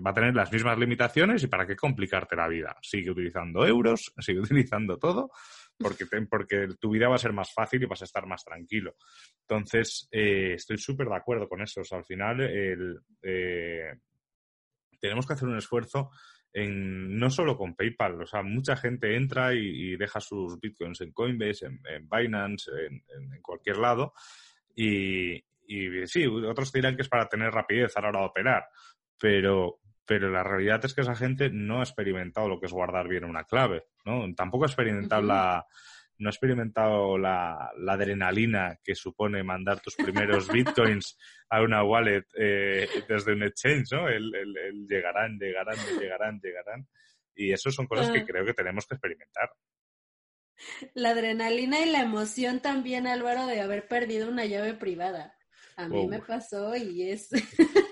va 0.06 0.12
a 0.12 0.13
tener 0.13 0.34
las 0.34 0.52
mismas 0.52 0.78
limitaciones 0.78 1.43
y 1.43 1.48
para 1.48 1.67
qué 1.67 1.76
complicarte 1.76 2.36
la 2.36 2.48
vida. 2.48 2.78
Sigue 2.82 3.12
utilizando 3.12 3.65
euros, 3.65 4.13
sigue 4.19 4.39
utilizando 4.39 4.98
todo, 4.98 5.32
porque, 5.78 6.06
porque 6.30 6.68
tu 6.80 6.92
vida 6.92 7.08
va 7.08 7.16
a 7.16 7.20
ser 7.20 7.34
más 7.34 7.54
fácil 7.54 7.84
y 7.84 7.88
vas 7.88 8.02
a 8.02 8.06
estar 8.06 8.26
más 8.26 8.44
tranquilo. 8.44 8.96
Entonces, 9.42 10.08
eh, 10.12 10.54
estoy 10.56 10.78
súper 10.78 11.08
de 11.08 11.16
acuerdo 11.16 11.48
con 11.48 11.62
eso. 11.62 11.82
O 11.82 11.84
sea, 11.84 11.98
al 11.98 12.06
final, 12.06 12.42
eh, 13.22 13.94
tenemos 15.00 15.26
que 15.26 15.34
hacer 15.34 15.48
un 15.48 15.58
esfuerzo 15.58 16.12
en, 16.56 17.18
no 17.18 17.30
solo 17.30 17.58
con 17.58 17.76
PayPal, 17.76 18.22
o 18.22 18.26
sea, 18.26 18.42
mucha 18.42 18.78
gente 18.78 19.16
entra 19.18 19.54
y, 19.54 19.98
deja 19.98 20.22
sus 20.22 20.58
bitcoins 20.60 21.02
en 21.02 21.12
Coinbase, 21.12 21.66
en, 21.66 22.10
Binance, 22.10 22.72
en, 22.72 23.42
cualquier 23.42 23.78
lado, 23.78 24.14
y, 24.74 25.36
y 25.68 26.08
sí, 26.08 26.26
otros 26.26 26.72
dirán 26.72 26.96
que 26.96 27.02
es 27.02 27.10
para 27.10 27.28
tener 27.28 27.52
rapidez 27.52 27.96
a 27.98 28.02
la 28.02 28.08
hora 28.08 28.20
de 28.22 28.26
operar, 28.28 28.64
pero, 29.20 29.80
pero 30.06 30.30
la 30.30 30.44
realidad 30.44 30.84
es 30.86 30.94
que 30.94 31.02
esa 31.02 31.15
gente 31.15 31.50
no 31.50 31.80
ha 31.80 31.84
experimentado 31.84 32.48
lo 32.48 32.60
que 32.60 32.68
es 32.68 32.72
guardar 32.72 33.08
bien 33.08 33.26
una 33.26 33.44
clave, 33.44 33.86
¿no? 34.06 34.26
Tampoco 34.36 34.65
ha 34.65 34.68
experimentado 34.68 35.22
la 35.22 35.65
no 36.18 36.30
ha 36.30 36.32
experimentado 36.32 37.18
la, 37.18 37.72
adrenalina 37.88 38.80
que 38.84 38.96
supone 38.96 39.44
mandar 39.44 39.82
tus 39.82 39.96
primeros 39.96 40.48
bitcoins 40.52 41.18
a 41.50 41.62
una 41.62 41.84
wallet 41.84 42.26
eh, 42.38 42.88
desde 43.08 43.34
un 43.34 43.44
exchange, 43.44 43.91
¿no? 43.91 44.08
El, 44.08 44.32
llegarán, 44.88 45.38
llegarán, 45.38 45.78
llegarán, 46.00 46.39
llegarán. 46.41 46.88
Y 47.36 47.52
eso 47.52 47.70
son 47.70 47.86
cosas 47.86 48.12
que 48.12 48.20
ah. 48.20 48.26
creo 48.26 48.46
que 48.46 48.54
tenemos 48.54 48.88
que 48.88 48.96
experimentar. 48.96 49.52
La 50.94 51.10
adrenalina 51.10 51.82
y 51.82 51.91
la 51.91 52.00
emoción 52.00 52.62
también, 52.62 53.08
Álvaro, 53.08 53.46
de 53.46 53.60
haber 53.60 53.88
perdido 53.89 54.30
una 54.30 54.46
llave 54.46 54.74
privada. 54.74 55.38
A 55.76 55.89
mí 55.89 56.08
me 56.08 56.20
pasó 56.20 56.76
y 56.78 57.10
es... 57.10 57.30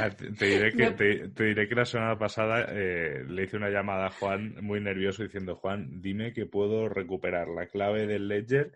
Ah, 0.00 0.10
te, 0.10 0.46
diré 0.46 0.72
que, 0.72 0.90
te, 0.92 1.44
diré 1.44 1.68
que 1.68 1.74
la 1.74 1.84
semana 1.84 2.18
pasada 2.18 2.66
eh, 2.70 3.24
le 3.26 3.44
hice 3.44 3.56
una 3.56 3.70
llamada 3.70 4.06
a 4.06 4.10
Juan 4.10 4.56
muy 4.62 4.80
nervioso 4.80 5.22
diciendo, 5.22 5.56
Juan, 5.56 6.00
dime 6.00 6.32
que 6.32 6.46
puedo 6.46 6.88
recuperar 6.88 7.48
la 7.48 7.66
clave 7.66 8.06
del 8.06 8.28
Ledger 8.28 8.72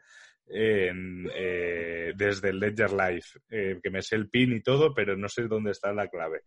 eh, 0.49 2.13
desde 2.17 2.51
el 2.51 2.59
Ledger 2.59 2.93
Live, 2.93 3.25
eh, 3.51 3.81
que 3.83 3.91
me 3.91 4.03
sé 4.03 4.17
el 4.17 4.29
pin 4.29 4.53
y 4.53 4.63
todo, 4.63 4.95
pero 4.95 5.17
no 5.17 5.29
sé 5.29 5.47
dónde 5.47 5.71
está 5.71 5.93
la 5.93 6.09
clave. 6.09 6.43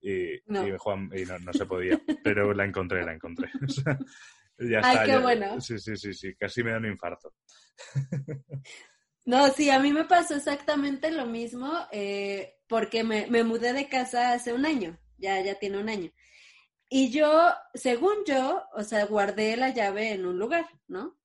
Y, 0.00 0.40
Juan, 0.78 1.10
y 1.14 1.24
no, 1.24 1.52
se 1.52 1.66
podía, 1.66 2.00
pero 2.24 2.52
la 2.52 2.64
encontré, 2.64 3.04
la 3.04 3.14
encontré. 3.14 3.48
ya 4.58 4.80
Ay, 4.82 5.10
qué 5.10 5.18
bueno. 5.18 5.60
Sí, 5.60 5.78
sí, 5.78 5.96
sí, 5.96 6.12
sí, 6.12 6.34
casi 6.34 6.62
me 6.62 6.72
da 6.72 6.78
un 6.78 6.86
infarto. 6.86 7.34
No, 9.24 9.48
sí, 9.50 9.70
a 9.70 9.78
mí 9.78 9.92
me 9.92 10.04
pasó 10.04 10.34
exactamente 10.34 11.12
lo 11.12 11.26
mismo, 11.26 11.72
eh, 11.92 12.56
porque 12.72 13.04
me, 13.04 13.44
mudé 13.44 13.74
de 13.74 13.86
casa 13.86 14.32
hace 14.32 14.54
un 14.54 14.64
año, 14.64 14.98
ya, 15.18 15.38
ya 15.42 15.56
tiene 15.56 15.76
un 15.76 15.90
año. 15.90 16.10
Y 16.88 17.10
yo, 17.10 17.52
según 17.74 18.14
yo, 18.24 18.62
o 18.74 18.82
sea, 18.82 19.04
guardé 19.04 19.58
la 19.58 19.74
llave 19.74 20.12
en 20.12 20.24
un 20.24 20.38
lugar, 20.38 20.64
¿no? 20.88 21.18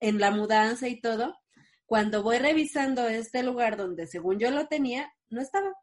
En 0.00 0.18
la 0.18 0.30
mudanza 0.30 0.88
y 0.88 1.02
todo. 1.02 1.38
Cuando 1.84 2.22
voy 2.22 2.38
revisando 2.38 3.06
este 3.06 3.42
lugar 3.42 3.76
donde 3.76 4.06
según 4.06 4.38
yo 4.38 4.50
lo 4.50 4.66
tenía, 4.66 5.12
no 5.28 5.42
estaba. 5.42 5.74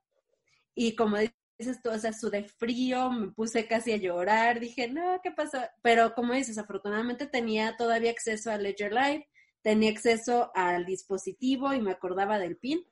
Y 0.73 0.95
como 0.95 1.17
dices 1.59 1.83
tú, 1.83 1.91
o 1.91 1.99
sea, 1.99 2.13
sudé 2.13 2.45
frío, 2.45 3.11
me 3.11 3.27
puse 3.27 3.67
casi 3.67 3.91
a 3.91 3.97
llorar, 3.97 4.59
dije, 4.59 4.87
no, 4.87 5.19
¿qué 5.21 5.29
pasó? 5.29 5.59
Pero 5.83 6.15
como 6.15 6.33
dices, 6.33 6.57
afortunadamente 6.57 7.27
tenía 7.27 7.77
todavía 7.77 8.09
acceso 8.09 8.49
a 8.49 8.57
Ledger 8.57 8.91
Live 8.91 9.27
tenía 9.61 9.91
acceso 9.91 10.51
al 10.55 10.85
dispositivo 10.85 11.73
y 11.73 11.81
me 11.81 11.91
acordaba 11.91 12.39
del 12.39 12.57
PIN, 12.57 12.83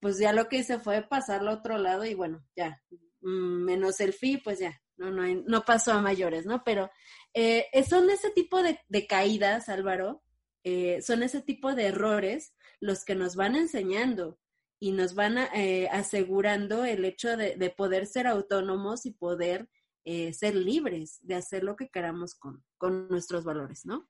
pues 0.00 0.18
ya 0.18 0.32
lo 0.32 0.48
que 0.48 0.58
hice 0.58 0.78
fue 0.78 1.02
pasarlo 1.02 1.50
a 1.50 1.54
otro 1.54 1.78
lado 1.78 2.04
y 2.04 2.14
bueno, 2.14 2.44
ya, 2.56 2.80
mm, 3.20 3.64
menos 3.64 4.00
el 4.00 4.12
fee, 4.12 4.38
pues 4.38 4.58
ya, 4.58 4.80
no, 4.96 5.10
no, 5.10 5.22
no 5.46 5.64
pasó 5.64 5.92
a 5.92 6.02
mayores, 6.02 6.46
¿no? 6.46 6.62
Pero 6.64 6.90
eh, 7.34 7.66
son 7.88 8.10
ese 8.10 8.30
tipo 8.30 8.62
de, 8.62 9.06
caídas, 9.06 9.68
Álvaro, 9.68 10.22
eh, 10.64 11.00
son 11.02 11.22
ese 11.22 11.42
tipo 11.42 11.74
de 11.74 11.86
errores 11.86 12.54
los 12.80 13.04
que 13.04 13.14
nos 13.14 13.36
van 13.36 13.56
enseñando 13.56 14.38
y 14.80 14.92
nos 14.92 15.14
van 15.14 15.38
eh, 15.54 15.88
asegurando 15.90 16.84
el 16.84 17.04
hecho 17.04 17.36
de, 17.36 17.56
de, 17.56 17.70
poder 17.70 18.06
ser 18.06 18.26
autónomos 18.26 19.06
y 19.06 19.12
poder 19.12 19.68
ser 20.32 20.54
libres 20.54 21.18
de 21.20 21.34
hacer 21.34 21.62
lo 21.62 21.76
que 21.76 21.90
queramos 21.90 22.34
con, 22.34 22.64
con 22.78 23.08
nuestros 23.08 23.44
valores, 23.44 23.84
¿no? 23.84 24.08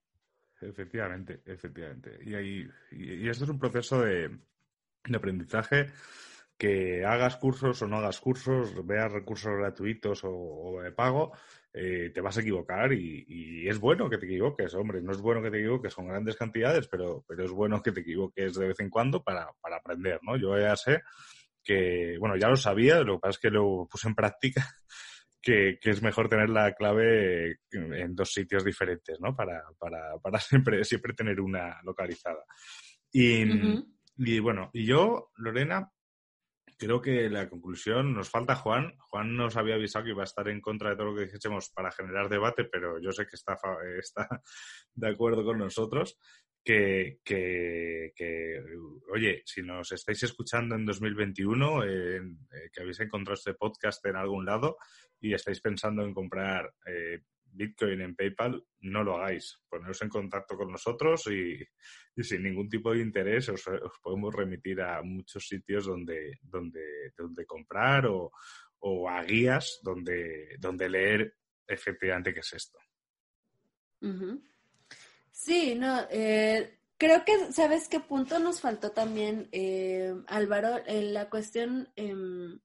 Efectivamente, 0.60 1.42
efectivamente. 1.44 2.18
Y, 2.24 2.34
ahí, 2.34 2.68
y, 2.92 3.28
esto 3.28 3.42
es 3.42 3.50
un 3.50 3.58
proceso 3.58 4.02
de, 4.02 4.38
aprendizaje 5.16 5.86
que 6.58 7.04
hagas 7.04 7.36
cursos 7.36 7.80
o 7.82 7.86
no 7.86 7.98
hagas 7.98 8.20
cursos, 8.20 8.84
veas 8.84 9.12
recursos 9.12 9.56
gratuitos 9.56 10.22
o, 10.24 10.80
de 10.82 10.90
pago, 10.90 11.32
eh, 11.72 12.10
te 12.12 12.20
vas 12.20 12.36
a 12.36 12.40
equivocar 12.40 12.92
y, 12.92 13.68
es 13.68 13.78
bueno 13.78 14.10
que 14.10 14.18
te 14.18 14.26
equivoques, 14.26 14.74
hombre, 14.74 15.00
no 15.00 15.12
es 15.12 15.20
bueno 15.20 15.40
que 15.40 15.50
te 15.50 15.58
equivoques 15.58 15.94
con 15.94 16.08
grandes 16.08 16.36
cantidades, 16.36 16.88
pero, 16.88 17.24
pero 17.28 17.44
es 17.44 17.52
bueno 17.52 17.80
que 17.80 17.92
te 17.92 18.00
equivoques 18.00 18.54
de 18.54 18.68
vez 18.68 18.80
en 18.80 18.90
cuando 18.90 19.22
para, 19.22 19.48
para 19.60 19.76
aprender, 19.76 20.18
¿no? 20.22 20.36
Yo 20.36 20.58
ya 20.58 20.74
sé 20.74 21.02
que, 21.62 22.16
bueno, 22.18 22.36
ya 22.36 22.48
lo 22.48 22.56
sabía, 22.56 23.00
lo 23.02 23.16
que 23.16 23.20
pasa 23.20 23.30
es 23.30 23.38
que 23.38 23.50
lo 23.50 23.86
puse 23.88 24.08
en 24.08 24.14
práctica 24.16 24.66
que, 25.40 25.78
es 25.80 26.02
mejor 26.02 26.28
tener 26.28 26.48
la 26.48 26.72
clave 26.72 27.58
en 27.70 28.16
dos 28.16 28.32
sitios 28.32 28.64
diferentes, 28.64 29.20
¿no? 29.20 29.36
Para, 29.36 29.62
para, 29.78 30.18
para 30.18 30.40
siempre, 30.40 30.82
siempre 30.82 31.12
tener 31.12 31.40
una 31.40 31.80
localizada. 31.84 32.44
Y, 33.12 33.44
y 34.18 34.40
bueno, 34.40 34.70
y 34.72 34.84
yo, 34.84 35.30
Lorena, 35.36 35.92
creo 36.76 37.00
que 37.00 37.30
la 37.30 37.48
conclusión 37.48 38.14
nos 38.14 38.30
falta 38.30 38.56
Juan. 38.56 38.94
Juan 38.98 39.36
nos 39.36 39.56
había 39.56 39.76
avisado 39.76 40.04
que 40.04 40.10
iba 40.10 40.22
a 40.22 40.24
estar 40.24 40.48
en 40.48 40.60
contra 40.60 40.90
de 40.90 40.96
todo 40.96 41.06
lo 41.06 41.14
que 41.14 41.26
dijésemos 41.26 41.70
para 41.70 41.92
generar 41.92 42.28
debate, 42.28 42.64
pero 42.64 43.00
yo 43.00 43.12
sé 43.12 43.26
que 43.26 43.36
está, 43.36 43.56
está 43.98 44.28
de 44.94 45.08
acuerdo 45.08 45.44
con 45.44 45.58
nosotros. 45.58 46.18
Que, 46.64 47.20
que, 47.24 48.12
oye, 49.14 49.42
si 49.46 49.62
nos 49.62 49.90
estáis 49.92 50.22
escuchando 50.24 50.74
en 50.74 50.84
2021, 50.84 51.84
eh, 51.84 52.20
que 52.70 52.82
habéis 52.82 53.00
encontrado 53.00 53.34
este 53.34 53.54
podcast 53.54 54.04
en 54.04 54.16
algún 54.16 54.44
lado 54.44 54.76
y 55.18 55.32
estáis 55.32 55.62
pensando 55.62 56.02
en 56.02 56.12
comprar 56.12 56.74
eh, 56.84 57.22
Bitcoin 57.52 58.00
en 58.00 58.14
PayPal, 58.14 58.64
no 58.80 59.02
lo 59.02 59.16
hagáis. 59.16 59.58
Poneros 59.68 60.00
en 60.02 60.08
contacto 60.08 60.56
con 60.56 60.70
nosotros 60.70 61.26
y, 61.28 61.58
sin 62.22 62.42
ningún 62.42 62.68
tipo 62.68 62.92
de 62.92 63.00
interés 63.00 63.48
os, 63.48 63.64
podemos 64.02 64.34
remitir 64.34 64.80
a 64.80 65.02
muchos 65.02 65.46
sitios 65.46 65.86
donde, 65.86 66.38
donde, 66.42 67.12
donde 67.16 67.46
comprar 67.46 68.06
o, 68.06 68.30
a 69.08 69.22
guías 69.24 69.80
donde, 69.82 70.56
donde 70.58 70.88
leer 70.88 71.34
efectivamente 71.66 72.32
qué 72.32 72.40
es 72.40 72.52
esto. 72.52 72.78
Sí, 75.30 75.74
no, 75.74 76.06
eh, 76.10 76.78
creo 76.96 77.24
que, 77.24 77.52
¿sabes 77.52 77.88
qué 77.88 78.00
punto 78.00 78.38
nos 78.38 78.60
faltó 78.60 78.90
también, 78.90 79.48
eh, 79.52 80.14
Álvaro? 80.26 80.80
En 80.86 81.14
la 81.14 81.30
cuestión 81.30 81.88
em, 81.96 82.58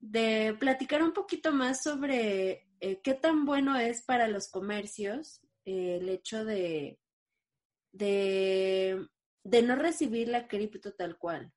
de 0.00 0.54
platicar 0.58 1.02
un 1.02 1.12
poquito 1.12 1.52
más 1.52 1.82
sobre 1.82 2.66
eh, 2.84 3.00
qué 3.02 3.14
tan 3.14 3.46
bueno 3.46 3.78
es 3.78 4.02
para 4.02 4.28
los 4.28 4.50
comercios 4.50 5.40
eh, 5.64 5.98
el 6.02 6.10
hecho 6.10 6.44
de, 6.44 6.98
de, 7.92 9.08
no 9.42 9.74
recibir 9.76 10.28
la 10.28 10.48
cripto 10.48 10.92
tal 10.92 11.16
cual. 11.16 11.50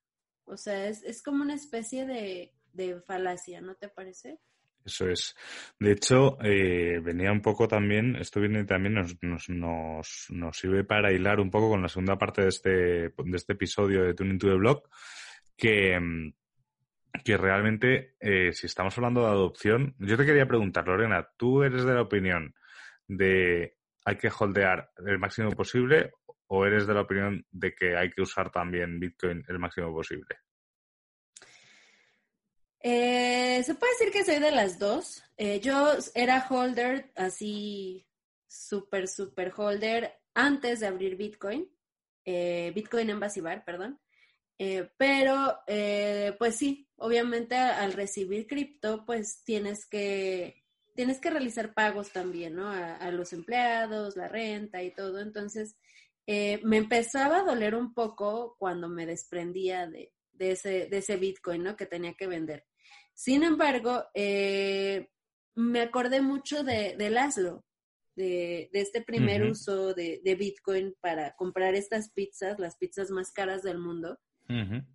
O 0.45 0.55
sea, 0.55 0.87
es, 0.87 1.21
como 1.21 1.43
una 1.43 1.55
especie 1.55 2.05
de, 2.05 3.01
falacia, 3.05 3.59
¿no 3.59 3.75
te 3.75 3.89
parece? 3.89 4.39
Eso 4.85 5.09
es. 5.09 5.35
De 5.77 5.91
hecho, 5.91 6.37
eh, 6.41 7.01
venía 7.03 7.33
un 7.33 7.41
poco 7.41 7.67
también, 7.67 8.15
esto 8.15 8.39
viene 8.39 8.63
también, 8.63 8.93
nos, 8.93 9.21
nos, 9.21 9.49
nos, 9.49 10.27
nos, 10.29 10.57
sirve 10.57 10.85
para 10.85 11.11
hilar 11.11 11.41
un 11.41 11.51
poco 11.51 11.71
con 11.71 11.81
la 11.81 11.89
segunda 11.89 12.17
parte 12.17 12.43
de 12.43 12.47
este, 12.47 12.69
de 12.69 13.35
este 13.35 13.51
episodio 13.51 14.03
de 14.03 14.13
Tuning 14.13 14.39
to 14.39 14.47
the 14.47 14.55
Blog, 14.55 14.83
que, 15.57 15.99
mm, 15.99 16.33
que 17.23 17.37
realmente, 17.37 18.15
eh, 18.19 18.51
si 18.53 18.67
estamos 18.67 18.97
hablando 18.97 19.21
de 19.21 19.27
adopción, 19.27 19.95
yo 19.99 20.17
te 20.17 20.25
quería 20.25 20.47
preguntar, 20.47 20.87
Lorena, 20.87 21.27
¿tú 21.37 21.63
eres 21.63 21.83
de 21.85 21.93
la 21.93 22.01
opinión 22.01 22.53
de 23.07 23.77
hay 24.05 24.15
que 24.17 24.31
holdear 24.37 24.91
el 25.05 25.19
máximo 25.19 25.51
posible 25.51 26.11
o 26.47 26.65
eres 26.65 26.87
de 26.87 26.93
la 26.93 27.01
opinión 27.01 27.45
de 27.51 27.73
que 27.75 27.97
hay 27.97 28.09
que 28.09 28.21
usar 28.21 28.51
también 28.51 28.99
Bitcoin 28.99 29.43
el 29.47 29.59
máximo 29.59 29.93
posible? 29.93 30.37
Eh, 32.79 33.61
se 33.63 33.75
puede 33.75 33.93
decir 33.93 34.11
que 34.11 34.23
soy 34.23 34.39
de 34.39 34.51
las 34.51 34.79
dos. 34.79 35.23
Eh, 35.35 35.59
yo 35.59 35.93
era 36.15 36.45
holder, 36.47 37.11
así, 37.15 38.07
súper, 38.47 39.07
súper 39.07 39.51
holder, 39.55 40.13
antes 40.33 40.79
de 40.79 40.87
abrir 40.87 41.15
Bitcoin, 41.15 41.69
Bitcoin 42.23 43.09
en 43.09 43.19
Basibar, 43.19 43.63
perdón. 43.63 43.99
Pero, 44.97 45.59
pues 46.37 46.55
sí, 46.55 46.87
obviamente 46.97 47.55
al 47.55 47.93
recibir 47.93 48.47
cripto, 48.47 49.05
pues 49.05 49.43
tienes 49.43 49.85
que, 49.85 50.63
tienes 50.95 51.19
que 51.19 51.29
realizar 51.29 51.73
pagos 51.73 52.11
también, 52.11 52.55
¿no? 52.55 52.69
A, 52.69 53.11
los 53.11 53.31
empleados, 53.33 54.17
la 54.17 54.27
renta 54.27 54.81
y 54.81 54.91
todo. 54.91 55.19
Entonces, 55.19 55.77
eh, 56.25 56.59
me 56.63 56.77
empezaba 56.77 57.39
a 57.39 57.43
doler 57.43 57.75
un 57.75 57.93
poco 57.93 58.55
cuando 58.57 58.89
me 58.89 59.05
desprendía 59.05 59.87
de, 59.87 60.11
ese, 60.39 60.87
de 60.87 60.97
ese 60.97 61.17
Bitcoin, 61.17 61.63
¿no? 61.63 61.75
Que 61.75 61.85
tenía 61.85 62.15
que 62.15 62.27
vender. 62.27 62.65
Sin 63.13 63.43
embargo, 63.43 64.05
eh, 64.15 65.09
me 65.55 65.81
acordé 65.81 66.21
mucho 66.21 66.63
de, 66.63 66.95
de 66.97 67.09
Laszlo, 67.11 67.63
de, 68.15 68.69
este 68.73 69.03
primer 69.03 69.43
uso 69.43 69.93
de, 69.93 70.19
de, 70.23 70.35
Bitcoin 70.35 70.95
para 70.99 71.35
comprar 71.35 71.75
estas 71.75 72.11
pizzas, 72.11 72.57
las 72.57 72.75
pizzas 72.77 73.11
más 73.11 73.31
caras 73.31 73.61
del 73.61 73.77
mundo 73.77 74.19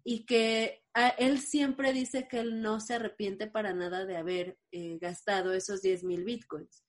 y 0.05 0.25
que 0.25 0.85
él 1.19 1.41
siempre 1.41 1.93
dice 1.93 2.27
que 2.29 2.41
él 2.41 2.61
no 2.63 2.81
se 2.81 2.95
arrepiente 2.95 3.47
para 3.47 3.75
nada 3.75 4.05
de 4.05 4.17
haber 4.17 4.59
eh, 4.71 4.99
gastado 5.01 5.53
esos 5.53 5.83
10 5.83 6.05
mil 6.05 6.25
bitcoins. 6.25 6.85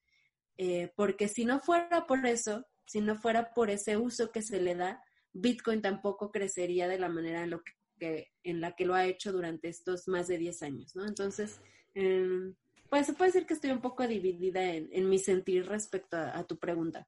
Eh, 0.57 0.91
porque 0.95 1.28
si 1.28 1.45
no 1.45 1.59
fuera 1.59 2.05
por 2.05 2.26
eso, 2.26 2.66
si 2.86 3.01
no 3.01 3.18
fuera 3.18 3.53
por 3.53 3.70
ese 3.70 3.97
uso 3.97 4.32
que 4.32 4.41
se 4.41 4.61
le 4.61 4.76
da, 4.76 5.01
Bitcoin 5.34 5.82
tampoco 5.82 6.32
crecería 6.32 6.88
de 6.88 6.99
la 6.99 7.09
manera 7.09 7.43
en, 7.43 7.49
lo 7.49 7.64
que, 7.99 8.32
en 8.43 8.61
la 8.61 8.76
que 8.76 8.86
lo 8.86 8.93
ha 8.93 9.05
hecho 9.05 9.32
durante 9.32 9.68
estos 9.68 10.07
más 10.07 10.28
de 10.28 10.38
10 10.38 10.61
años, 10.61 10.95
¿no? 10.95 11.05
Entonces, 11.07 11.59
em, 11.95 12.55
pues 12.89 13.07
se 13.07 13.14
puede 13.14 13.32
decir 13.32 13.47
que 13.47 13.55
estoy 13.55 13.72
un 13.72 13.82
poco 13.82 14.07
dividida 14.07 14.64
en, 14.64 15.09
mi 15.09 15.18
sentir 15.18 15.66
respecto 15.66 16.18
a 16.18 16.43
tu 16.43 16.59
pregunta. 16.59 17.07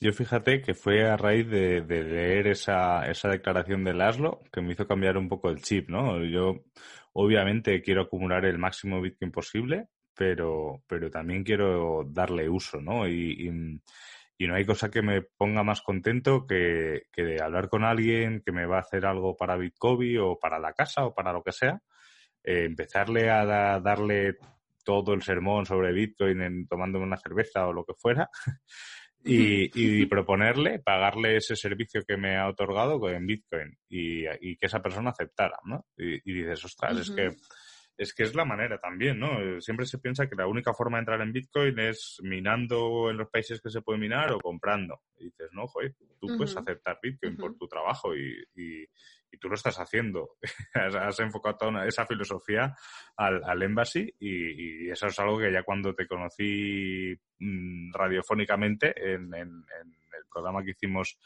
Yo 0.00 0.12
fíjate 0.12 0.60
que 0.60 0.74
fue 0.74 1.08
a 1.08 1.16
raíz 1.16 1.48
de, 1.48 1.82
leer 1.86 2.48
esa, 2.48 3.08
esa 3.10 3.28
declaración 3.28 3.84
de 3.84 3.94
Laszlo 3.94 4.40
que 4.52 4.60
me 4.60 4.72
hizo 4.72 4.86
cambiar 4.86 5.16
un 5.16 5.28
poco 5.28 5.50
el 5.50 5.62
chip, 5.62 5.88
¿no? 5.88 6.22
Yo 6.24 6.64
obviamente 7.12 7.80
quiero 7.80 8.02
acumular 8.02 8.44
el 8.44 8.58
máximo 8.58 9.00
Bitcoin 9.00 9.30
posible, 9.30 9.88
pero, 10.14 10.82
pero 10.86 11.10
también 11.10 11.44
quiero 11.44 12.04
darle 12.06 12.48
uso, 12.48 12.80
¿no? 12.80 13.08
Y, 13.08 13.48
y, 13.48 14.46
no 14.46 14.56
hay 14.56 14.66
cosa 14.66 14.90
que 14.90 15.00
me 15.00 15.22
ponga 15.22 15.62
más 15.62 15.80
contento 15.80 16.46
que, 16.46 17.04
que, 17.10 17.24
de 17.24 17.42
hablar 17.42 17.70
con 17.70 17.82
alguien 17.82 18.42
que 18.44 18.52
me 18.52 18.66
va 18.66 18.76
a 18.76 18.80
hacer 18.80 19.06
algo 19.06 19.34
para 19.34 19.56
Bitcoin 19.56 20.18
o 20.18 20.38
para 20.38 20.58
la 20.58 20.74
casa 20.74 21.06
o 21.06 21.14
para 21.14 21.32
lo 21.32 21.42
que 21.42 21.52
sea, 21.52 21.80
eh, 22.42 22.64
empezarle 22.64 23.30
a 23.30 23.80
darle 23.80 24.36
todo 24.84 25.14
el 25.14 25.22
sermón 25.22 25.64
sobre 25.66 25.92
Bitcoin 25.92 26.42
en, 26.42 26.68
tomándome 26.68 27.06
una 27.06 27.16
cerveza 27.16 27.66
o 27.66 27.72
lo 27.72 27.84
que 27.84 27.94
fuera. 27.94 28.28
Y, 29.24 30.06
proponerle 30.06 30.80
pagarle 30.80 31.36
ese 31.36 31.56
servicio 31.56 32.02
que 32.06 32.16
me 32.16 32.36
ha 32.36 32.48
otorgado 32.48 33.08
en 33.08 33.26
Bitcoin 33.26 33.76
y, 33.88 34.24
que 34.56 34.66
esa 34.66 34.82
persona 34.82 35.10
aceptara, 35.10 35.58
¿no? 35.64 35.86
Y, 35.96 36.32
dices, 36.32 36.64
ostras, 36.64 36.98
es 36.98 37.10
que 37.10 37.34
es 37.96 38.12
que 38.12 38.24
es 38.24 38.34
la 38.34 38.44
manera 38.44 38.78
también, 38.78 39.20
¿no? 39.20 39.60
Siempre 39.60 39.86
se 39.86 39.98
piensa 39.98 40.26
que 40.26 40.34
la 40.34 40.48
única 40.48 40.74
forma 40.74 40.96
de 40.96 41.02
entrar 41.02 41.20
en 41.20 41.32
Bitcoin 41.32 41.78
es 41.78 42.18
minando 42.22 43.08
en 43.08 43.16
los 43.16 43.28
países 43.30 43.60
que 43.60 43.70
se 43.70 43.82
puede 43.82 44.00
minar 44.00 44.32
o 44.32 44.40
comprando. 44.40 45.00
Y 45.16 45.26
dices, 45.26 45.50
no, 45.52 45.68
joder, 45.68 45.94
tú 46.20 46.26
puedes 46.36 46.56
aceptar 46.56 46.98
Bitcoin 47.00 47.36
por 47.36 47.56
tu 47.56 47.68
trabajo 47.68 48.16
y, 48.16 48.44
y 48.56 48.84
tú 49.38 49.48
lo 49.48 49.54
estás 49.54 49.78
haciendo. 49.78 50.36
has, 50.74 51.20
enfocado 51.20 51.56
toda 51.56 51.86
esa 51.86 52.06
filosofía 52.06 52.74
al, 53.16 53.42
al 53.44 53.62
embassy 53.62 54.12
y, 54.18 54.90
eso 54.90 55.06
es 55.06 55.18
algo 55.18 55.38
que 55.38 55.52
ya 55.52 55.62
cuando 55.62 55.94
te 55.94 56.06
conocí 56.06 57.14
mm, 57.38 57.92
radiofónicamente 57.92 58.94
en, 59.12 59.32
el 59.34 60.26
programa 60.30 60.64
que 60.64 60.72
hicimos 60.72 61.18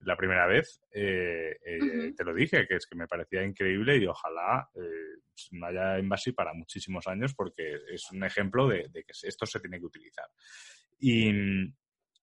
la 0.00 0.16
primera 0.16 0.46
vez, 0.46 0.80
eh, 0.92 1.56
eh, 1.64 2.12
te 2.14 2.24
lo 2.24 2.34
dije, 2.34 2.66
que 2.66 2.76
es 2.76 2.86
que 2.86 2.96
me 2.96 3.06
parecía 3.06 3.42
increíble 3.42 3.96
y 3.96 4.06
ojalá 4.06 4.68
eh, 4.74 5.20
no 5.52 5.66
haya 5.66 5.98
Embassy 5.98 6.32
para 6.32 6.52
muchísimos 6.52 7.06
años 7.06 7.34
porque 7.34 7.76
es 7.90 8.10
un 8.10 8.22
ejemplo 8.24 8.68
de, 8.68 8.88
de, 8.90 9.04
que 9.04 9.12
esto 9.22 9.46
se 9.46 9.60
tiene 9.60 9.78
que 9.78 9.86
utilizar. 9.86 10.26
Y, 10.98 11.32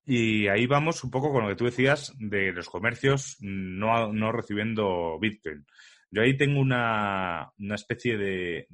y 0.05 0.47
ahí 0.47 0.65
vamos 0.65 1.03
un 1.03 1.11
poco 1.11 1.31
con 1.31 1.43
lo 1.43 1.49
que 1.49 1.55
tú 1.55 1.65
decías 1.65 2.13
de 2.17 2.51
los 2.51 2.69
comercios 2.69 3.37
no, 3.39 4.11
no 4.11 4.31
recibiendo 4.31 5.19
Bitcoin. 5.19 5.65
Yo 6.09 6.23
ahí 6.23 6.35
tengo 6.35 6.59
una, 6.59 7.51
una 7.57 7.75
especie 7.75 8.17
de, 8.17 8.67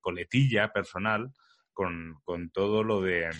coletilla 0.00 0.68
personal 0.72 1.32
con, 1.72 2.14
con, 2.24 2.50
todo 2.50 2.82
lo 2.82 3.00
de 3.00 3.30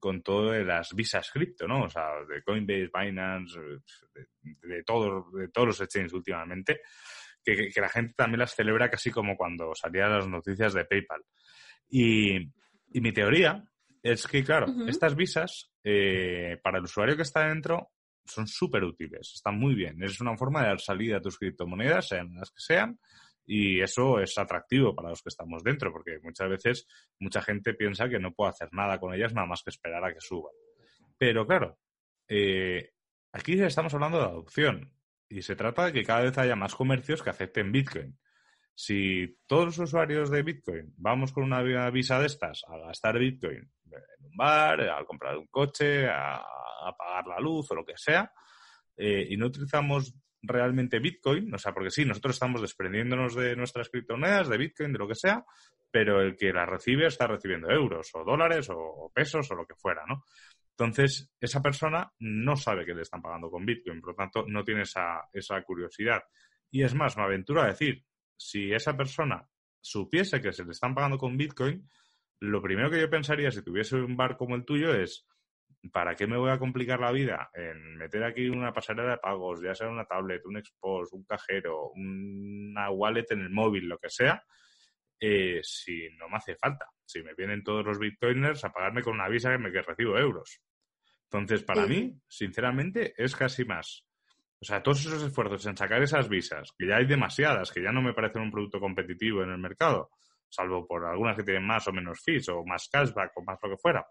con 0.00 0.22
todo 0.22 0.50
de 0.50 0.64
las 0.64 0.94
visas 0.94 1.30
cripto, 1.30 1.68
¿no? 1.68 1.84
O 1.84 1.88
sea, 1.88 2.08
de 2.28 2.42
Coinbase, 2.42 2.90
Binance, 2.92 3.58
de, 3.60 4.26
de, 4.62 4.82
todo, 4.82 5.30
de 5.32 5.48
todos 5.48 5.68
los 5.68 5.80
exchanges 5.80 6.12
últimamente, 6.12 6.80
que, 7.44 7.70
la 7.76 7.88
gente 7.88 8.14
también 8.16 8.40
las 8.40 8.54
celebra 8.54 8.90
casi 8.90 9.10
como 9.10 9.36
cuando 9.36 9.74
salían 9.74 10.12
las 10.12 10.26
noticias 10.26 10.74
de 10.74 10.84
PayPal. 10.84 11.22
Y 11.88 12.50
mi 12.94 13.12
teoría 13.12 13.62
es 14.04 14.26
que, 14.26 14.44
claro, 14.44 14.66
estas 14.86 15.16
visas, 15.16 15.72
eh, 15.82 16.58
para 16.62 16.76
el 16.76 16.84
usuario 16.84 17.16
que 17.16 17.22
está 17.22 17.48
dentro, 17.48 17.90
son 18.22 18.46
súper 18.46 18.84
útiles, 18.84 19.32
están 19.34 19.58
muy 19.58 19.74
bien. 19.74 20.02
Es 20.02 20.20
una 20.20 20.36
forma 20.36 20.60
de 20.60 20.68
dar 20.68 20.80
salida 20.80 21.16
a 21.16 21.20
tus 21.22 21.38
criptomonedas, 21.38 22.08
sean 22.08 22.34
las 22.34 22.50
que 22.50 22.60
sean, 22.60 22.98
y 23.46 23.80
eso 23.80 24.20
es 24.20 24.36
atractivo 24.36 24.94
para 24.94 25.08
los 25.08 25.22
que 25.22 25.30
estamos 25.30 25.64
dentro, 25.64 25.90
porque 25.90 26.18
muchas 26.22 26.50
veces 26.50 26.86
mucha 27.18 27.40
gente 27.40 27.72
piensa 27.72 28.06
que 28.06 28.18
no 28.18 28.34
puede 28.34 28.50
hacer 28.50 28.68
nada 28.72 29.00
con 29.00 29.14
ellas 29.14 29.32
nada 29.32 29.46
más 29.46 29.62
que 29.62 29.70
esperar 29.70 30.04
a 30.04 30.12
que 30.12 30.20
suban. 30.20 30.52
Pero 31.16 31.46
claro, 31.46 31.78
eh, 32.28 32.90
aquí 33.32 33.54
estamos 33.54 33.94
hablando 33.94 34.18
de 34.18 34.24
adopción 34.24 34.92
y 35.30 35.40
se 35.40 35.56
trata 35.56 35.86
de 35.86 35.94
que 35.94 36.04
cada 36.04 36.20
vez 36.20 36.36
haya 36.36 36.56
más 36.56 36.74
comercios 36.74 37.22
que 37.22 37.30
acepten 37.30 37.72
Bitcoin. 37.72 38.18
Si 38.74 39.38
todos 39.46 39.66
los 39.66 39.78
usuarios 39.78 40.30
de 40.30 40.42
Bitcoin 40.42 40.92
vamos 40.96 41.32
con 41.32 41.44
una 41.44 41.62
visa 41.90 42.18
de 42.18 42.26
estas 42.26 42.62
a 42.68 42.78
gastar 42.78 43.18
Bitcoin 43.18 43.58
en 43.58 44.26
un 44.26 44.36
bar, 44.36 44.80
a 44.80 45.04
comprar 45.04 45.36
un 45.36 45.46
coche, 45.46 46.08
a, 46.08 46.42
pagar 46.98 47.26
la 47.26 47.40
luz 47.40 47.70
o 47.70 47.74
lo 47.74 47.84
que 47.84 47.96
sea, 47.96 48.30
eh, 48.96 49.26
y 49.30 49.36
no 49.36 49.46
utilizamos 49.46 50.14
realmente 50.42 50.98
Bitcoin, 50.98 51.54
o 51.54 51.58
sea, 51.58 51.72
porque 51.72 51.90
sí, 51.90 52.04
nosotros 52.04 52.36
estamos 52.36 52.60
desprendiéndonos 52.60 53.34
de 53.34 53.56
nuestras 53.56 53.88
criptomonedas, 53.88 54.48
de 54.48 54.58
Bitcoin, 54.58 54.92
de 54.92 54.98
lo 54.98 55.08
que 55.08 55.14
sea, 55.14 55.44
pero 55.90 56.20
el 56.20 56.36
que 56.36 56.52
las 56.52 56.68
recibe 56.68 57.06
está 57.06 57.26
recibiendo 57.26 57.70
euros 57.70 58.10
o 58.14 58.24
dólares 58.24 58.68
o, 58.70 59.10
pesos 59.14 59.50
o 59.50 59.54
lo 59.54 59.66
que 59.66 59.74
fuera, 59.76 60.02
¿no? 60.06 60.24
Entonces, 60.76 61.32
esa 61.40 61.62
persona 61.62 62.12
no 62.18 62.56
sabe 62.56 62.84
que 62.84 62.94
le 62.94 63.02
están 63.02 63.22
pagando 63.22 63.48
con 63.48 63.64
Bitcoin, 63.64 64.00
por 64.00 64.10
lo 64.10 64.16
tanto, 64.16 64.44
no 64.46 64.64
tiene 64.64 64.82
esa, 64.82 65.28
esa 65.32 65.62
curiosidad. 65.62 66.20
Y 66.70 66.82
es 66.82 66.94
más, 66.94 67.16
me 67.16 67.22
aventuro 67.22 67.62
a 67.62 67.68
decir, 67.68 68.04
si 68.36 68.72
esa 68.72 68.96
persona 68.96 69.48
supiese 69.80 70.40
que 70.40 70.52
se 70.52 70.64
le 70.64 70.72
están 70.72 70.94
pagando 70.94 71.18
con 71.18 71.36
Bitcoin, 71.36 71.88
lo 72.40 72.62
primero 72.62 72.90
que 72.90 73.00
yo 73.00 73.10
pensaría 73.10 73.50
si 73.50 73.62
tuviese 73.62 73.96
un 73.96 74.16
bar 74.16 74.36
como 74.36 74.54
el 74.54 74.64
tuyo 74.64 74.94
es, 74.94 75.26
¿para 75.92 76.14
qué 76.14 76.26
me 76.26 76.36
voy 76.36 76.50
a 76.50 76.58
complicar 76.58 77.00
la 77.00 77.12
vida 77.12 77.50
en 77.54 77.96
meter 77.96 78.24
aquí 78.24 78.48
una 78.48 78.72
pasarela 78.72 79.12
de 79.12 79.18
pagos, 79.18 79.62
ya 79.62 79.74
sea 79.74 79.88
una 79.88 80.06
tablet, 80.06 80.44
un 80.46 80.56
expos, 80.56 81.12
un 81.12 81.24
cajero, 81.24 81.90
una 81.90 82.90
wallet 82.90 83.26
en 83.30 83.40
el 83.40 83.50
móvil, 83.50 83.88
lo 83.88 83.98
que 83.98 84.10
sea, 84.10 84.42
eh, 85.20 85.60
si 85.62 86.08
no 86.18 86.28
me 86.28 86.36
hace 86.36 86.56
falta? 86.56 86.86
Si 87.04 87.22
me 87.22 87.34
vienen 87.34 87.62
todos 87.62 87.84
los 87.84 87.98
bitcoiners 87.98 88.64
a 88.64 88.72
pagarme 88.72 89.02
con 89.02 89.14
una 89.14 89.28
visa 89.28 89.50
que 89.50 89.58
me 89.58 89.72
que 89.72 89.82
recibo 89.82 90.18
euros. 90.18 90.60
Entonces, 91.30 91.64
para 91.64 91.86
mí, 91.86 92.14
sinceramente, 92.28 93.14
es 93.16 93.34
casi 93.34 93.64
más. 93.64 94.04
O 94.64 94.66
sea, 94.66 94.82
todos 94.82 95.04
esos 95.04 95.22
esfuerzos 95.22 95.66
en 95.66 95.76
sacar 95.76 96.02
esas 96.02 96.26
visas, 96.26 96.72
que 96.78 96.86
ya 96.86 96.96
hay 96.96 97.04
demasiadas, 97.04 97.70
que 97.70 97.82
ya 97.82 97.92
no 97.92 98.00
me 98.00 98.14
parecen 98.14 98.40
un 98.40 98.50
producto 98.50 98.80
competitivo 98.80 99.42
en 99.42 99.50
el 99.50 99.58
mercado, 99.58 100.08
salvo 100.48 100.86
por 100.86 101.04
algunas 101.04 101.36
que 101.36 101.42
tienen 101.42 101.66
más 101.66 101.86
o 101.86 101.92
menos 101.92 102.22
fees 102.24 102.48
o 102.48 102.64
más 102.64 102.88
cashback 102.90 103.36
o 103.36 103.42
más 103.42 103.58
lo 103.62 103.68
que 103.68 103.76
fuera. 103.76 104.06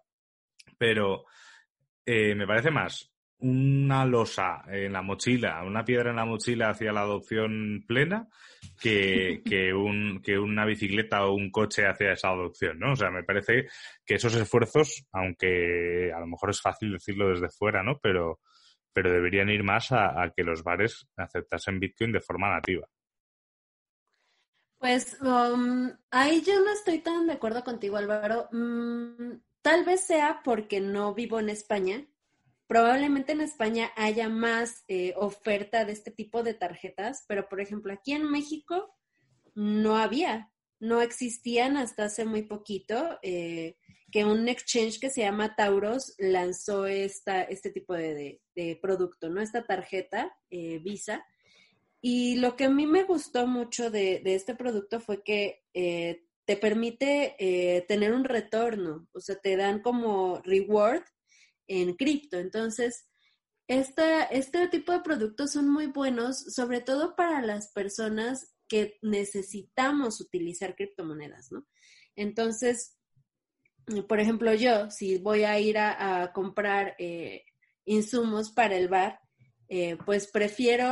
Pero 0.78 1.26
eh, 2.06 2.36
me 2.36 2.46
parece 2.46 2.70
más 2.70 3.12
una 3.40 4.06
losa 4.06 4.62
en 4.68 4.94
la 4.94 5.02
mochila, 5.02 5.64
una 5.64 5.84
piedra 5.84 6.12
en 6.12 6.18
la 6.18 6.26
mochila 6.26 6.70
hacia 6.70 6.94
la 6.94 7.02
adopción 7.02 7.84
plena 7.88 8.28
que, 8.80 9.42
que, 9.50 9.74
un, 9.74 10.22
que 10.22 10.38
una 10.38 10.66
bicicleta 10.66 11.26
o 11.26 11.34
un 11.34 11.50
coche 11.50 11.88
hacia 11.88 12.12
esa 12.12 12.30
adopción, 12.30 12.78
¿no? 12.78 12.92
O 12.92 12.96
sea, 12.96 13.10
me 13.10 13.24
parece 13.24 13.66
que 14.06 14.14
esos 14.14 14.36
esfuerzos, 14.36 15.08
aunque 15.12 16.12
a 16.16 16.20
lo 16.20 16.28
mejor 16.28 16.52
es 16.52 16.62
fácil 16.62 16.94
decirlo 16.94 17.30
desde 17.30 17.50
fuera, 17.50 17.82
¿no? 17.82 17.98
Pero, 17.98 18.40
pero 18.94 19.12
deberían 19.12 19.50
ir 19.50 19.64
más 19.64 19.92
a, 19.92 20.32
que 20.36 20.44
los 20.44 20.64
bares 20.64 21.08
aceptasen 21.18 21.80
Bitcoin 21.80 22.12
de 22.12 22.22
forma 22.22 22.50
nativa. 22.50 22.88
Pues 24.78 25.18
um, 25.22 25.90
ahí 26.12 26.42
yo 26.42 26.60
no 26.60 26.72
estoy 26.72 27.00
tan 27.00 27.26
de 27.28 27.34
acuerdo 27.34 27.64
contigo, 27.64 27.98
Álvaro. 27.98 28.50
Mm, 28.52 29.40
tal 29.62 29.86
vez 29.86 30.06
sea 30.06 30.42
porque 30.44 30.82
no 30.82 31.14
vivo 31.14 31.40
en 31.40 31.50
España 31.50 32.06
Probablemente 32.68 33.34
en 33.34 33.42
España 33.42 33.92
haya 33.96 34.30
más 34.30 34.84
eh, 34.88 35.14
oferta 35.18 35.86
de 35.86 35.92
este 35.92 36.12
tipo 36.12 36.44
de 36.44 36.54
tarjetas, 36.54 37.24
pero 37.28 37.48
por 37.50 37.60
ejemplo 37.60 37.94
aquí 37.94 38.14
en 38.14 38.30
México 38.30 38.96
no 39.54 39.98
había, 39.98 40.52
no 40.80 41.02
existían 41.02 41.78
hasta 41.78 42.06
hace 42.06 42.26
muy 42.26 42.42
poquito 42.42 43.20
eh, 43.22 43.78
que 44.14 44.26
un 44.26 44.48
exchange 44.48 45.00
que 45.00 45.10
se 45.10 45.22
llama 45.22 45.56
Tauros 45.56 46.14
lanzó 46.20 46.86
esta, 46.86 47.42
este 47.42 47.72
tipo 47.72 47.96
de, 47.96 48.40
producto, 48.80 49.28
¿no? 49.28 49.42
Esta 49.42 49.66
tarjeta 49.66 50.32
eh, 50.52 50.78
Visa. 50.78 51.26
Y 52.00 52.36
lo 52.36 52.56
que 52.56 52.66
a 52.66 52.70
mí 52.70 52.86
me 52.86 53.06
gustó 53.06 53.48
mucho 53.48 53.90
de, 53.90 54.22
de 54.24 54.36
este 54.36 54.54
producto 54.54 55.00
fue 55.00 55.24
que 55.24 55.64
te 56.46 56.58
permite 56.58 57.86
tener 57.88 58.14
un 58.14 58.26
retorno, 58.26 59.08
o 59.14 59.20
sea, 59.20 59.38
te 59.38 59.56
dan 59.56 59.82
como 59.82 60.42
reward 60.44 61.04
en 61.66 61.96
cripto. 61.96 62.38
Entonces, 62.38 63.08
este 63.68 64.68
tipo 64.70 64.92
de 64.92 65.00
productos 65.00 65.52
son 65.54 65.70
muy 65.70 65.88
buenos, 65.88 66.40
sobre 66.54 66.82
todo 66.82 67.16
para 67.16 67.42
las 67.42 67.72
personas 67.72 68.54
que 68.68 68.98
necesitamos 69.02 70.20
utilizar 70.22 70.76
criptomonedas, 70.76 71.52
¿no? 71.52 71.66
Entonces, 72.16 72.98
por 74.08 74.20
ejemplo, 74.20 74.54
yo, 74.54 74.90
si 74.90 75.18
voy 75.18 75.44
a 75.44 75.60
ir 75.60 75.78
a, 75.78 76.32
comprar 76.34 76.96
eh, 77.00 77.46
insumos 77.86 78.52
para 78.52 78.76
el 78.76 78.88
bar, 78.88 79.20
eh, 79.70 79.98
pues 80.06 80.30
prefiero 80.30 80.86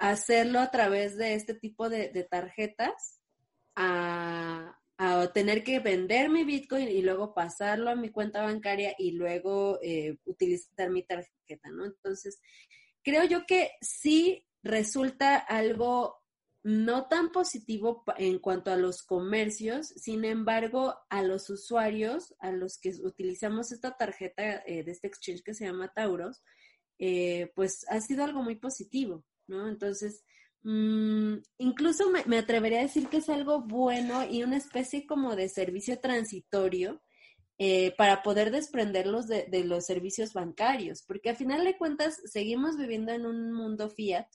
hacerlo 0.00 0.60
a 0.60 0.70
través 0.70 1.16
de 1.16 1.34
este 1.34 1.54
tipo 1.54 1.88
de, 1.88 2.08
de 2.08 2.24
tarjetas 2.24 3.20
a, 3.74 4.78
a 4.98 5.32
tener 5.32 5.62
que 5.62 5.78
vender 5.78 6.28
mi 6.28 6.44
Bitcoin 6.44 6.88
y 6.88 7.02
luego 7.02 7.32
pasarlo 7.32 7.88
a 7.90 7.94
mi 7.94 8.10
cuenta 8.10 8.42
bancaria 8.42 8.94
y 8.98 9.12
luego 9.12 9.78
eh, 9.80 10.18
utilizar 10.24 10.90
mi 10.90 11.04
tarjeta, 11.04 11.70
¿no? 11.70 11.86
Entonces, 11.86 12.40
creo 13.04 13.24
yo 13.24 13.46
que 13.46 13.70
sí 13.80 14.44
resulta 14.64 15.36
algo 15.36 16.17
no 16.68 17.06
tan 17.06 17.30
positivo 17.32 18.04
en 18.16 18.38
cuanto 18.38 18.70
a 18.70 18.76
los 18.76 19.02
comercios, 19.02 19.88
sin 19.88 20.24
embargo, 20.24 20.94
a 21.08 21.22
los 21.22 21.48
usuarios, 21.50 22.34
a 22.40 22.52
los 22.52 22.78
que 22.78 22.90
utilizamos 23.02 23.72
esta 23.72 23.96
tarjeta 23.96 24.62
eh, 24.66 24.82
de 24.84 24.92
este 24.92 25.06
exchange 25.06 25.42
que 25.42 25.54
se 25.54 25.66
llama 25.66 25.92
Tauros, 25.94 26.42
eh, 26.98 27.52
pues 27.54 27.86
ha 27.88 28.00
sido 28.00 28.24
algo 28.24 28.42
muy 28.42 28.56
positivo, 28.56 29.24
¿no? 29.46 29.68
Entonces, 29.68 30.24
Mm, 30.62 31.36
incluso 31.58 32.10
me, 32.10 32.38
atrevería 32.38 32.80
a 32.80 32.82
decir 32.82 33.08
que 33.08 33.18
es 33.18 33.28
algo 33.28 33.62
bueno 33.62 34.24
y 34.28 34.42
una 34.42 34.56
especie 34.56 35.06
como 35.06 35.36
de 35.36 35.48
servicio 35.48 36.00
transitorio 36.00 37.00
eh, 37.58 37.94
para 37.96 38.22
poder 38.22 38.50
desprenderlos 38.50 39.26
de, 39.28 39.64
los 39.64 39.86
servicios 39.86 40.32
bancarios, 40.32 41.02
porque 41.06 41.30
a 41.30 41.34
final 41.34 41.64
de 41.64 41.76
cuentas 41.76 42.20
seguimos 42.24 42.76
viviendo 42.76 43.12
en 43.12 43.26
un 43.26 43.52
mundo 43.52 43.88
fiat, 43.88 44.26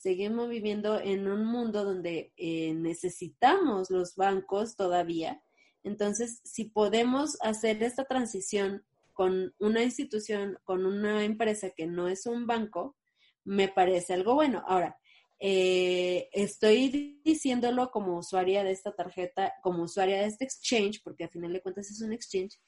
seguimos 0.00 0.48
viviendo 0.48 0.98
en 0.98 1.28
un 1.28 1.44
mundo 1.44 1.84
donde 1.84 2.32
eh, 2.36 2.72
necesitamos 2.74 3.90
los 3.90 4.16
bancos 4.16 4.74
todavía. 4.74 5.42
Entonces, 5.82 6.40
si 6.44 6.64
podemos 6.64 7.36
hacer 7.42 7.82
esta 7.82 8.04
transición 8.04 8.82
con 9.12 9.54
una 9.58 9.82
institución, 9.82 10.58
con 10.64 10.86
una 10.86 11.24
empresa 11.24 11.70
que 11.76 11.86
no 11.86 12.08
es 12.08 12.24
un 12.24 12.46
banco, 12.46 12.96
me 13.44 13.68
parece 13.68 14.14
algo 14.14 14.34
bueno. 14.34 14.64
Ahora, 14.66 14.96
eh, 15.38 16.30
estoy 16.32 17.20
diciéndolo 17.22 17.90
como 17.90 18.16
usuaria 18.16 18.64
de 18.64 18.70
esta 18.70 18.92
tarjeta, 18.94 19.52
como 19.62 19.82
usuaria 19.82 20.22
de 20.22 20.28
este 20.28 20.44
exchange, 20.44 21.02
porque 21.02 21.24
al 21.24 21.30
final 21.30 21.52
de 21.52 21.60
cuentas 21.60 21.90
es 21.90 22.00
un 22.00 22.14
exchange. 22.14 22.58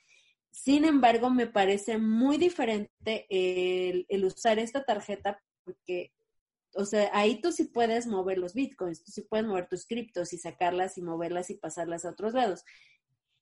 Sin 0.51 0.85
embargo, 0.85 1.30
me 1.30 1.47
parece 1.47 1.97
muy 1.97 2.37
diferente 2.37 3.26
el, 3.30 4.24
usar 4.24 4.59
esta 4.59 4.85
tarjeta 4.85 5.43
porque, 5.64 6.12
o 6.75 6.85
sea, 6.85 7.11
ahí 7.12 7.41
tú 7.41 7.53
sí 7.53 7.64
puedes 7.64 8.07
mover 8.07 8.39
los 8.39 8.55
bitcoins, 8.55 9.05
tú 9.05 9.12
sí 9.12 9.23
puedes 9.23 9.47
mover 9.47 9.68
tus 9.68 9.87
criptos 9.87 10.33
y 10.33 10.39
sacarlas 10.39 10.99
y 10.99 11.03
moverlas 11.03 11.51
y 11.51 11.55
pasarlas 11.55 12.05
a 12.05 12.11
otros 12.11 12.35
lados. 12.35 12.64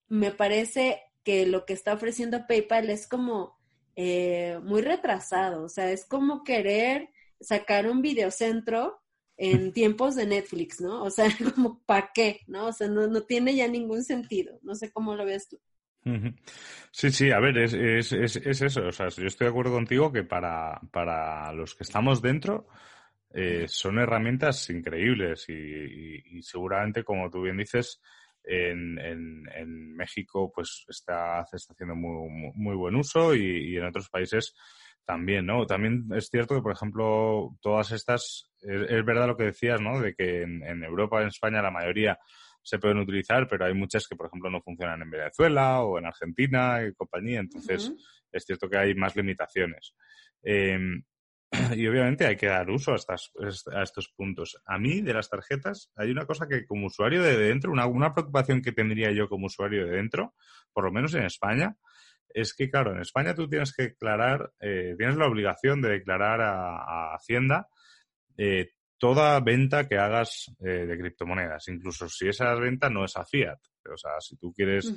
Me 0.08 0.30
parece 0.32 1.02
que 1.24 1.46
lo 1.46 1.66
que 1.66 1.72
está 1.72 1.92
ofreciendo 1.92 2.46
PayPal 2.46 2.90
es 2.90 3.06
como 3.06 3.58
eh, 3.96 4.58
muy 4.62 4.82
retrasado, 4.82 5.64
o 5.64 5.68
sea, 5.68 5.90
es 5.90 6.04
como 6.04 6.44
querer 6.44 7.10
sacar 7.40 7.88
un 7.88 8.02
videocentro 8.02 9.00
en 9.36 9.72
tiempos 9.72 10.16
de 10.16 10.26
Netflix, 10.26 10.80
¿no? 10.80 11.02
O 11.02 11.10
sea, 11.10 11.26
como 11.54 11.82
¿para 11.84 12.10
qué? 12.14 12.40
¿No? 12.46 12.66
O 12.66 12.72
sea, 12.72 12.88
no, 12.88 13.06
no 13.06 13.22
tiene 13.22 13.54
ya 13.54 13.66
ningún 13.68 14.04
sentido. 14.04 14.58
No 14.62 14.74
sé 14.74 14.92
cómo 14.92 15.14
lo 15.14 15.24
ves 15.24 15.48
tú. 15.48 15.58
Sí, 16.92 17.10
sí, 17.10 17.30
a 17.30 17.40
ver, 17.40 17.58
es, 17.58 17.72
es, 17.72 18.12
es, 18.12 18.36
es, 18.36 18.62
eso. 18.62 18.86
O 18.86 18.92
sea, 18.92 19.08
yo 19.08 19.26
estoy 19.26 19.46
de 19.46 19.50
acuerdo 19.50 19.72
contigo 19.72 20.12
que 20.12 20.24
para, 20.24 20.80
para 20.92 21.52
los 21.52 21.74
que 21.74 21.84
estamos 21.84 22.22
dentro 22.22 22.66
eh, 23.32 23.66
son 23.68 23.98
herramientas 23.98 24.68
increíbles 24.70 25.48
y, 25.48 26.42
seguramente, 26.42 27.04
como 27.04 27.30
tú 27.30 27.42
bien 27.42 27.56
dices, 27.56 28.00
en, 28.42 28.98
en, 28.98 29.48
en 29.54 29.94
México 29.94 30.50
pues 30.52 30.84
está, 30.88 31.42
está 31.52 31.74
haciendo 31.74 31.94
muy, 31.94 32.52
muy, 32.54 32.74
buen 32.74 32.96
uso 32.96 33.34
y, 33.34 33.72
y 33.72 33.76
en 33.76 33.84
otros 33.84 34.08
países 34.08 34.54
también, 35.10 35.44
¿no? 35.44 35.66
También 35.66 36.06
es 36.14 36.28
cierto 36.28 36.54
que, 36.54 36.62
por 36.62 36.72
ejemplo, 36.72 37.56
todas 37.60 37.90
estas, 37.90 38.48
es, 38.60 39.04
verdad 39.04 39.26
lo 39.26 39.36
que 39.36 39.44
decías, 39.44 39.80
¿no? 39.80 40.00
De 40.00 40.14
que 40.14 40.42
en, 40.42 40.84
Europa, 40.84 41.20
en 41.20 41.28
España, 41.28 41.60
la 41.60 41.72
mayoría 41.72 42.16
se 42.62 42.78
pueden 42.78 42.98
utilizar, 42.98 43.48
pero 43.48 43.64
hay 43.64 43.74
muchas 43.74 44.06
que, 44.06 44.14
por 44.14 44.26
ejemplo, 44.26 44.50
no 44.50 44.62
funcionan 44.62 45.02
en 45.02 45.10
Venezuela 45.10 45.82
o 45.82 45.98
en 45.98 46.06
Argentina 46.06 46.84
y 46.84 46.94
compañía, 46.94 47.40
entonces 47.40 47.92
es 48.30 48.44
cierto 48.44 48.68
que 48.68 48.78
hay 48.78 48.94
más 48.94 49.16
limitaciones. 49.16 49.94
Em, 50.44 51.02
y 51.76 51.86
obviamente 51.86 52.26
hay 52.26 52.36
que 52.36 52.46
dar 52.46 52.70
uso 52.70 52.92
a, 52.92 52.96
estas, 52.96 53.32
a 53.74 53.82
estos 53.82 54.08
puntos. 54.08 54.60
A 54.66 54.78
mí, 54.78 55.00
de 55.00 55.14
las 55.14 55.28
tarjetas, 55.28 55.90
hay 55.96 56.10
una 56.10 56.26
cosa 56.26 56.46
que 56.46 56.64
como 56.64 56.86
usuario 56.86 57.22
de 57.22 57.36
dentro, 57.36 57.72
una, 57.72 57.86
una 57.86 58.12
preocupación 58.12 58.62
que 58.62 58.72
tendría 58.72 59.10
yo 59.12 59.28
como 59.28 59.46
usuario 59.46 59.86
de 59.86 59.92
dentro, 59.92 60.34
por 60.72 60.84
lo 60.84 60.92
menos 60.92 61.14
en 61.14 61.24
España, 61.24 61.76
es 62.32 62.54
que, 62.54 62.70
claro, 62.70 62.92
en 62.92 63.00
España 63.00 63.34
tú 63.34 63.48
tienes 63.48 63.74
que 63.74 63.84
declarar, 63.84 64.52
eh, 64.60 64.94
tienes 64.96 65.16
la 65.16 65.26
obligación 65.26 65.80
de 65.82 65.90
declarar 65.90 66.40
a, 66.40 67.14
Hacienda 67.14 67.68
eh, 68.36 68.70
toda 68.98 69.40
venta 69.40 69.88
que 69.88 69.98
hagas 69.98 70.54
eh, 70.60 70.86
de 70.86 70.98
criptomonedas, 70.98 71.66
incluso 71.68 72.08
si 72.08 72.28
esa 72.28 72.54
venta 72.54 72.88
no 72.88 73.04
es 73.04 73.16
a 73.16 73.24
fiat. 73.24 73.58
O 73.92 73.96
sea, 73.96 74.12
si 74.20 74.36
tú 74.36 74.52
quieres, 74.52 74.94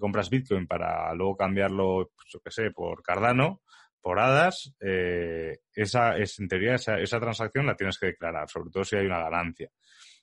compras 0.00 0.30
Bitcoin 0.30 0.66
para 0.66 1.14
luego 1.14 1.36
cambiarlo, 1.36 2.10
pues, 2.16 2.28
yo 2.32 2.40
qué 2.40 2.50
sé, 2.50 2.70
por 2.70 3.02
Cardano, 3.02 3.60
por 4.06 4.20
hadas, 4.20 4.72
esa 4.78 6.16
es, 6.16 6.38
en 6.38 6.46
teoría, 6.46 6.76
esa, 6.76 7.00
esa, 7.00 7.18
transacción 7.18 7.66
la 7.66 7.74
tienes 7.74 7.98
que 7.98 8.06
declarar, 8.06 8.48
sobre 8.48 8.70
todo 8.70 8.84
si 8.84 8.94
hay 8.94 9.04
una 9.04 9.18
ganancia. 9.18 9.68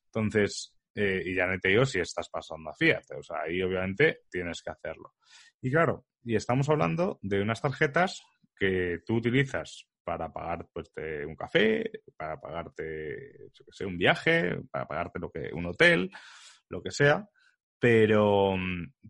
Entonces, 0.06 0.74
y 0.96 1.36
ya 1.36 1.48
no 1.48 1.60
te 1.60 1.68
digo 1.68 1.86
si 1.86 2.00
estás 2.00 2.30
pasando 2.30 2.70
a 2.70 2.74
fiat. 2.74 3.04
O 3.20 3.22
sea, 3.22 3.42
ahí 3.42 3.62
obviamente 3.62 4.22
tienes 4.32 4.62
que 4.62 4.70
hacerlo. 4.72 5.16
Y 5.60 5.70
claro, 5.70 6.06
y 6.24 6.38
estamos 6.38 6.70
hablando 6.70 7.20
de 7.24 7.42
unas 7.42 7.62
tarjetas 7.62 8.22
que 8.56 9.00
tú 9.06 9.16
utilizas 9.16 9.86
para 10.06 10.32
pagar 10.32 10.66
pues, 10.72 10.90
un 11.28 11.36
café, 11.36 11.84
para 12.16 12.40
pagarte, 12.40 13.50
yo 13.52 13.66
sé, 13.70 13.86
un 13.86 13.98
viaje, 13.98 14.62
para 14.72 14.88
pagarte 14.88 15.20
lo 15.20 15.30
que, 15.30 15.50
un 15.52 15.66
hotel, 15.66 16.10
lo 16.70 16.82
que 16.82 16.92
sea. 16.92 17.28
Pero, 17.84 18.56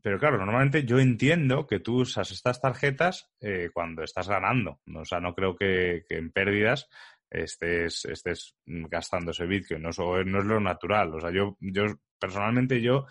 pero 0.02 0.18
claro, 0.18 0.40
normalmente 0.40 0.84
yo 0.84 0.98
entiendo 0.98 1.68
que 1.68 1.80
tú 1.80 1.98
usas 2.02 2.32
estas 2.32 2.60
tarjetas 2.60 3.32
eh, 3.40 3.70
cuando 3.72 4.02
estás 4.02 4.28
ganando. 4.28 4.80
O 4.96 5.06
sea, 5.06 5.20
no 5.20 5.36
creo 5.36 5.56
que, 5.56 6.08
en 6.10 6.32
pérdidas 6.32 6.90
estés, 7.30 8.04
estés 8.06 8.56
gastando 8.66 9.30
ese 9.30 9.46
Bitcoin. 9.46 9.84
No, 9.84 9.92
no 9.92 10.40
es 10.40 10.46
lo 10.46 10.60
natural. 10.60 11.14
O 11.14 11.20
sea, 11.20 11.30
yo, 11.30 11.56
yo 11.60 11.84
personalmente 12.18 12.82
yo 12.82 13.06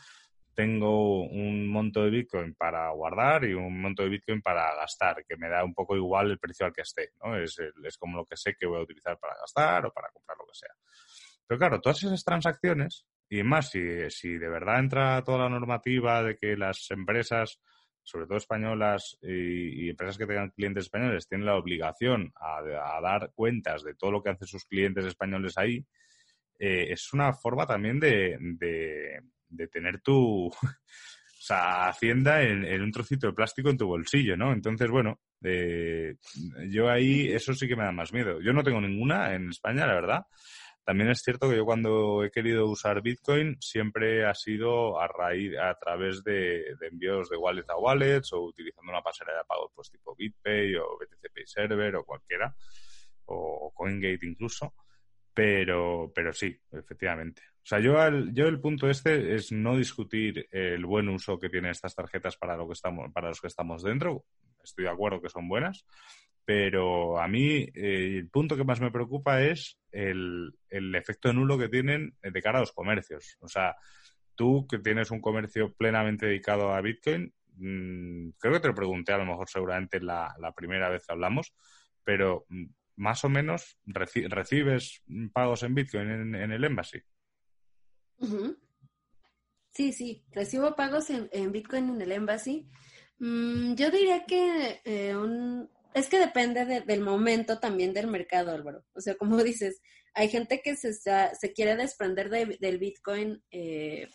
tengo 0.53 1.23
un 1.29 1.69
monto 1.69 2.03
de 2.03 2.11
Bitcoin 2.11 2.57
para 2.57 2.91
guardar 2.91 3.45
y 3.45 3.55
un 3.55 3.81
monto 3.81 4.03
de 4.03 4.09
Bitcoin 4.09 4.43
para 4.43 4.75
gastar, 4.75 5.25
que 5.25 5.37
me 5.37 5.49
da 5.49 5.63
un 5.63 5.75
poco 5.75 5.95
igual 5.95 6.33
el 6.33 6.41
precio 6.41 6.67
al 6.67 6.73
que 6.73 6.83
esté, 6.83 7.13
¿no? 7.23 7.37
Es, 7.37 7.57
es 7.61 7.99
como 7.99 8.17
lo 8.17 8.25
que 8.25 8.37
sé 8.37 8.57
que 8.59 8.67
voy 8.67 8.81
a 8.81 8.83
utilizar 8.83 9.17
para 9.17 9.37
gastar 9.37 9.87
o 9.87 9.93
para 9.93 10.09
comprar 10.09 10.37
lo 10.39 10.45
que 10.45 10.59
sea. 10.59 10.75
Pero 11.47 11.59
claro, 11.61 11.81
todas 11.81 12.03
esas 12.03 12.25
transacciones, 12.25 13.07
y 13.33 13.43
más 13.43 13.71
si, 13.71 13.81
si 14.11 14.37
de 14.37 14.49
verdad 14.49 14.79
entra 14.79 15.23
toda 15.23 15.45
la 15.45 15.49
normativa 15.49 16.23
de 16.23 16.37
que 16.37 16.57
las 16.57 16.91
empresas, 16.91 17.61
sobre 18.03 18.27
todo 18.27 18.37
españolas 18.37 19.19
y, 19.23 19.89
empresas 19.89 20.19
que 20.19 20.27
tengan 20.27 20.51
clientes 20.51 20.85
españoles, 20.85 21.27
tienen 21.29 21.47
la 21.47 21.57
obligación 21.57 22.33
a, 22.37 22.61
dar 23.01 23.33
cuentas 23.35 23.85
de 23.85 23.95
todo 23.95 24.11
lo 24.11 24.23
que 24.23 24.31
hacen 24.31 24.47
sus 24.47 24.65
clientes 24.65 25.07
españoles 25.07 25.57
ahí, 25.57 25.85
eh, 26.59 26.89
es 26.91 27.13
una 27.13 27.33
forma 27.33 27.67
también 27.67 27.99
de 27.99 28.39
de 29.53 29.69
tener 29.69 30.01
tu, 30.01 30.51
Hacienda 31.49 32.41
en, 32.43 32.81
un 32.81 32.93
trocito 32.93 33.27
de 33.27 33.33
plástico 33.33 33.69
en 33.69 33.77
tu 33.77 33.87
bolsillo, 33.87 34.37
¿no? 34.37 34.53
Entonces, 34.53 34.89
bueno, 34.89 35.21
eh, 35.43 36.15
yo 36.69 36.89
ahí 36.89 37.33
eso 37.33 37.53
sí 37.53 37.67
que 37.67 37.75
me 37.75 37.83
da 37.83 37.91
más 37.91 38.13
miedo. 38.13 38.41
Yo 38.41 38.53
no 38.53 38.63
tengo 38.63 38.81
ninguna 38.81 39.35
en 39.35 39.49
España, 39.51 39.85
la 39.87 39.95
verdad. 39.95 40.27
También 40.85 41.11
es 41.11 41.23
cierto 41.23 41.49
que 41.49 41.57
yo 41.57 41.65
cuando 41.65 42.25
he 42.25 42.31
querido 42.31 42.67
usar 42.67 43.03
Bitcoin 43.03 43.57
siempre 43.61 44.27
ha 44.27 44.35
sido 44.35 45.01
a 45.01 45.07
raíz, 45.07 45.57
a 45.57 45.79
través 45.79 46.25
de, 46.25 46.77
envíos 46.81 47.29
de 47.29 47.37
wallet 47.37 47.65
a 47.69 47.77
wallets 47.77 48.33
o 48.33 48.43
utilizando 48.43 48.91
una 48.91 49.03
pasarela 49.03 49.39
de 49.39 49.45
pago 49.45 49.71
pues 49.75 49.91
tipo 49.91 50.17
BitPay 50.17 50.75
o 50.77 50.99
BTC 50.99 51.33
Pay 51.33 51.47
Server 51.47 51.97
o 51.97 52.05
cualquiera 52.05 52.55
o 53.27 53.73
CoinGate 53.73 54.27
incluso. 54.27 54.75
Pero, 55.35 56.13
pero 56.15 56.33
sí, 56.33 56.59
efectivamente. 56.71 57.43
O 57.63 57.67
sea, 57.67 57.79
yo, 57.79 57.95
yo 58.33 58.47
el 58.47 58.61
punto 58.61 58.91
este 58.91 59.35
es 59.35 59.53
no 59.53 59.77
discutir 59.77 60.49
el 60.51 60.85
buen 60.85 61.09
uso 61.09 61.39
que 61.39 61.49
tienen 61.49 61.71
estas 61.71 61.95
tarjetas 61.95 62.37
para, 62.37 62.57
lo 62.57 62.67
que 62.67 62.73
estamos, 62.73 63.13
para 63.13 63.29
los 63.29 63.41
que 63.41 63.47
estamos 63.47 63.83
dentro. 63.83 64.25
Estoy 64.63 64.85
de 64.85 64.91
acuerdo 64.91 65.23
que 65.23 65.29
son 65.29 65.49
buenas, 65.49 65.87
pero 66.45 67.21
a 67.21 67.29
mí 67.29 67.69
eh, 67.75 68.17
el 68.19 68.29
punto 68.31 68.57
que 68.57 68.65
más 68.65 68.81
me 68.81 68.91
preocupa 68.91 69.43
es 69.43 69.79
el, 69.93 70.53
el 70.69 70.95
efecto 70.95 71.33
nulo 71.33 71.57
que 71.57 71.69
tienen 71.69 72.17
de 72.21 72.43
cara 72.43 72.59
a 72.59 72.63
los 72.63 72.73
comercios. 72.73 73.37
O 73.41 73.49
sea, 73.49 73.77
tú 74.35 74.67
que 74.67 74.79
tienes 74.81 75.13
un 75.13 75.21
comercio 75.21 75.73
plenamente 75.75 76.27
dedicado 76.27 76.75
a 76.75 76.81
Bitcoin, 76.81 77.33
mm, 77.57 78.31
creo 78.39 78.55
que 78.55 78.61
te 78.61 78.69
lo 78.69 78.75
pregunté 78.75 79.13
a 79.13 79.19
lo 79.19 79.27
mejor 79.27 79.49
seguramente 79.49 80.01
la, 80.01 80.35
la 80.41 80.53
primera 80.53 80.89
vez 80.89 81.07
que 81.07 81.13
hablamos, 81.13 81.55
pero 82.03 82.45
mm, 82.49 82.65
más 82.97 83.25
o 83.25 83.29
menos 83.29 83.79
recibes 83.85 85.03
pagos 85.33 85.63
en 85.63 85.75
Bitcoin 85.75 86.35
en, 86.35 86.53
el 86.53 86.65
Embassy. 86.65 87.01
Sí, 89.73 89.93
sí, 89.93 90.25
recibo 90.31 90.77
pagos 90.77 91.11
en, 91.11 91.53
Bitcoin 91.53 91.91
en 91.91 92.03
el 92.03 92.13
Embassy. 92.13 92.69
Mm, 93.19 93.75
yo 93.75 93.91
diría 93.91 94.25
que 94.27 94.81
eh, 94.85 95.17
un, 95.17 95.71
es 95.95 96.09
que 96.09 96.19
depende 96.19 96.83
del 96.87 97.01
momento 97.01 97.59
también 97.59 97.93
del 97.93 98.07
mercado, 98.07 98.53
Álvaro. 98.53 98.85
O 98.95 99.01
sea, 99.01 99.15
como 99.17 99.37
dices, 99.45 99.81
hay 100.15 100.29
gente 100.29 100.61
que 100.63 100.77
se, 100.77 100.93
se 100.93 101.53
quiere 101.55 101.77
desprender 101.77 102.29
del 102.31 102.79
Bitcoin 102.79 103.43
eh, 103.51 104.09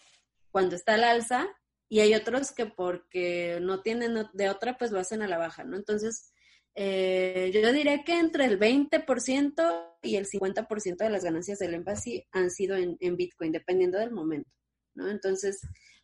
cuando 0.51 0.75
está 0.75 0.95
al 0.95 1.03
alza 1.03 1.47
y 1.89 1.99
hay 2.01 2.13
otros 2.13 2.51
que 2.51 2.65
porque 2.65 3.59
no 3.61 3.81
tienen 3.81 4.27
de 4.33 4.49
otra, 4.49 4.77
pues 4.77 4.91
lo 4.91 4.99
hacen 4.99 5.21
a 5.21 5.27
la 5.27 5.37
baja, 5.37 5.63
¿no? 5.63 5.77
Entonces, 5.77 6.33
eh, 6.79 7.49
yo 7.51 7.73
diría 7.73 8.03
que 8.03 8.13
entre 8.19 8.45
el 8.45 8.59
20% 8.59 9.95
y 10.03 10.15
el 10.15 10.27
50% 10.27 10.97
de 10.97 11.09
las 11.09 11.23
ganancias 11.23 11.57
del 11.57 11.73
Embassy 11.73 12.23
han 12.31 12.51
sido 12.51 12.75
en, 12.75 13.17
Bitcoin, 13.17 13.51
dependiendo 13.51 13.97
del 13.97 14.11
momento, 14.11 14.51
¿no? 14.93 15.09
Entonces, 15.09 15.59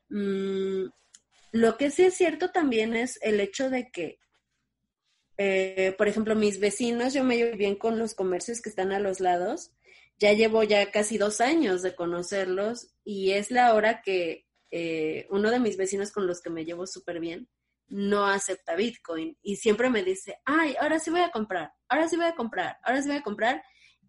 mm, 0.09 0.85
lo 1.51 1.77
que 1.77 1.91
sí 1.91 2.05
es 2.05 2.15
cierto 2.15 2.49
también 2.49 2.95
es 2.95 3.19
el 3.21 3.39
hecho 3.39 3.69
de 3.69 3.91
que, 3.91 4.17
eh, 5.37 5.93
por 5.95 6.07
ejemplo, 6.07 6.35
mis 6.35 6.59
vecinos, 6.59 7.13
yo 7.13 7.23
me 7.23 7.37
llevo 7.37 7.55
bien 7.55 7.75
con 7.75 7.99
los 7.99 8.15
comercios 8.15 8.59
que 8.59 8.69
están 8.69 8.91
a 8.93 8.99
los 8.99 9.19
lados, 9.19 9.73
ya 10.17 10.33
llevo 10.33 10.63
ya 10.63 10.89
casi 10.89 11.19
dos 11.19 11.39
años 11.39 11.83
de 11.83 11.93
conocerlos 11.93 12.95
y 13.03 13.33
es 13.33 13.51
la 13.51 13.75
hora 13.75 14.01
que 14.01 14.47
eh, 14.71 15.27
uno 15.29 15.51
de 15.51 15.59
mis 15.59 15.77
vecinos 15.77 16.11
con 16.11 16.25
los 16.25 16.41
que 16.41 16.49
me 16.49 16.65
llevo 16.65 16.87
súper 16.87 17.19
bien, 17.19 17.47
no 17.93 18.25
acepta 18.25 18.75
Bitcoin 18.75 19.37
y 19.43 19.57
siempre 19.57 19.87
me 19.87 20.03
dice, 20.03 20.39
ay, 20.45 20.75
ahora 20.81 20.97
sí 20.97 21.11
voy 21.11 21.21
a 21.21 21.29
comprar, 21.29 21.73
ahora 21.87 22.07
sí 22.07 22.15
voy 22.15 22.25
a 22.25 22.33
comprar, 22.33 22.77
ahora 22.83 22.99
sí 23.03 23.07
voy 23.07 23.17
a 23.17 23.21
comprar. 23.21 23.63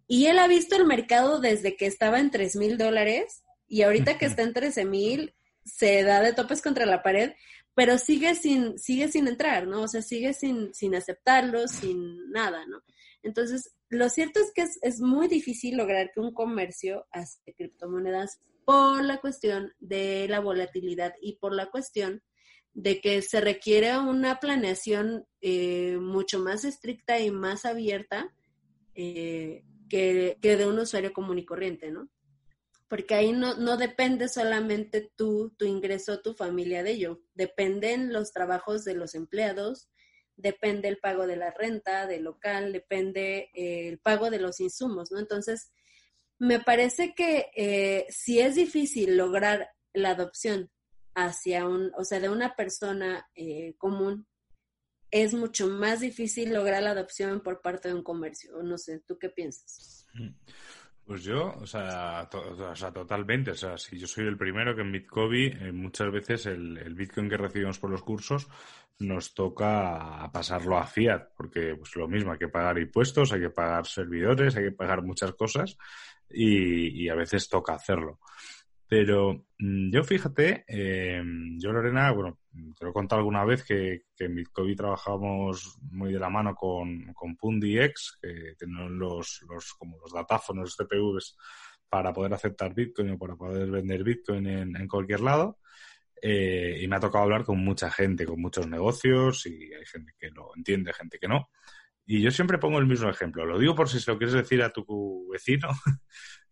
Y 0.07 0.25
él 0.25 0.39
ha 0.39 0.47
visto 0.47 0.75
el 0.75 0.87
mercado 0.87 1.39
desde 1.39 1.77
que 1.77 1.85
estaba 1.85 2.19
en 2.19 2.31
3 2.31 2.55
mil 2.55 2.79
dólares 2.79 3.43
y 3.67 3.83
ahorita 3.83 4.17
que 4.17 4.25
está 4.25 4.41
en 4.41 4.53
13 4.53 4.85
mil 4.85 5.35
se 5.63 6.01
da 6.01 6.21
de 6.21 6.33
topes 6.33 6.63
contra 6.63 6.87
la 6.87 7.03
pared, 7.03 7.33
pero 7.75 7.99
sigue 7.99 8.33
sin, 8.33 8.79
sigue 8.79 9.07
sin 9.07 9.27
entrar, 9.27 9.67
¿no? 9.67 9.83
O 9.83 9.87
sea, 9.87 10.01
sigue 10.01 10.33
sin, 10.33 10.73
sin 10.73 10.95
aceptarlo, 10.95 11.67
sin 11.67 12.31
nada, 12.31 12.65
¿no? 12.65 12.81
Entonces, 13.21 13.75
lo 13.89 14.09
cierto 14.09 14.39
es 14.39 14.51
que 14.51 14.63
es, 14.63 14.79
es 14.81 14.99
muy 14.99 15.27
difícil 15.27 15.77
lograr 15.77 16.09
que 16.11 16.21
un 16.21 16.33
comercio 16.33 17.05
hace 17.11 17.53
criptomonedas 17.53 18.39
por 18.65 19.03
la 19.03 19.21
cuestión 19.21 19.73
de 19.77 20.25
la 20.27 20.39
volatilidad 20.39 21.13
y 21.21 21.37
por 21.37 21.53
la 21.53 21.69
cuestión 21.69 22.23
de 22.75 22.99
que 22.99 23.21
se 23.21 23.39
requiere 23.39 23.97
una 23.97 24.39
planeación 24.41 25.25
eh, 25.39 25.97
mucho 25.97 26.39
más 26.39 26.65
estricta 26.65 27.19
y 27.19 27.31
más 27.31 27.63
abierta 27.63 28.35
eh, 28.93 29.63
que, 29.89 30.37
de 30.41 30.67
un 30.67 30.77
usuario 30.79 31.13
común 31.13 31.39
y 31.39 31.45
corriente, 31.45 31.89
¿no? 31.89 32.09
Porque 32.89 33.15
ahí 33.15 33.31
no, 33.31 33.55
no 33.55 33.77
depende 33.77 34.27
solamente 34.27 35.09
tú, 35.15 35.55
tu 35.57 35.65
ingreso, 35.65 36.19
tu 36.19 36.33
familia 36.33 36.83
de 36.83 36.91
ello, 36.91 37.21
dependen 37.33 38.11
los 38.11 38.33
trabajos 38.33 38.83
de 38.83 38.93
los 38.93 39.15
empleados, 39.15 39.89
depende 40.35 40.89
el 40.89 40.97
pago 40.97 41.27
de 41.27 41.37
la 41.37 41.51
renta, 41.51 42.07
del 42.07 42.25
local, 42.25 42.73
depende 42.73 43.51
eh, 43.53 43.87
el 43.87 43.99
pago 43.99 44.29
de 44.29 44.39
los 44.39 44.59
insumos, 44.59 45.11
¿no? 45.13 45.19
Entonces, 45.19 45.71
me 46.39 46.59
parece 46.59 47.13
que 47.15 48.05
si 48.09 48.41
es 48.41 48.55
difícil 48.55 49.15
lograr 49.15 49.69
la 49.93 50.09
adopción 50.09 50.69
hacia 51.15 51.67
un, 51.67 51.91
o 51.97 52.03
sea, 52.03 52.19
de 52.19 52.29
una 52.29 52.55
persona 52.55 53.27
eh, 53.35 53.73
común, 53.77 54.27
es 55.11 55.33
mucho 55.33 55.67
más 55.67 56.01
difícil 56.01 56.53
lograr 56.53 56.83
la 56.83 56.91
adopción 56.91 57.41
por 57.41 57.61
parte 57.61 57.87
de 57.87 57.93
un 57.93 58.03
comercio. 58.03 58.61
No 58.63 58.77
sé, 58.77 58.99
¿tú 58.99 59.17
qué 59.17 59.29
piensas? 59.29 60.05
Pues 61.05 61.23
yo, 61.23 61.53
o 61.61 61.65
sea, 61.67 62.27
o 62.33 62.75
sea, 62.75 62.91
totalmente. 62.91 63.51
O 63.51 63.55
sea, 63.55 63.77
si 63.77 63.97
yo 63.97 64.07
soy 64.07 64.25
el 64.25 64.37
primero 64.37 64.75
que 64.75 64.81
en 64.81 64.91
Bitcoin, 64.91 65.57
eh, 65.61 65.71
muchas 65.71 66.11
veces 66.11 66.47
el, 66.47 66.77
el, 66.79 66.95
Bitcoin 66.95 67.29
que 67.29 67.37
recibimos 67.37 67.79
por 67.79 67.91
los 67.91 68.01
cursos 68.01 68.47
nos 68.97 69.33
toca 69.33 70.29
pasarlo 70.33 70.77
a 70.77 70.87
fiat, 70.87 71.29
porque 71.35 71.75
pues 71.75 71.95
lo 71.95 72.07
mismo, 72.07 72.31
hay 72.31 72.39
que 72.39 72.47
pagar 72.47 72.79
impuestos, 72.79 73.31
hay 73.33 73.41
que 73.41 73.49
pagar 73.49 73.85
servidores, 73.85 74.55
hay 74.55 74.65
que 74.65 74.71
pagar 74.71 75.01
muchas 75.03 75.33
cosas 75.33 75.77
y, 76.29 77.03
y 77.03 77.09
a 77.09 77.15
veces 77.15 77.49
toca 77.49 77.75
hacerlo. 77.75 78.19
Pero 78.87 79.47
mm, 79.57 79.91
yo 79.91 80.03
fíjate, 80.03 80.63
eh, 80.67 81.21
yo 81.57 81.71
Lorena, 81.71 82.11
bueno, 82.11 82.39
te 82.77 82.85
lo 82.85 82.91
he 82.91 82.93
contado 82.93 83.19
alguna 83.19 83.43
vez 83.43 83.63
que, 83.63 84.03
en 84.19 84.35
Bitcoin 84.35 84.75
trabajamos 84.75 85.77
muy 85.91 86.13
de 86.13 86.19
la 86.19 86.29
mano 86.29 86.55
con, 86.55 87.13
con 87.13 87.35
PundiX, 87.35 88.19
que 88.21 88.55
tienen 88.57 88.97
los, 88.97 89.43
los, 89.49 89.73
como 89.73 89.97
los 89.99 90.13
datáfonos, 90.13 90.75
CPVs, 90.75 91.37
para 91.89 92.13
poder 92.13 92.33
aceptar 92.33 92.73
Bitcoin 92.73 93.11
o 93.11 93.17
para 93.17 93.35
poder 93.35 93.69
vender 93.71 94.03
Bitcoin 94.03 94.47
en, 94.47 94.75
en 94.75 94.87
cualquier 94.87 95.21
lado. 95.21 95.59
Eh, 96.21 96.79
y 96.81 96.87
me 96.87 96.95
ha 96.95 96.99
tocado 96.99 97.23
hablar 97.23 97.43
con 97.43 97.59
mucha 97.59 97.91
gente, 97.91 98.25
con 98.25 98.41
muchos 98.41 98.67
negocios, 98.67 99.45
y 99.45 99.73
hay 99.73 99.85
gente 99.85 100.13
que 100.17 100.29
lo 100.31 100.55
entiende, 100.55 100.93
gente 100.93 101.19
que 101.19 101.27
no. 101.27 101.49
Y 102.05 102.21
yo 102.21 102.31
siempre 102.31 102.57
pongo 102.57 102.79
el 102.79 102.85
mismo 102.85 103.09
ejemplo. 103.09 103.45
Lo 103.45 103.59
digo 103.59 103.75
por 103.75 103.89
si 103.89 103.99
se 103.99 104.11
lo 104.11 104.17
quieres 104.17 104.35
decir 104.35 104.61
a 104.61 104.71
tu 104.71 105.27
vecino, 105.31 105.69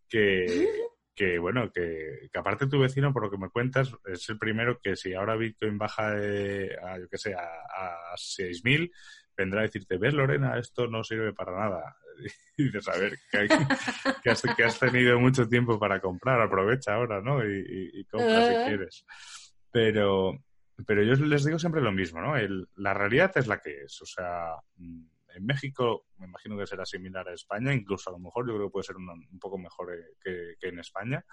que, 0.07 0.45
que 1.15 1.37
bueno, 1.37 1.71
que, 1.71 2.29
aparte 2.33 2.67
tu 2.67 2.79
vecino, 2.79 3.13
por 3.13 3.23
lo 3.23 3.31
que 3.31 3.37
me 3.37 3.49
cuentas, 3.49 3.93
es 4.05 4.29
el 4.29 4.37
primero 4.37 4.79
que 4.81 4.95
si 4.95 5.13
ahora 5.13 5.35
Bitcoin 5.35 5.77
baja 5.77 6.11
a, 6.11 6.99
yo 6.99 7.07
qué 7.09 7.17
sé, 7.17 7.35
a, 7.35 7.43
a 7.43 8.15
6.000, 8.15 8.91
vendrá 9.37 9.61
a 9.61 9.63
decirte, 9.63 9.97
ves 9.97 10.13
Lorena, 10.13 10.57
esto 10.57 10.87
no 10.87 11.03
sirve 11.03 11.33
para 11.33 11.57
nada. 11.57 11.95
Y 12.55 12.65
dices, 12.65 12.87
a 12.87 12.97
ver, 12.99 13.17
que, 13.31 14.29
has, 14.29 14.79
tenido 14.79 15.19
mucho 15.19 15.49
tiempo 15.49 15.79
para 15.79 15.99
comprar, 15.99 16.39
aprovecha 16.39 16.93
ahora, 16.93 17.19
¿no? 17.19 17.43
Y, 17.43 18.05
compra 18.05 18.47
si 18.47 18.69
quieres. 18.69 19.05
Pero, 19.71 20.37
pero 20.85 21.01
yo 21.01 21.15
les 21.15 21.43
digo 21.43 21.57
siempre 21.57 21.81
lo 21.81 21.91
mismo, 21.91 22.21
¿no? 22.21 22.35
la 22.75 22.93
realidad 22.93 23.31
es 23.35 23.47
la 23.47 23.59
que 23.59 23.85
es. 23.85 23.99
O 24.03 24.05
sea, 24.05 24.51
mm, 24.75 25.05
en 25.35 25.45
México 25.45 26.07
me 26.17 26.27
imagino 26.27 26.57
que 26.57 26.67
será 26.67 26.85
similar 26.85 27.27
a 27.27 27.33
España, 27.33 27.73
incluso 27.73 28.09
a 28.09 28.13
lo 28.13 28.19
mejor 28.19 28.47
yo 28.47 28.53
creo 28.55 28.67
que 28.67 28.71
puede 28.71 28.83
ser 28.83 28.95
un, 28.97 29.39
poco 29.39 29.57
mejor 29.57 29.93
eh, 29.93 30.15
que, 30.21 30.55
que, 30.59 30.67
en 30.69 30.79
España, 30.79 31.25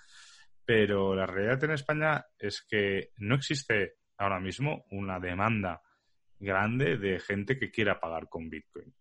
pero 0.65 1.15
la 1.15 1.27
realidad 1.27 1.65
en 1.65 1.73
España 1.73 2.25
es 2.39 2.63
que 2.63 3.13
no 3.19 3.35
existe 3.35 3.95
ahora 4.19 4.41
mismo 4.41 4.85
una 4.91 5.19
demanda 5.19 5.83
grande 6.39 6.97
de 6.97 7.21
gente 7.21 7.59
que 7.59 7.71
quiera 7.71 8.01
pagar 8.01 8.29
con 8.29 8.49
Bitcoin. 8.49 8.95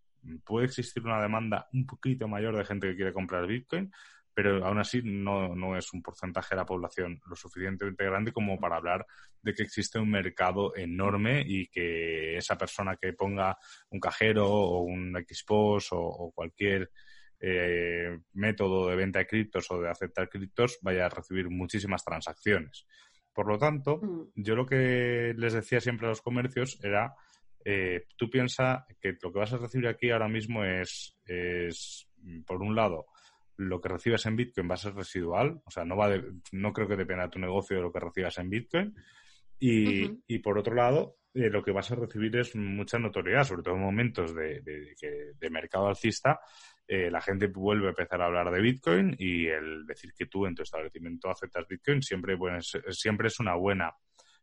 Puede 0.44 0.66
existir 0.66 1.04
una 1.06 1.22
demanda 1.22 1.70
un 1.74 1.86
poquito 1.86 2.28
mayor 2.28 2.58
de 2.58 2.66
gente 2.66 2.88
que 2.88 2.96
quiere 2.96 3.14
comprar 3.14 3.48
Bitcoin, 3.48 3.92
pero 4.34 4.66
aún 4.66 4.80
así 4.80 5.02
no, 5.04 5.56
no, 5.56 5.78
es 5.78 5.92
un 5.94 6.02
porcentaje 6.02 6.56
de 6.56 6.62
la 6.62 6.66
población 6.66 7.20
lo 7.28 7.36
suficientemente 7.36 8.06
grande 8.06 8.32
como 8.32 8.60
para 8.60 8.78
hablar 8.78 9.06
de 9.42 9.54
que 9.54 9.64
existe 9.64 10.00
un 10.00 10.10
mercado 10.10 10.76
enorme 10.76 11.44
y 11.46 11.68
que 11.68 12.38
esa 12.38 12.58
persona 12.58 12.96
que 12.96 13.14
ponga 13.14 13.58
un 13.90 14.00
cajero 14.00 14.48
o 14.48 14.82
un 14.82 15.14
Xpos 15.28 15.92
o, 15.92 16.00
o 16.00 16.32
cualquier 16.32 16.92
eh, 17.42 18.20
método 18.34 18.90
de 18.90 18.96
venta 18.98 19.20
de 19.20 19.28
criptos 19.28 19.72
o 19.72 19.80
de 19.80 19.90
aceptar 19.90 20.28
criptos 20.28 20.78
vaya 20.82 21.06
a 21.06 21.10
recibir 21.10 21.50
muchísimas 21.50 22.04
transacciones. 22.04 22.86
Por 23.34 23.48
lo 23.48 23.58
tanto, 23.58 23.98
mm. 23.98 24.32
yo 24.36 24.56
lo 24.56 24.66
que 24.66 25.34
les 25.38 25.54
decía 25.54 25.80
siempre 25.80 26.08
a 26.08 26.10
los 26.10 26.22
comercios 26.22 26.78
era, 26.84 27.16
eh, 27.64 28.06
tú 28.18 28.30
piensa 28.30 28.86
que 29.00 29.16
lo 29.22 29.32
que 29.32 29.40
vas 29.40 29.54
a 29.54 29.58
recibir 29.58 29.88
aquí 29.88 30.12
ahora 30.12 30.28
mismo 30.28 30.66
es, 30.66 31.16
es 31.26 32.08
por 32.46 32.62
un 32.62 32.76
lado, 32.76 33.06
lo 33.60 33.82
que 33.82 33.90
recibes 33.90 34.26
en 34.26 34.38
Bitcoin 34.38 34.70
va 34.70 34.76
a 34.76 34.78
ser 34.78 34.96
residual, 34.96 35.62
o 35.66 35.72
sea, 35.72 35.84
no, 35.84 35.98
va 35.98 36.10
no 36.54 36.74
creo 36.74 36.88
que 36.88 36.96
dependa 36.96 37.26
de 37.26 37.30
tu 37.30 37.40
negocio 37.40 37.76
de 37.76 37.84
lo 37.84 37.92
que 37.92 38.00
recibas 38.00 38.38
en 38.38 38.50
Bitcoin. 38.50 38.96
Y, 39.60 40.10
y 40.28 40.40
por 40.40 40.58
otro 40.58 40.74
lado, 40.74 41.18
eh, 41.34 41.50
lo 41.50 41.62
que 41.62 41.72
vas 41.72 41.92
a 41.92 41.96
recibir 41.96 42.36
es 42.38 42.56
mucha 42.56 42.98
notoriedad, 42.98 43.44
sobre 43.44 43.62
todo 43.62 43.76
en 43.76 43.82
momentos 43.82 44.34
de, 44.34 44.62
de, 44.62 45.50
mercado 45.50 45.88
alcista. 45.88 46.40
Eh, 46.88 47.12
la 47.12 47.22
gente 47.22 47.48
vuelve 47.48 47.88
a 47.88 47.90
empezar 47.90 48.22
a 48.22 48.26
hablar 48.26 48.50
de 48.50 48.62
Bitcoin 48.62 49.16
y 49.20 49.48
el 49.48 49.86
decir 49.86 50.14
que 50.14 50.26
tú 50.26 50.46
en 50.46 50.56
tu 50.56 50.64
establecimiento 50.64 51.30
aceptas 51.30 51.68
Bitcoin 51.68 52.02
siempre, 52.02 52.38
siempre 52.92 53.28
es 53.28 53.40
una 53.40 53.56
buena 53.56 53.94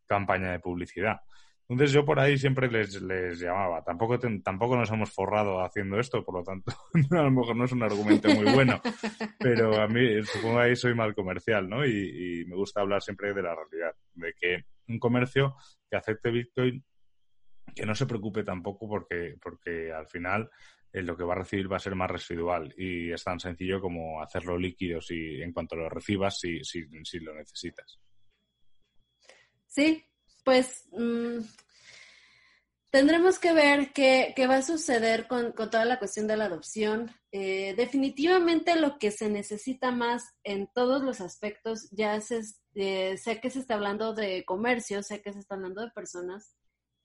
campaña 0.05 0.53
de 0.53 0.61
publicidad. 0.61 1.21
Entonces 1.69 1.93
yo 1.93 2.05
por 2.05 2.21
ahí 2.21 2.39
siempre 2.39 2.71
les, 2.71 3.01
les 3.03 3.41
llamaba. 3.41 3.83
Tampoco, 3.83 4.19
tampoco 4.19 4.77
nos 4.77 4.91
hemos 4.91 5.11
forrado 5.12 5.61
haciendo 5.61 5.99
esto, 5.99 6.25
por 6.25 6.37
lo 6.37 6.45
tanto, 6.45 6.73
a 7.11 7.23
lo 7.23 7.31
mejor 7.31 7.57
no 7.57 7.64
es 7.64 7.73
un 7.73 7.83
argumento 7.83 8.29
muy 8.29 8.53
bueno. 8.53 8.81
Pero 9.39 9.81
a 9.81 9.89
mí, 9.89 10.23
supongo 10.23 10.61
ahí 10.61 10.77
soy 10.77 10.95
mal 10.95 11.14
comercial, 11.14 11.69
¿no? 11.69 11.85
Y, 11.85 12.45
me 12.47 12.55
gusta 12.55 12.81
hablar 12.81 13.03
siempre 13.03 13.35
de 13.35 13.43
la 13.43 13.55
realidad, 13.55 13.97
de 14.14 14.33
que 14.35 14.64
un 14.89 15.01
comercio 15.01 15.57
que 15.91 15.97
acepte 15.97 16.31
Bitcoin, 16.31 16.85
que 17.75 17.85
no 17.85 17.95
se 17.95 18.07
preocupe 18.07 18.45
tampoco 18.45 18.89
porque, 18.89 19.37
porque 19.43 19.93
al 19.93 20.07
final 20.07 20.49
eh, 20.93 21.03
lo 21.03 21.17
que 21.17 21.25
va 21.25 21.35
a 21.35 21.39
recibir 21.39 21.71
va 21.71 21.77
a 21.77 21.81
ser 21.81 21.97
más 21.97 22.11
residual 22.11 22.73
y 22.79 23.11
es 23.11 23.25
tan 23.25 23.41
sencillo 23.41 23.81
como 23.81 24.23
hacerlo 24.23 24.57
líquido 24.57 25.01
si 25.01 25.43
en 25.43 25.53
cuanto 25.53 25.75
lo 25.75 25.89
recibas 25.89 26.39
si, 26.39 26.62
si, 26.62 26.87
si 27.03 27.19
lo 27.19 27.35
necesitas. 27.35 28.01
Sí, 29.67 30.07
pues 30.47 30.84
mm, 30.92 31.40
tendremos 32.90 33.40
que 33.40 33.53
ver 33.53 33.92
qué, 33.92 34.32
va 34.49 34.59
a 34.59 34.62
suceder 34.62 35.26
con, 35.26 35.53
toda 35.53 35.84
la 35.84 35.99
cuestión 35.99 36.28
de 36.28 36.36
la 36.36 36.44
adopción. 36.44 37.11
Eh, 37.32 37.74
definitivamente 37.76 38.76
lo 38.76 38.97
que 38.97 39.11
se 39.11 39.28
necesita 39.28 39.90
más 39.90 40.36
en 40.44 40.68
todos 40.72 41.03
los 41.03 41.20
aspectos, 41.20 41.88
ya 41.90 42.20
se, 42.20 42.42
eh, 42.76 43.18
sé 43.18 43.40
que 43.40 43.51
se 43.51 43.59
está 43.59 43.74
hablando 43.74 44.14
de 44.14 44.44
comercio, 44.44 45.03
sé 45.03 45.20
que 45.20 45.32
se 45.32 45.40
está 45.40 45.57
hablando 45.57 45.82
de 45.82 45.90
personas, 45.90 46.55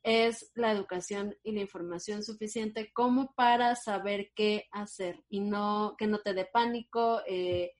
es 0.03 0.51
la 0.53 0.71
educación 0.71 1.35
y 1.41 1.53
la 1.53 1.61
información 1.61 2.23
suficiente 2.23 2.91
como 2.93 3.33
para 3.33 3.75
saber 3.75 4.31
qué 4.35 4.67
hacer 4.71 5.23
y 5.29 5.39
no 5.39 5.95
que 5.97 6.05
no 6.05 6.19
te 6.19 6.35
dé 6.35 6.45
pánico, 6.45 7.23
eh, 7.27 7.71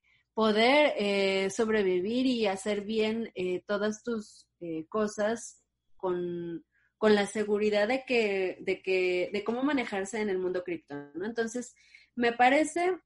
poder 0.42 1.52
sobrevivir 1.52 2.26
y 2.26 2.48
hacer 2.48 2.82
bien 2.82 3.32
todas 3.68 4.02
tus 4.02 4.48
eh, 4.60 4.88
cosas 4.90 5.62
con, 5.98 6.66
la 7.00 7.28
seguridad 7.28 7.88
de 7.88 8.06
que, 8.06 8.58
de 8.62 8.82
que, 8.82 9.30
de 9.32 9.44
cómo 9.44 9.62
manejarse 9.62 10.20
en 10.20 10.30
el 10.30 10.40
mundo 10.40 10.64
cripto, 10.64 10.96
¿no? 11.14 11.28
Entonces, 11.28 11.76
me 12.16 12.34
parece, 12.34 12.98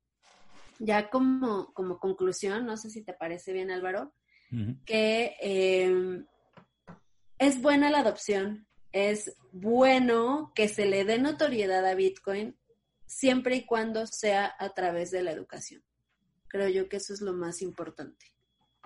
ya 0.80 1.10
como, 1.10 1.74
como 1.74 2.00
conclusión, 2.00 2.66
no 2.66 2.78
sé 2.78 2.90
si 2.90 3.04
te 3.04 3.12
parece 3.12 3.52
bien, 3.52 3.70
Álvaro, 3.70 4.14
que 4.86 5.36
em, 5.42 6.26
es 7.38 7.62
buena 7.62 7.90
la 7.90 8.00
adopción, 8.00 8.66
es 8.94 9.36
bueno 9.52 10.54
que 10.56 10.70
se 10.70 10.86
le 10.86 11.04
dé 11.04 11.20
notoriedad 11.20 11.86
a 11.86 11.96
Bitcoin 11.96 12.56
siempre 13.06 13.58
y 13.58 13.66
cuando 13.66 14.08
sea 14.08 14.56
a 14.58 14.70
través 14.70 15.12
de 15.12 15.22
la 15.22 15.32
educación. 15.32 15.84
Creo 16.56 16.70
yo 16.70 16.88
que 16.88 16.96
eso 16.96 17.14
es 17.14 17.20
lo 17.20 17.34
más 17.34 17.62
importante. 17.62 18.28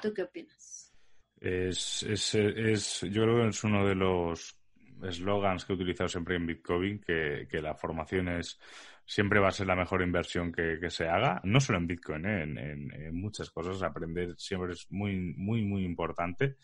¿Tú 0.02 0.12
qué 0.12 0.24
opinas? 0.24 0.92
Es, 1.40 2.02
es, 2.02 2.34
es, 2.34 3.02
yo 3.02 3.22
creo 3.22 3.44
que 3.44 3.50
es 3.50 3.64
uno 3.64 3.86
de 3.86 3.94
los 3.94 4.58
eslogans 5.04 5.66
que 5.66 5.74
he 5.74 5.76
utilizado 5.76 6.08
siempre 6.08 6.36
en 6.36 6.48
Bitcoin, 6.48 7.00
que, 7.00 7.48
que, 7.48 7.62
la 7.62 7.76
formación 7.76 8.28
es 8.30 8.60
siempre 9.06 9.40
va 9.40 9.50
a 9.50 9.52
ser 9.52 9.68
la 9.68 9.76
mejor 9.76 10.02
inversión 10.02 10.52
que, 10.52 10.80
que 10.82 10.90
se 10.90 11.08
haga, 11.08 11.42
no 11.44 11.60
solo 11.60 11.78
en 11.78 11.86
Bitcoin, 11.86 12.26
¿eh? 12.26 12.42
en, 12.42 12.58
en, 12.58 13.16
muchas 13.16 13.52
cosas, 13.52 13.84
aprender 13.84 14.34
siempre 14.36 14.74
es 14.74 14.88
muy, 14.90 15.36
muy, 15.38 15.62
muy 15.62 15.86
importante. 15.86 16.56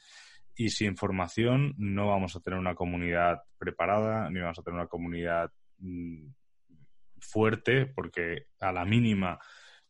Y 0.56 0.70
sin 0.70 0.98
formación 0.98 1.76
no 1.78 2.08
vamos 2.08 2.36
a 2.36 2.40
tener 2.40 2.58
una 2.58 2.74
comunidad 2.74 3.44
preparada, 3.60 4.28
ni 4.32 4.40
vamos 4.40 4.58
a 4.58 4.64
tener 4.64 4.80
una 4.80 4.90
comunidad 4.90 5.52
mm, 5.78 6.30
fuerte, 7.20 7.86
porque 7.86 8.48
a 8.60 8.72
la 8.72 8.86
mínima 8.86 9.38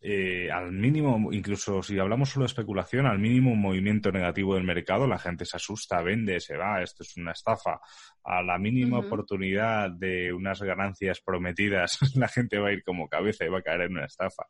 eh, 0.08 0.52
al 0.52 0.72
mínimo, 0.72 1.34
incluso 1.34 1.82
si 1.82 1.98
hablamos 1.98 2.30
solo 2.30 2.44
de 2.44 2.52
especulación, 2.52 3.08
al 3.08 3.18
mínimo 3.18 3.56
movimiento 3.56 4.12
negativo 4.12 4.54
del 4.54 4.64
mercado, 4.64 5.08
la 5.08 5.18
gente 5.18 5.46
se 5.46 5.58
asusta, 5.58 6.04
vende, 6.04 6.40
se 6.40 6.56
va, 6.56 6.84
esto 6.84 7.02
es 7.02 7.18
una 7.18 7.32
estafa. 7.32 7.82
A 8.24 8.44
la 8.44 8.60
mínima 8.60 9.00
oportunidad 9.00 9.90
de 9.90 10.32
unas 10.32 10.62
ganancias 10.62 11.22
prometidas, 11.22 11.98
la 12.16 12.28
gente 12.28 12.60
va 12.60 12.68
a 12.68 12.74
ir 12.74 12.84
como 12.84 13.10
cabeza 13.10 13.46
y 13.46 13.50
va 13.50 13.58
a 13.58 13.64
caer 13.64 13.82
en 13.82 13.94
una 13.94 14.06
estafa. 14.06 14.46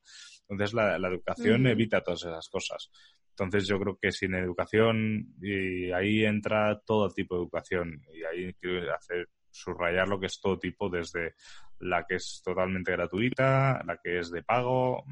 Entonces, 0.49 0.74
la, 0.74 0.97
educación 0.97 1.66
evita 1.68 2.03
todas 2.03 2.26
esas 2.26 2.49
cosas. 2.49 2.91
Entonces, 3.30 3.66
yo 3.66 3.80
creo 3.80 3.97
que 3.97 4.12
sin 4.12 4.36
educación, 4.36 5.36
y 5.41 5.89
ahí 5.91 6.26
entra 6.26 6.82
todo 6.86 7.10
tipo 7.12 7.36
de 7.36 7.43
educación, 7.43 8.01
y 8.14 8.26
ahí 8.26 8.53
quiero 8.56 8.93
hacer 8.93 9.30
subrayar 9.56 10.08
lo 10.08 10.20
que 10.20 10.28
es 10.28 10.39
todo 10.39 10.60
tipo, 10.60 10.89
desde 10.89 11.36
la 11.80 12.06
que 12.06 12.16
es 12.16 12.41
totalmente 12.43 12.91
gratuita, 12.91 13.82
la 13.86 13.97
que 13.97 14.20
es 14.20 14.32
de 14.32 14.43
pago, 14.43 15.03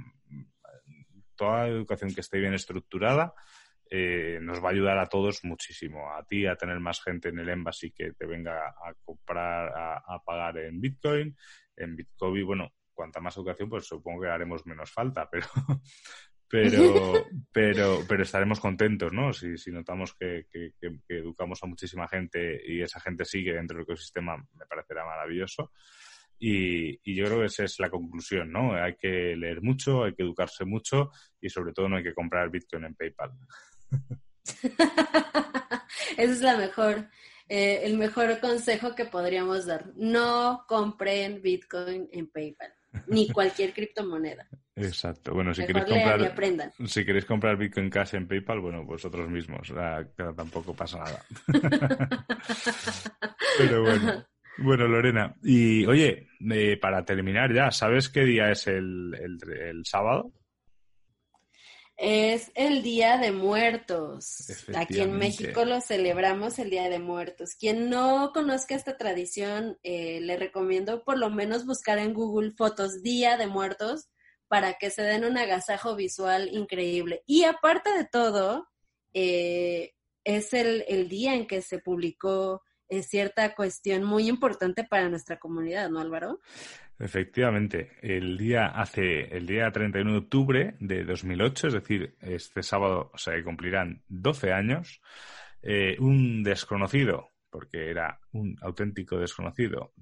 toda 1.35 1.67
educación 1.67 2.13
que 2.13 2.21
esté 2.21 2.39
bien 2.39 2.53
estructurada 2.53 3.33
eh, 3.89 4.39
nos 4.41 4.63
va 4.63 4.69
a 4.69 4.71
ayudar 4.71 4.97
a 4.97 5.05
todos 5.05 5.43
muchísimo. 5.43 6.11
A 6.15 6.23
ti 6.23 6.47
a 6.47 6.55
tener 6.55 6.79
más 6.79 6.99
gente 7.01 7.29
en 7.29 7.37
el 7.37 7.49
embassy 7.49 7.91
que 7.91 8.13
te 8.13 8.25
venga 8.25 8.69
a 8.69 8.93
comprar, 9.03 9.71
a, 9.75 10.19
pagar 10.25 10.57
en 10.57 10.81
Bitcoin. 10.81 11.37
En 11.75 11.95
Bitcoin, 11.95 12.45
bueno, 12.45 12.73
cuanta 12.91 13.19
más 13.19 13.37
educación, 13.37 13.69
pues 13.69 13.85
supongo 13.85 14.21
que 14.21 14.29
haremos 14.29 14.65
menos 14.65 14.91
falta, 14.91 15.29
pero, 15.29 15.45
pero, 16.53 17.25
pero, 17.51 18.05
pero 18.07 18.21
estaremos 18.21 18.59
contentos, 18.59 19.11
¿no? 19.11 19.33
Si, 19.33 19.57
si 19.57 19.71
notamos 19.71 20.13
que, 20.13 20.45
que, 20.51 20.75
educamos 21.09 21.63
a 21.63 21.65
muchísima 21.65 22.07
gente 22.07 22.61
y 22.63 22.79
esa 22.83 22.99
gente 22.99 23.25
sigue 23.25 23.53
dentro 23.53 23.77
del 23.77 23.85
ecosistema, 23.85 24.37
me 24.37 24.67
parecerá 24.67 25.03
maravilloso. 25.03 25.71
Y, 26.37 26.99
yo 27.11 27.25
creo 27.25 27.39
que 27.39 27.45
esa 27.47 27.63
es 27.63 27.79
la 27.79 27.89
conclusión, 27.89 28.51
¿no? 28.51 28.75
Hay 28.75 28.97
que 28.97 29.35
leer 29.35 29.63
mucho, 29.63 30.03
hay 30.03 30.13
que 30.13 30.21
educarse 30.21 30.63
mucho 30.63 31.09
y 31.41 31.49
sobre 31.49 31.73
todo 31.73 31.89
no 31.89 31.97
hay 31.97 32.03
que 32.03 32.13
comprar 32.13 32.51
Bitcoin 32.51 32.83
en 32.83 32.93
PayPal. 32.93 33.31
Ese 36.17 36.33
es 36.33 36.41
la 36.41 36.55
mejor, 36.55 37.09
eh, 37.49 37.81
el 37.81 37.97
mejor 37.97 38.39
consejo 38.39 38.93
que 38.93 39.05
podríamos 39.05 39.65
dar. 39.65 39.91
No 39.95 40.65
compren 40.67 41.41
Bitcoin 41.41 42.09
en 42.11 42.27
PayPal, 42.27 42.75
ni 43.07 43.27
cualquier 43.31 43.73
criptomoneda. 43.73 44.47
Exacto. 44.76 45.34
Bueno, 45.34 45.53
si 45.53 45.65
queréis 45.65 45.86
comprar, 45.86 46.36
si 46.88 47.05
queréis 47.05 47.26
comprar 47.26 47.57
Bitcoin 47.57 47.89
Cash 47.89 48.15
en 48.15 48.28
PayPal, 48.28 48.59
bueno, 48.59 48.84
vosotros 48.84 49.30
mismos, 49.30 49.71
tampoco 50.36 50.74
pasa 50.74 50.99
nada. 50.99 51.26
Pero 53.57 53.84
bueno. 53.84 54.26
Bueno, 54.57 54.88
Lorena, 54.88 55.36
y 55.43 55.84
oye, 55.88 56.28
eh, 56.51 56.78
para 56.78 57.03
terminar 57.03 57.51
ya, 57.53 57.71
¿sabes 57.71 58.09
qué 58.09 58.21
día 58.24 58.51
es 58.51 58.67
el, 58.67 59.11
el, 59.15 59.84
sábado? 59.84 60.32
Es 61.97 62.51
el 62.53 62.84
Día 62.84 63.17
de 63.17 63.32
Muertos. 63.32 64.51
Aquí 64.76 64.99
en 64.99 65.17
México 65.17 65.65
lo 65.65 65.82
celebramos 65.82 66.59
el 66.59 66.69
Día 66.69 66.88
de 66.89 66.99
Muertos. 66.99 67.55
Quien 67.59 67.89
no 67.89 68.32
conozca 68.32 68.76
esta 68.76 68.95
tradición, 68.95 69.80
eh, 69.82 70.19
le 70.21 70.38
recomiendo 70.38 71.03
por 71.03 71.17
lo 71.17 71.32
menos 71.32 71.65
buscar 71.65 71.97
en 71.97 72.13
Google 72.13 72.51
fotos 72.51 73.01
Día 73.01 73.38
de 73.38 73.47
Muertos 73.47 74.12
para 74.53 74.75
que 74.75 74.91
se 74.91 75.01
den 75.01 75.25
un 75.25 75.35
agasajo 75.35 75.95
visual 75.95 76.47
increíble. 76.51 77.23
Y 77.25 77.43
aparte 77.43 77.89
de 77.89 78.05
todo, 78.05 78.69
eh, 79.11 79.95
es 80.23 80.53
el, 80.53 80.85
el 80.87 81.09
día 81.09 81.33
en 81.33 81.47
que 81.47 81.63
se 81.63 81.79
publicó 81.79 82.61
es 82.87 83.07
cierta 83.07 83.55
cuestión 83.55 84.03
muy 84.03 84.29
importante 84.29 84.83
para 84.83 85.09
nuestra 85.09 85.39
comunidad, 85.39 85.89
¿no, 85.89 85.99
Álvaro? 85.99 86.39
Efectivamente, 86.99 87.93
el 88.03 88.37
día 88.37 88.67
hace 88.67 89.35
el 89.35 89.47
día 89.47 89.71
31 89.71 90.11
de 90.11 90.17
octubre 90.19 90.75
de 90.79 91.03
2008, 91.03 91.69
es 91.69 91.73
decir, 91.73 92.15
este 92.21 92.61
sábado 92.61 93.11
se 93.15 93.43
cumplirán 93.43 94.03
12 94.07 94.53
años, 94.53 95.01
eh, 95.63 95.95
un 95.97 96.43
desconocido, 96.43 97.31
porque 97.49 97.89
era 97.89 98.19
un 98.33 98.55
auténtico 98.61 99.17
desconocido, 99.17 99.93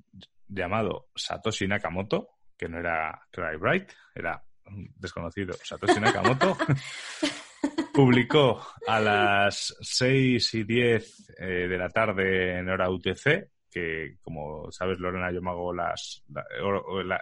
llamado 0.50 1.08
Satoshi 1.16 1.68
Nakamoto, 1.70 2.28
que 2.62 2.70
no 2.70 2.78
era 2.78 3.20
Cry 3.32 3.58
Bright, 3.58 3.92
era 4.14 4.40
un 4.68 4.94
desconocido 4.96 5.54
Satoshi 5.64 6.00
Nakamoto, 6.00 6.56
publicó 7.94 8.64
a 8.88 9.00
las 9.00 9.76
6 9.82 10.54
y 10.54 10.64
10 10.64 11.34
eh, 11.40 11.46
de 11.68 11.78
la 11.80 11.90
tarde 11.90 12.60
en 12.60 12.70
hora 12.70 12.92
UTC, 12.92 13.50
que 13.72 14.18
como 14.22 14.72
sabes, 14.72 15.00
Lorena, 15.00 15.32
yo 15.32 15.42
me 15.42 15.50
hago 15.50 15.74
las, 15.74 16.24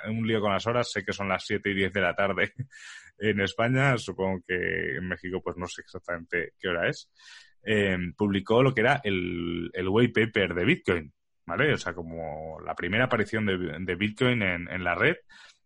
un 0.09 0.27
lío 0.27 0.41
con 0.41 0.51
las 0.51 0.67
horas, 0.67 0.91
sé 0.91 1.05
que 1.05 1.13
son 1.13 1.29
las 1.29 1.45
7 1.45 1.69
y 1.69 1.73
10 1.73 1.93
de 1.93 2.01
la 2.01 2.13
tarde 2.13 2.51
en 3.17 3.39
España, 3.39 3.97
supongo 3.97 4.43
que 4.45 4.97
en 4.97 5.07
México 5.07 5.41
pues 5.41 5.55
no 5.55 5.67
sé 5.67 5.83
exactamente 5.83 6.51
qué 6.59 6.67
hora 6.67 6.89
es, 6.89 7.09
eh, 7.63 7.97
publicó 8.17 8.61
lo 8.61 8.73
que 8.73 8.81
era 8.81 8.99
el, 9.05 9.71
el 9.73 9.87
white 9.87 10.25
paper 10.25 10.53
de 10.53 10.65
Bitcoin, 10.65 11.13
¿vale? 11.49 11.73
O 11.73 11.77
sea, 11.77 11.93
como 11.93 12.59
la 12.61 12.75
primera 12.75 13.05
aparición 13.05 13.45
de, 13.45 13.95
Bitcoin 13.95 14.41
en, 14.41 14.83
la 14.83 14.95
red, 14.95 15.17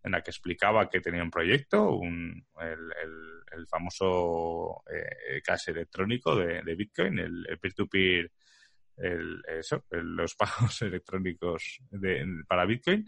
en 0.04 0.12
la 0.12 0.22
que 0.22 0.32
explicaba 0.32 0.90
que 0.90 1.02
tenía 1.02 1.24
un 1.24 1.32
proyecto, 1.32 1.92
un, 1.92 2.46
el 2.60 3.34
el 3.56 3.68
famoso 3.68 4.84
eh, 4.92 5.42
cash 5.44 5.70
electrónico 5.70 6.36
de, 6.36 6.76
Bitcoin, 6.76 7.20
el 7.20 7.60
peer-to-peer, 7.60 8.32
el, 8.98 9.42
eso, 9.60 9.86
los 9.90 10.36
pagos 10.36 10.82
electrónicos 10.82 11.80
de, 11.90 12.26
para 12.48 12.66
Bitcoin. 12.66 13.08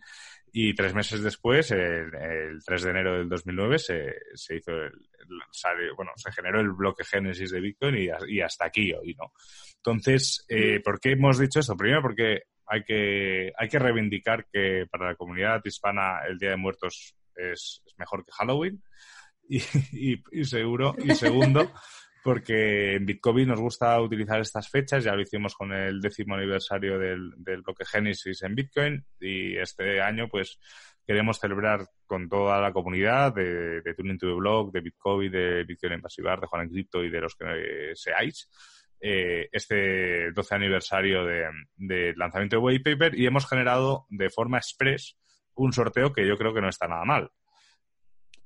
Y 0.52 0.74
tres 0.74 0.94
meses 0.94 1.22
después, 1.22 1.70
el, 1.72 2.12
3 2.66 2.84
de 2.84 2.90
enero 2.90 3.18
del 3.18 3.28
2009, 3.28 3.78
se, 3.78 4.16
se 4.34 4.56
hizo 4.56 4.72
el, 4.72 4.94
bueno, 5.98 6.12
se 6.16 6.32
generó 6.32 6.62
el 6.62 6.72
bloque 6.72 7.04
Génesis 7.04 7.52
de 7.52 7.60
Bitcoin 7.60 7.96
y, 7.98 8.40
hasta 8.40 8.66
aquí 8.66 8.94
hoy, 8.94 9.16
¿no? 9.16 9.34
Entonces, 9.76 10.46
eh, 10.48 10.80
¿por 10.80 11.00
qué 11.00 11.12
hemos 11.12 11.40
dicho 11.40 11.60
esto? 11.60 11.76
Primero 11.76 12.02
porque 12.02 12.44
hay 12.68 12.84
que, 12.84 13.54
hay 13.58 13.68
que 13.68 13.80
reivindicar 13.80 14.48
que 14.52 14.86
para 14.90 15.08
la 15.08 15.16
comunidad 15.16 15.62
hispana 15.64 16.20
el 16.28 16.38
Día 16.38 16.52
de 16.52 16.58
Muertos 16.58 17.16
es 17.36 17.84
mejor 17.98 18.26
que 18.26 18.32
Halloween 18.32 18.82
y, 19.50 20.18
seguro, 20.44 20.96
y 20.98 21.14
segundo, 21.14 21.72
porque 22.24 22.96
en 22.96 23.06
Bitcoin 23.06 23.48
nos 23.48 23.60
gusta 23.60 24.02
utilizar 24.02 24.42
estas 24.42 24.70
fechas, 24.70 25.04
ya 25.04 25.14
lo 25.14 25.22
hicimos 25.22 25.54
con 25.54 25.72
el 25.72 26.02
décimo 26.02 26.36
aniversario 26.36 26.98
del, 26.98 27.34
bloque 27.38 27.86
Genesis 27.86 28.42
en 28.42 28.56
Bitcoin 28.56 29.06
y 29.20 29.56
este 29.58 30.02
año 30.02 30.28
pues 30.28 30.58
queremos 31.06 31.40
celebrar 31.40 31.86
con 32.08 32.28
toda 32.28 32.60
la 32.60 32.74
comunidad 32.74 33.36
de, 33.36 33.82
de 33.82 33.94
Tuning 33.94 34.18
to 34.18 34.28
the 34.28 34.34
Blog, 34.34 34.72
de 34.72 34.82
Bitcoin, 34.82 35.32
de 35.32 35.64
Bitcoin 35.64 35.94
en 35.94 36.02
Pasivar, 36.02 36.42
de 36.42 36.48
Juan 36.48 36.64
en 36.64 36.70
Crypto 36.70 37.04
y 37.04 37.12
de 37.12 37.22
los 37.22 37.36
que 37.36 37.92
seáis. 37.94 38.50
Eh, 39.08 39.50
este 39.52 40.32
12 40.32 40.56
aniversario 40.56 41.24
del 41.26 41.52
de 41.76 42.16
lanzamiento 42.16 42.56
de 42.56 42.62
White 42.64 42.92
Paper 42.96 43.20
y 43.20 43.28
hemos 43.28 43.48
generado 43.48 44.08
de 44.10 44.32
forma 44.32 44.58
express 44.58 45.16
un 45.54 45.74
sorteo 45.74 46.12
que 46.12 46.28
yo 46.28 46.36
creo 46.40 46.56
que 46.56 46.62
no 46.62 46.70
está 46.70 46.88
nada 46.88 47.06
mal. 47.06 47.30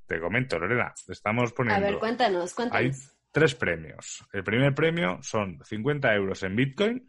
Te 0.06 0.20
comento, 0.20 0.60
Lorena, 0.60 0.94
estamos 1.08 1.54
poniendo... 1.54 1.88
A 1.88 1.90
ver, 1.92 1.98
cuéntanos, 1.98 2.54
cuéntanos. 2.54 2.78
Hay 2.78 2.92
tres 3.32 3.56
premios. 3.56 4.26
El 4.34 4.44
primer 4.44 4.76
premio 4.76 5.20
son 5.22 5.62
50 5.64 6.14
euros 6.14 6.44
en 6.44 6.58
Bitcoin 6.58 7.08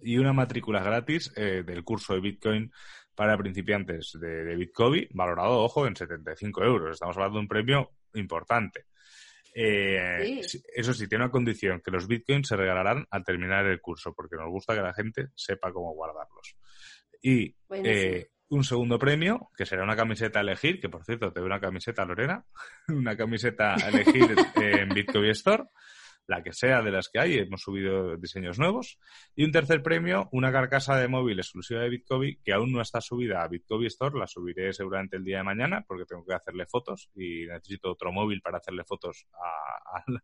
y, 0.00 0.16
una, 0.16 0.32
matrícula 0.32 0.82
gratis 0.82 1.30
eh, 1.36 1.62
del 1.62 1.84
curso 1.84 2.14
de 2.14 2.20
Bitcoin 2.20 2.72
para 3.14 3.36
principiantes 3.36 4.16
de, 4.18 4.56
Bitcoin, 4.56 5.08
valorado, 5.10 5.58
ojo, 5.58 5.86
en 5.86 5.94
75 5.94 6.64
euros. 6.64 6.92
Estamos 6.92 7.18
hablando 7.18 7.36
de 7.36 7.42
un 7.42 7.48
premio 7.48 7.90
importante. 8.14 8.86
Eh, 9.54 10.40
eso 10.74 10.94
sí, 10.94 11.08
tiene 11.08 11.24
una 11.24 11.32
condición, 11.32 11.80
que 11.84 11.90
los 11.90 12.06
bitcoins 12.06 12.48
se 12.48 12.56
regalarán 12.56 13.06
al 13.10 13.24
terminar 13.24 13.66
el 13.66 13.80
curso, 13.80 14.14
porque 14.14 14.36
nos 14.36 14.50
gusta 14.50 14.74
que 14.74 14.82
la 14.82 14.94
gente 14.94 15.28
sepa 15.34 15.72
cómo 15.72 15.92
guardarlos. 15.94 16.56
Y 17.22 17.54
un 18.50 18.64
segundo 18.64 18.98
premio, 18.98 19.50
que 19.56 19.66
será 19.66 19.82
una 19.82 19.96
camiseta 19.96 20.38
a 20.38 20.42
elegir, 20.42 20.80
que 20.80 20.88
por 20.88 21.04
cierto, 21.04 21.32
te 21.32 21.40
doy 21.40 21.46
una 21.46 21.60
camiseta, 21.60 22.04
Lorena, 22.04 22.44
una 22.88 23.16
camiseta 23.16 23.74
a 23.74 23.88
elegir 23.88 24.34
en 24.56 24.88
Bitcoin 24.90 25.30
Store, 25.30 25.64
la 26.28 26.42
que 26.42 26.52
sea 26.52 26.82
de 26.82 26.92
las 26.92 27.08
que 27.08 27.18
hay, 27.18 27.38
hemos 27.38 27.62
subido 27.62 28.16
diseños 28.16 28.58
nuevos. 28.58 28.98
Y 29.34 29.44
un 29.44 29.50
tercer 29.50 29.82
premio, 29.82 30.28
una 30.30 30.52
carcasa 30.52 30.96
de 30.96 31.08
móvil 31.08 31.38
exclusiva 31.38 31.80
de 31.80 31.88
Bitcoin, 31.88 32.38
que 32.44 32.52
aún 32.52 32.70
no 32.70 32.80
está 32.80 33.00
subida 33.00 33.42
a 33.42 33.48
Bitcoin 33.48 33.86
Store, 33.86 34.18
la 34.18 34.26
subiré 34.26 34.72
seguramente 34.72 35.16
el 35.16 35.24
día 35.24 35.38
de 35.38 35.44
mañana, 35.44 35.84
porque 35.88 36.04
tengo 36.04 36.24
que 36.24 36.34
hacerle 36.34 36.66
fotos 36.66 37.10
y 37.16 37.46
necesito 37.46 37.90
otro 37.90 38.12
móvil 38.12 38.42
para 38.42 38.58
hacerle 38.58 38.84
fotos 38.84 39.26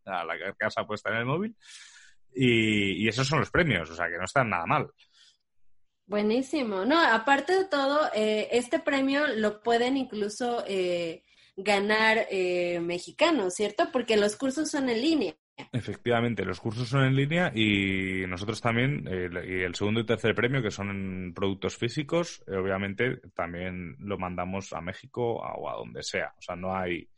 a, 0.07 0.25
la 0.25 0.39
carcasa 0.39 0.87
puesta 0.87 1.11
en 1.11 1.17
el 1.17 1.25
móvil. 1.25 1.57
Y, 2.35 3.05
y 3.05 3.09
esos 3.09 3.27
son 3.27 3.41
los 3.41 3.51
premios, 3.51 3.91
o 3.91 3.95
sea 3.95 4.09
que 4.09 4.19
no 4.19 4.25
están 4.25 4.51
nada 4.51 4.67
mal. 4.67 4.91
Buenísimo. 6.07 6.85
No, 6.85 7.01
aparte 7.01 7.57
de 7.57 7.65
todo, 7.65 7.99
eh, 8.15 8.49
este 8.53 8.79
premio 8.79 9.27
lo 9.27 9.63
pueden 9.63 9.97
incluso 9.97 10.63
eh, 10.67 11.25
ganar 11.57 12.27
eh, 12.31 12.79
mexicanos, 12.81 13.55
¿cierto? 13.55 13.89
Porque 13.91 14.19
los 14.19 14.37
cursos 14.37 14.71
son 14.71 14.91
en 14.91 15.01
línea. 15.01 15.35
Efectivamente, 15.73 16.45
los 16.45 16.61
cursos 16.61 16.89
son 16.89 17.05
en 17.05 17.15
línea 17.15 17.53
y 17.55 18.27
nosotros 18.27 18.61
también, 18.61 19.05
y 19.09 19.63
el 19.63 19.75
segundo 19.75 20.01
y 20.01 20.07
tercer 20.07 20.35
premio, 20.35 20.63
que 20.63 20.71
son 20.71 20.91
en 20.91 21.35
productos 21.35 21.77
físicos, 21.77 22.43
obviamente 22.49 23.21
también 23.35 23.97
lo 24.01 24.19
mandamos 24.19 24.73
a 24.73 24.81
México 24.81 25.37
o 25.37 25.71
a 25.71 25.77
donde 25.77 26.03
sea. 26.03 26.35
O 26.39 26.43
sea, 26.43 26.57
no 26.57 26.77
hay, 26.77 27.09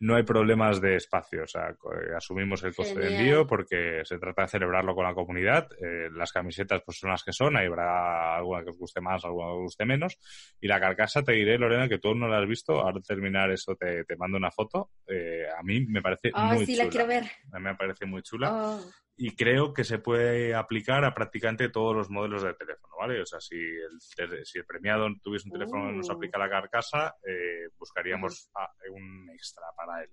no 0.00 0.16
hay 0.16 0.22
problemas 0.22 0.80
de 0.80 0.96
espacio. 0.96 1.44
O 1.44 1.46
sea, 1.46 1.70
eh, 1.70 2.14
asumimos 2.16 2.62
el 2.62 2.74
coste 2.74 2.98
de 2.98 3.16
envío 3.16 3.46
porque 3.46 4.02
se 4.04 4.18
trata 4.18 4.42
de 4.42 4.48
celebrarlo 4.48 4.94
con 4.94 5.04
la 5.04 5.14
comunidad. 5.14 5.68
Eh, 5.80 6.08
las 6.12 6.32
camisetas 6.32 6.82
pues 6.84 6.98
son 6.98 7.10
las 7.10 7.22
que 7.24 7.32
son, 7.32 7.56
ahí 7.56 7.66
habrá 7.66 8.36
alguna 8.36 8.62
que 8.62 8.70
os 8.70 8.78
guste 8.78 9.00
más, 9.00 9.24
alguna 9.24 9.46
que 9.48 9.52
os 9.52 9.62
guste 9.62 9.84
menos. 9.84 10.18
Y 10.60 10.68
la 10.68 10.80
carcasa 10.80 11.22
te 11.22 11.32
diré, 11.32 11.58
Lorena, 11.58 11.88
que 11.88 11.98
tú 11.98 12.14
no 12.14 12.28
la 12.28 12.38
has 12.38 12.48
visto. 12.48 12.80
Ahora 12.80 13.00
terminar 13.00 13.50
eso 13.50 13.74
te, 13.74 14.04
te 14.04 14.16
mando 14.16 14.36
una 14.36 14.50
foto. 14.50 14.90
Eh, 15.06 15.46
a 15.56 15.62
mí 15.62 15.84
me 15.86 16.02
parece 16.02 16.30
muy 16.32 16.66
sí, 16.66 16.72
chula. 16.72 16.84
La 16.84 16.90
quiero 16.90 17.06
ver. 17.06 17.24
A 17.52 17.58
mí 17.58 17.64
me 17.64 17.74
parece 17.74 18.06
muy 18.06 18.22
chula. 18.22 18.50
Oh 18.52 18.80
y 19.20 19.34
creo 19.34 19.74
que 19.74 19.82
se 19.82 19.98
puede 19.98 20.54
aplicar 20.54 21.04
a 21.04 21.12
prácticamente 21.12 21.68
todos 21.70 21.94
los 21.94 22.08
modelos 22.08 22.44
de 22.44 22.54
teléfono, 22.54 22.94
¿vale? 22.96 23.20
O 23.20 23.26
sea, 23.26 23.40
si 23.40 23.56
el, 23.56 24.00
si 24.46 24.58
el 24.58 24.64
premiado 24.64 25.08
tuviese 25.20 25.48
un 25.48 25.54
teléfono 25.54 25.88
que 25.88 25.96
nos 25.96 26.08
uh. 26.08 26.12
aplica 26.12 26.38
la 26.38 26.48
carcasa, 26.48 27.16
eh, 27.26 27.68
buscaríamos 27.76 28.48
un 28.92 29.28
extra 29.34 29.64
para 29.76 30.04
él. 30.04 30.10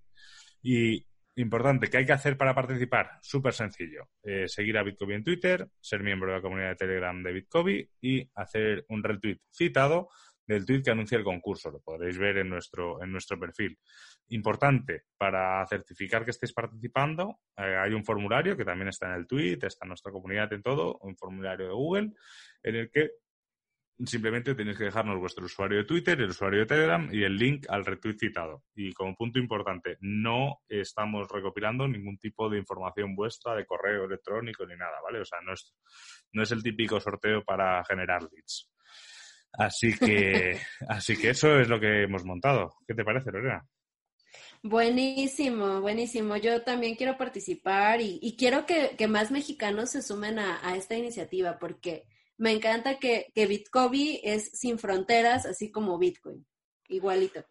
Y 0.64 1.06
importante, 1.36 1.88
¿qué 1.88 1.97
hay 1.97 2.06
que 2.06 2.14
hacer 2.14 2.36
para 2.36 2.56
participar? 2.56 3.20
Súper 3.22 3.53
sencillo. 3.53 4.10
Eh, 4.24 4.47
seguir 4.47 4.76
a 4.80 4.84
Bitcoin 4.84 5.12
en 5.12 5.24
Twitter, 5.24 5.68
ser 5.80 6.01
miembro 6.01 6.32
de 6.32 6.38
la 6.38 6.41
comunidad 6.41 6.70
de 6.70 6.76
Telegram 6.76 7.22
de 7.22 7.32
Bitcoin 7.32 7.88
y 8.01 8.28
hacer 8.34 8.86
un 8.89 9.03
retweet 9.03 9.39
citado 9.51 10.10
del 10.48 10.66
tweet 10.66 10.84
que 10.84 10.91
anuncia 10.91 11.18
el 11.18 11.24
concurso. 11.24 11.72
Lo 11.72 11.80
podréis 11.80 12.18
ver 12.18 12.38
en 12.38 12.50
nuestro, 12.50 13.02
en 13.04 13.12
nuestro 13.12 13.39
perfil. 13.39 13.78
Importante, 14.30 15.04
para 15.18 15.66
certificar 15.68 16.24
que 16.24 16.32
estéis 16.32 16.54
participando, 16.54 17.39
eh, 17.58 17.76
hay 17.78 17.93
un 17.93 18.04
formulario 18.04 18.56
que 18.58 18.66
también 18.66 18.89
está 18.89 19.08
en 19.08 19.16
el 19.16 19.28
tweet, 19.28 19.60
está 19.62 19.86
en 19.86 19.89
nuestra 19.89 20.12
comunidad 20.12 20.52
en 20.54 20.62
todo, 20.62 20.98
un 21.02 21.16
formulario 21.16 21.68
de 21.68 21.74
Google, 21.74 22.12
en 22.64 22.76
el 22.76 22.89
que 22.91 23.12
simplemente 24.04 24.56
tenéis 24.56 24.78
que 24.78 24.86
dejarnos 24.86 25.20
vuestro 25.20 25.46
usuario 25.46 25.78
de 25.78 25.86
Twitter, 25.86 26.20
el 26.20 26.30
usuario 26.30 26.60
de 26.60 26.66
Telegram 26.66 27.08
y 27.12 27.24
el 27.24 27.38
link 27.38 27.66
al 27.70 27.86
retweet 27.86 28.18
citado. 28.20 28.64
Y 28.76 28.91
como 28.93 29.16
punto 29.16 29.39
importante, 29.39 29.98
no 30.02 30.60
estamos 30.68 31.30
recopilando 31.30 31.88
ningún 31.88 32.18
tipo 32.18 32.50
de 32.50 32.58
información 32.58 33.16
vuestra 33.16 33.56
de 33.56 33.66
correo 33.66 34.06
electrónico 34.06 34.66
ni 34.66 34.76
nada, 34.76 35.00
¿vale? 35.04 35.22
O 35.22 35.26
sea, 35.26 35.39
no 35.41 35.54
es, 35.54 35.74
no 36.34 36.43
es 36.43 36.52
el 36.52 36.62
típico 36.62 37.00
sorteo 37.00 37.43
para 37.43 37.84
generar 37.86 38.24
leads. 38.24 38.70
Así 39.58 39.97
que, 39.97 40.60
así 40.88 41.18
que 41.18 41.30
eso 41.30 41.60
es 41.60 41.68
lo 41.68 41.80
que 41.80 42.03
hemos 42.03 42.26
montado. 42.26 42.76
¿Qué 42.88 42.93
te 42.93 43.03
parece, 43.03 43.32
Lorena? 43.32 43.66
Buenísimo, 44.62 45.82
buenísimo. 45.82 46.38
Yo 46.38 46.64
también 46.64 46.95
quiero 46.95 47.18
participar 47.18 48.01
y, 48.01 48.36
quiero 48.38 48.66
que, 48.66 48.95
más 49.08 49.32
mexicanos 49.32 49.91
se 49.91 50.01
sumen 50.01 50.39
a 50.39 50.76
esta 50.76 50.95
iniciativa 50.95 51.60
porque 51.60 52.08
me 52.38 52.51
encanta 52.51 52.99
que, 52.99 53.32
que 53.34 53.47
Bitcoin 53.47 54.20
es 54.24 54.51
sin 54.51 54.78
fronteras, 54.78 55.45
así 55.45 55.72
como 55.72 55.97
Bitcoin. 55.97 56.45
Igualito. 56.89 57.45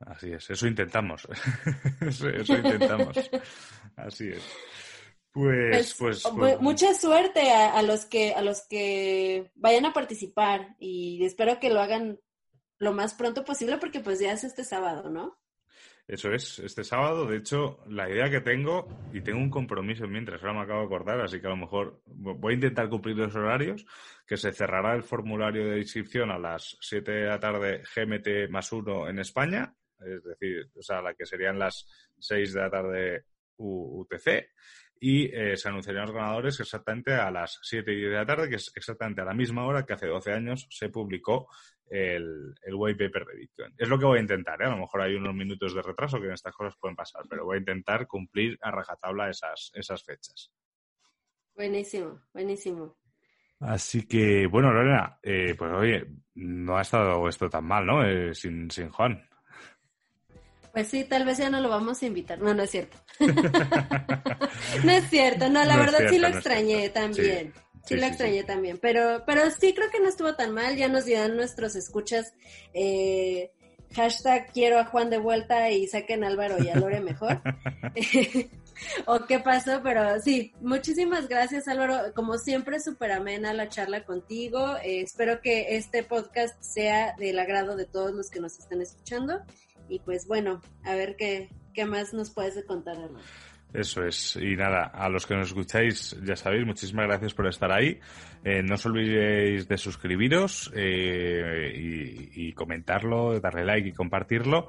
Así 0.00 0.32
es, 0.32 0.48
eso 0.50 0.66
intentamos. 0.66 1.26
eso, 2.00 2.28
intentamos. 2.30 3.16
Así 3.96 4.28
es. 4.28 4.42
Pues, 5.32 5.94
pues, 5.94 6.22
pues, 6.22 6.34
pues, 6.36 6.60
mucha 6.60 6.94
suerte 6.94 7.52
a, 7.52 7.80
los 7.82 8.06
que 8.06 8.32
a 8.34 8.42
los 8.42 8.66
que 8.66 9.52
vayan 9.54 9.84
a 9.84 9.92
participar 9.92 10.74
y 10.78 11.24
espero 11.24 11.60
que 11.60 11.70
lo 11.70 11.80
hagan 11.80 12.18
lo 12.78 12.92
más 12.92 13.14
pronto 13.14 13.44
posible 13.44 13.78
porque 13.78 14.00
pues 14.00 14.18
ya 14.20 14.32
es 14.32 14.44
este 14.44 14.64
sábado, 14.64 15.10
¿no? 15.10 15.38
Eso 16.08 16.32
es, 16.32 16.58
este 16.60 16.84
sábado. 16.84 17.26
De 17.26 17.36
hecho, 17.36 17.84
la 17.86 18.08
idea 18.08 18.30
que 18.30 18.40
tengo, 18.40 18.88
y 19.12 19.20
tengo 19.20 19.40
un 19.40 19.50
compromiso 19.50 20.08
mientras, 20.08 20.40
ahora 20.40 20.54
me 20.54 20.60
acabo 20.62 20.80
de 20.80 20.86
acordar, 20.86 21.20
así 21.20 21.38
que 21.38 21.46
a 21.46 21.50
lo 21.50 21.58
mejor 21.58 22.00
voy 22.06 22.52
a 22.52 22.54
intentar 22.54 22.88
cumplir 22.88 23.14
los 23.14 23.36
horarios, 23.36 23.84
que 24.26 24.38
se 24.38 24.52
cerrará 24.52 24.94
el 24.94 25.02
formulario 25.02 25.68
de 25.68 25.80
inscripción 25.80 26.30
a 26.30 26.38
las 26.38 26.78
7 26.80 27.12
de 27.12 27.26
la 27.26 27.38
tarde 27.38 27.82
GMT 27.94 28.50
más 28.50 28.72
1 28.72 29.10
en 29.10 29.18
España, 29.18 29.74
es 30.00 30.24
decir, 30.24 30.70
o 30.74 30.82
sea, 30.82 31.02
la 31.02 31.12
que 31.12 31.26
serían 31.26 31.58
las 31.58 31.86
6 32.18 32.54
de 32.54 32.60
la 32.60 32.70
tarde 32.70 33.24
UTC, 33.58 34.48
y 35.00 35.26
eh, 35.34 35.56
se 35.56 35.68
anunciarían 35.68 36.06
los 36.06 36.14
ganadores 36.14 36.60
exactamente 36.60 37.14
a 37.14 37.30
las 37.30 37.58
7 37.62 37.92
y 37.92 37.96
10 37.96 38.10
de 38.10 38.16
la 38.16 38.26
tarde, 38.26 38.48
que 38.48 38.56
es 38.56 38.72
exactamente 38.74 39.20
a 39.20 39.24
la 39.24 39.34
misma 39.34 39.66
hora 39.66 39.84
que 39.84 39.94
hace 39.94 40.06
12 40.06 40.32
años 40.32 40.66
se 40.70 40.88
publicó 40.88 41.48
el, 41.90 42.54
el 42.62 42.74
white 42.74 43.06
paper 43.06 43.26
de 43.26 43.36
Bitcoin. 43.36 43.74
Es 43.76 43.88
lo 43.88 43.98
que 43.98 44.04
voy 44.04 44.18
a 44.18 44.22
intentar, 44.22 44.60
¿eh? 44.62 44.66
a 44.66 44.70
lo 44.70 44.78
mejor 44.78 45.02
hay 45.02 45.14
unos 45.14 45.34
minutos 45.34 45.74
de 45.74 45.82
retraso 45.82 46.20
que 46.20 46.26
en 46.26 46.32
estas 46.32 46.54
cosas 46.54 46.76
pueden 46.78 46.96
pasar, 46.96 47.22
pero 47.28 47.44
voy 47.44 47.56
a 47.56 47.60
intentar 47.60 48.06
cumplir 48.06 48.58
a 48.60 48.70
rajatabla 48.70 49.30
esas, 49.30 49.70
esas 49.74 50.04
fechas. 50.04 50.50
Buenísimo, 51.54 52.20
buenísimo. 52.32 52.96
Así 53.60 54.06
que, 54.06 54.46
bueno, 54.46 54.72
Lorena, 54.72 55.18
eh, 55.22 55.54
pues 55.58 55.72
oye, 55.72 56.06
no 56.34 56.78
ha 56.78 56.82
estado 56.82 57.28
esto 57.28 57.50
tan 57.50 57.64
mal, 57.64 57.84
¿no? 57.84 58.04
Eh, 58.04 58.32
sin, 58.34 58.70
sin 58.70 58.90
Juan. 58.90 59.27
Pues 60.72 60.88
sí, 60.88 61.04
tal 61.04 61.24
vez 61.24 61.38
ya 61.38 61.50
no 61.50 61.60
lo 61.60 61.68
vamos 61.68 62.02
a 62.02 62.06
invitar. 62.06 62.38
No, 62.38 62.54
no 62.54 62.62
es 62.62 62.70
cierto. 62.70 62.96
no 64.84 64.92
es 64.92 65.08
cierto, 65.08 65.48
no, 65.48 65.64
la 65.64 65.76
verdad 65.76 66.00
sí 66.10 66.18
lo 66.18 66.28
extrañé 66.28 66.88
también. 66.90 67.52
Sí, 67.84 67.96
lo 67.96 68.04
extrañé 68.04 68.44
también, 68.44 68.78
pero, 68.78 69.22
pero 69.26 69.50
sí 69.50 69.72
creo 69.72 69.90
que 69.90 70.00
no 70.00 70.08
estuvo 70.08 70.34
tan 70.34 70.52
mal. 70.52 70.76
Ya 70.76 70.88
nos 70.88 71.06
dirán 71.06 71.36
nuestros 71.36 71.74
escuchas. 71.74 72.34
Eh, 72.74 73.50
hashtag 73.94 74.52
quiero 74.52 74.78
a 74.78 74.84
Juan 74.84 75.08
de 75.08 75.18
vuelta 75.18 75.70
y 75.70 75.86
saquen 75.86 76.22
a 76.22 76.28
Álvaro 76.28 76.56
y 76.62 76.68
a 76.68 76.76
Lore 76.76 77.00
mejor. 77.00 77.40
o 79.06 79.20
qué 79.26 79.38
pasó, 79.38 79.80
pero 79.82 80.20
sí, 80.20 80.52
muchísimas 80.60 81.28
gracias 81.28 81.68
Álvaro. 81.68 82.12
Como 82.14 82.38
siempre, 82.38 82.80
súper 82.80 83.12
amena 83.12 83.52
la 83.52 83.68
charla 83.68 84.04
contigo. 84.04 84.76
Eh, 84.82 85.02
espero 85.02 85.40
que 85.40 85.76
este 85.76 86.02
podcast 86.02 86.60
sea 86.60 87.14
del 87.18 87.38
agrado 87.38 87.76
de 87.76 87.86
todos 87.86 88.12
los 88.12 88.30
que 88.30 88.40
nos 88.40 88.58
están 88.58 88.80
escuchando. 88.80 89.40
Y 89.88 90.00
pues 90.00 90.26
bueno, 90.26 90.60
a 90.84 90.94
ver 90.94 91.16
qué, 91.16 91.48
qué 91.74 91.84
más 91.84 92.12
nos 92.12 92.30
puedes 92.30 92.62
contar, 92.64 92.96
hermano. 92.96 93.24
Eso 93.72 94.02
es. 94.04 94.36
Y 94.36 94.56
nada, 94.56 94.84
a 94.84 95.08
los 95.10 95.26
que 95.26 95.34
nos 95.34 95.48
escucháis, 95.48 96.16
ya 96.24 96.36
sabéis, 96.36 96.64
muchísimas 96.64 97.06
gracias 97.06 97.34
por 97.34 97.46
estar 97.46 97.70
ahí. 97.70 98.00
Eh, 98.42 98.62
no 98.62 98.74
os 98.76 98.86
olvidéis 98.86 99.68
de 99.68 99.76
suscribiros 99.76 100.72
eh, 100.74 101.72
y, 101.76 102.48
y, 102.48 102.52
comentarlo, 102.54 103.38
darle 103.40 103.64
like 103.66 103.88
y 103.88 103.92
compartirlo. 103.92 104.68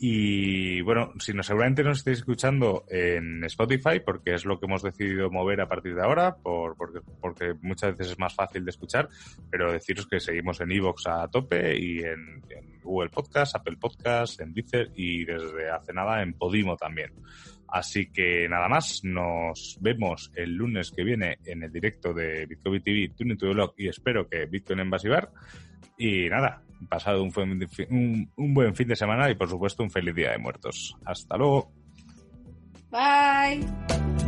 Y 0.00 0.80
bueno, 0.82 1.12
si 1.18 1.32
no, 1.32 1.42
seguramente 1.42 1.82
nos 1.82 1.98
estáis 1.98 2.18
escuchando 2.18 2.84
en 2.88 3.42
Spotify, 3.44 3.98
porque 4.04 4.32
es 4.32 4.44
lo 4.44 4.58
que 4.58 4.66
hemos 4.66 4.82
decidido 4.82 5.28
mover 5.28 5.60
a 5.60 5.68
partir 5.68 5.96
de 5.96 6.02
ahora, 6.02 6.36
por, 6.36 6.76
porque, 6.76 7.00
porque 7.20 7.54
muchas 7.62 7.96
veces 7.96 8.12
es 8.12 8.18
más 8.18 8.32
fácil 8.32 8.64
de 8.64 8.70
escuchar, 8.70 9.08
pero 9.50 9.72
deciros 9.72 10.06
que 10.06 10.20
seguimos 10.20 10.60
en 10.60 10.70
Evox 10.70 11.08
a 11.08 11.26
tope 11.26 11.76
y 11.76 11.98
en, 11.98 12.42
Google 12.82 13.10
Podcast, 13.10 13.56
Apple 13.56 13.76
Podcast, 13.76 14.40
en 14.40 14.52
Deezer 14.52 14.90
y 14.94 15.24
desde 15.24 15.70
hace 15.70 15.92
nada 15.92 16.22
en 16.22 16.34
Podimo 16.34 16.76
también. 16.76 17.12
Así 17.68 18.10
que 18.10 18.48
nada 18.48 18.68
más, 18.68 19.00
nos 19.04 19.76
vemos 19.80 20.32
el 20.34 20.54
lunes 20.54 20.90
que 20.90 21.04
viene 21.04 21.38
en 21.44 21.62
el 21.62 21.72
directo 21.72 22.14
de 22.14 22.46
Bitcoin 22.46 22.82
TV, 22.82 23.12
Tune 23.14 23.36
to 23.36 23.50
Blog 23.50 23.74
y 23.76 23.88
espero 23.88 24.28
que 24.28 24.46
Bitcoin 24.46 24.80
en 24.80 24.90
Basibar. 24.90 25.30
Y 25.98 26.28
nada, 26.30 26.62
pasado 26.88 27.22
un, 27.22 27.32
un, 27.90 28.30
un 28.36 28.54
buen 28.54 28.74
fin 28.74 28.88
de 28.88 28.96
semana 28.96 29.30
y 29.30 29.34
por 29.34 29.48
supuesto 29.48 29.82
un 29.82 29.90
feliz 29.90 30.14
día 30.14 30.30
de 30.30 30.38
muertos. 30.38 30.96
Hasta 31.04 31.36
luego. 31.36 31.72
Bye. 32.90 34.27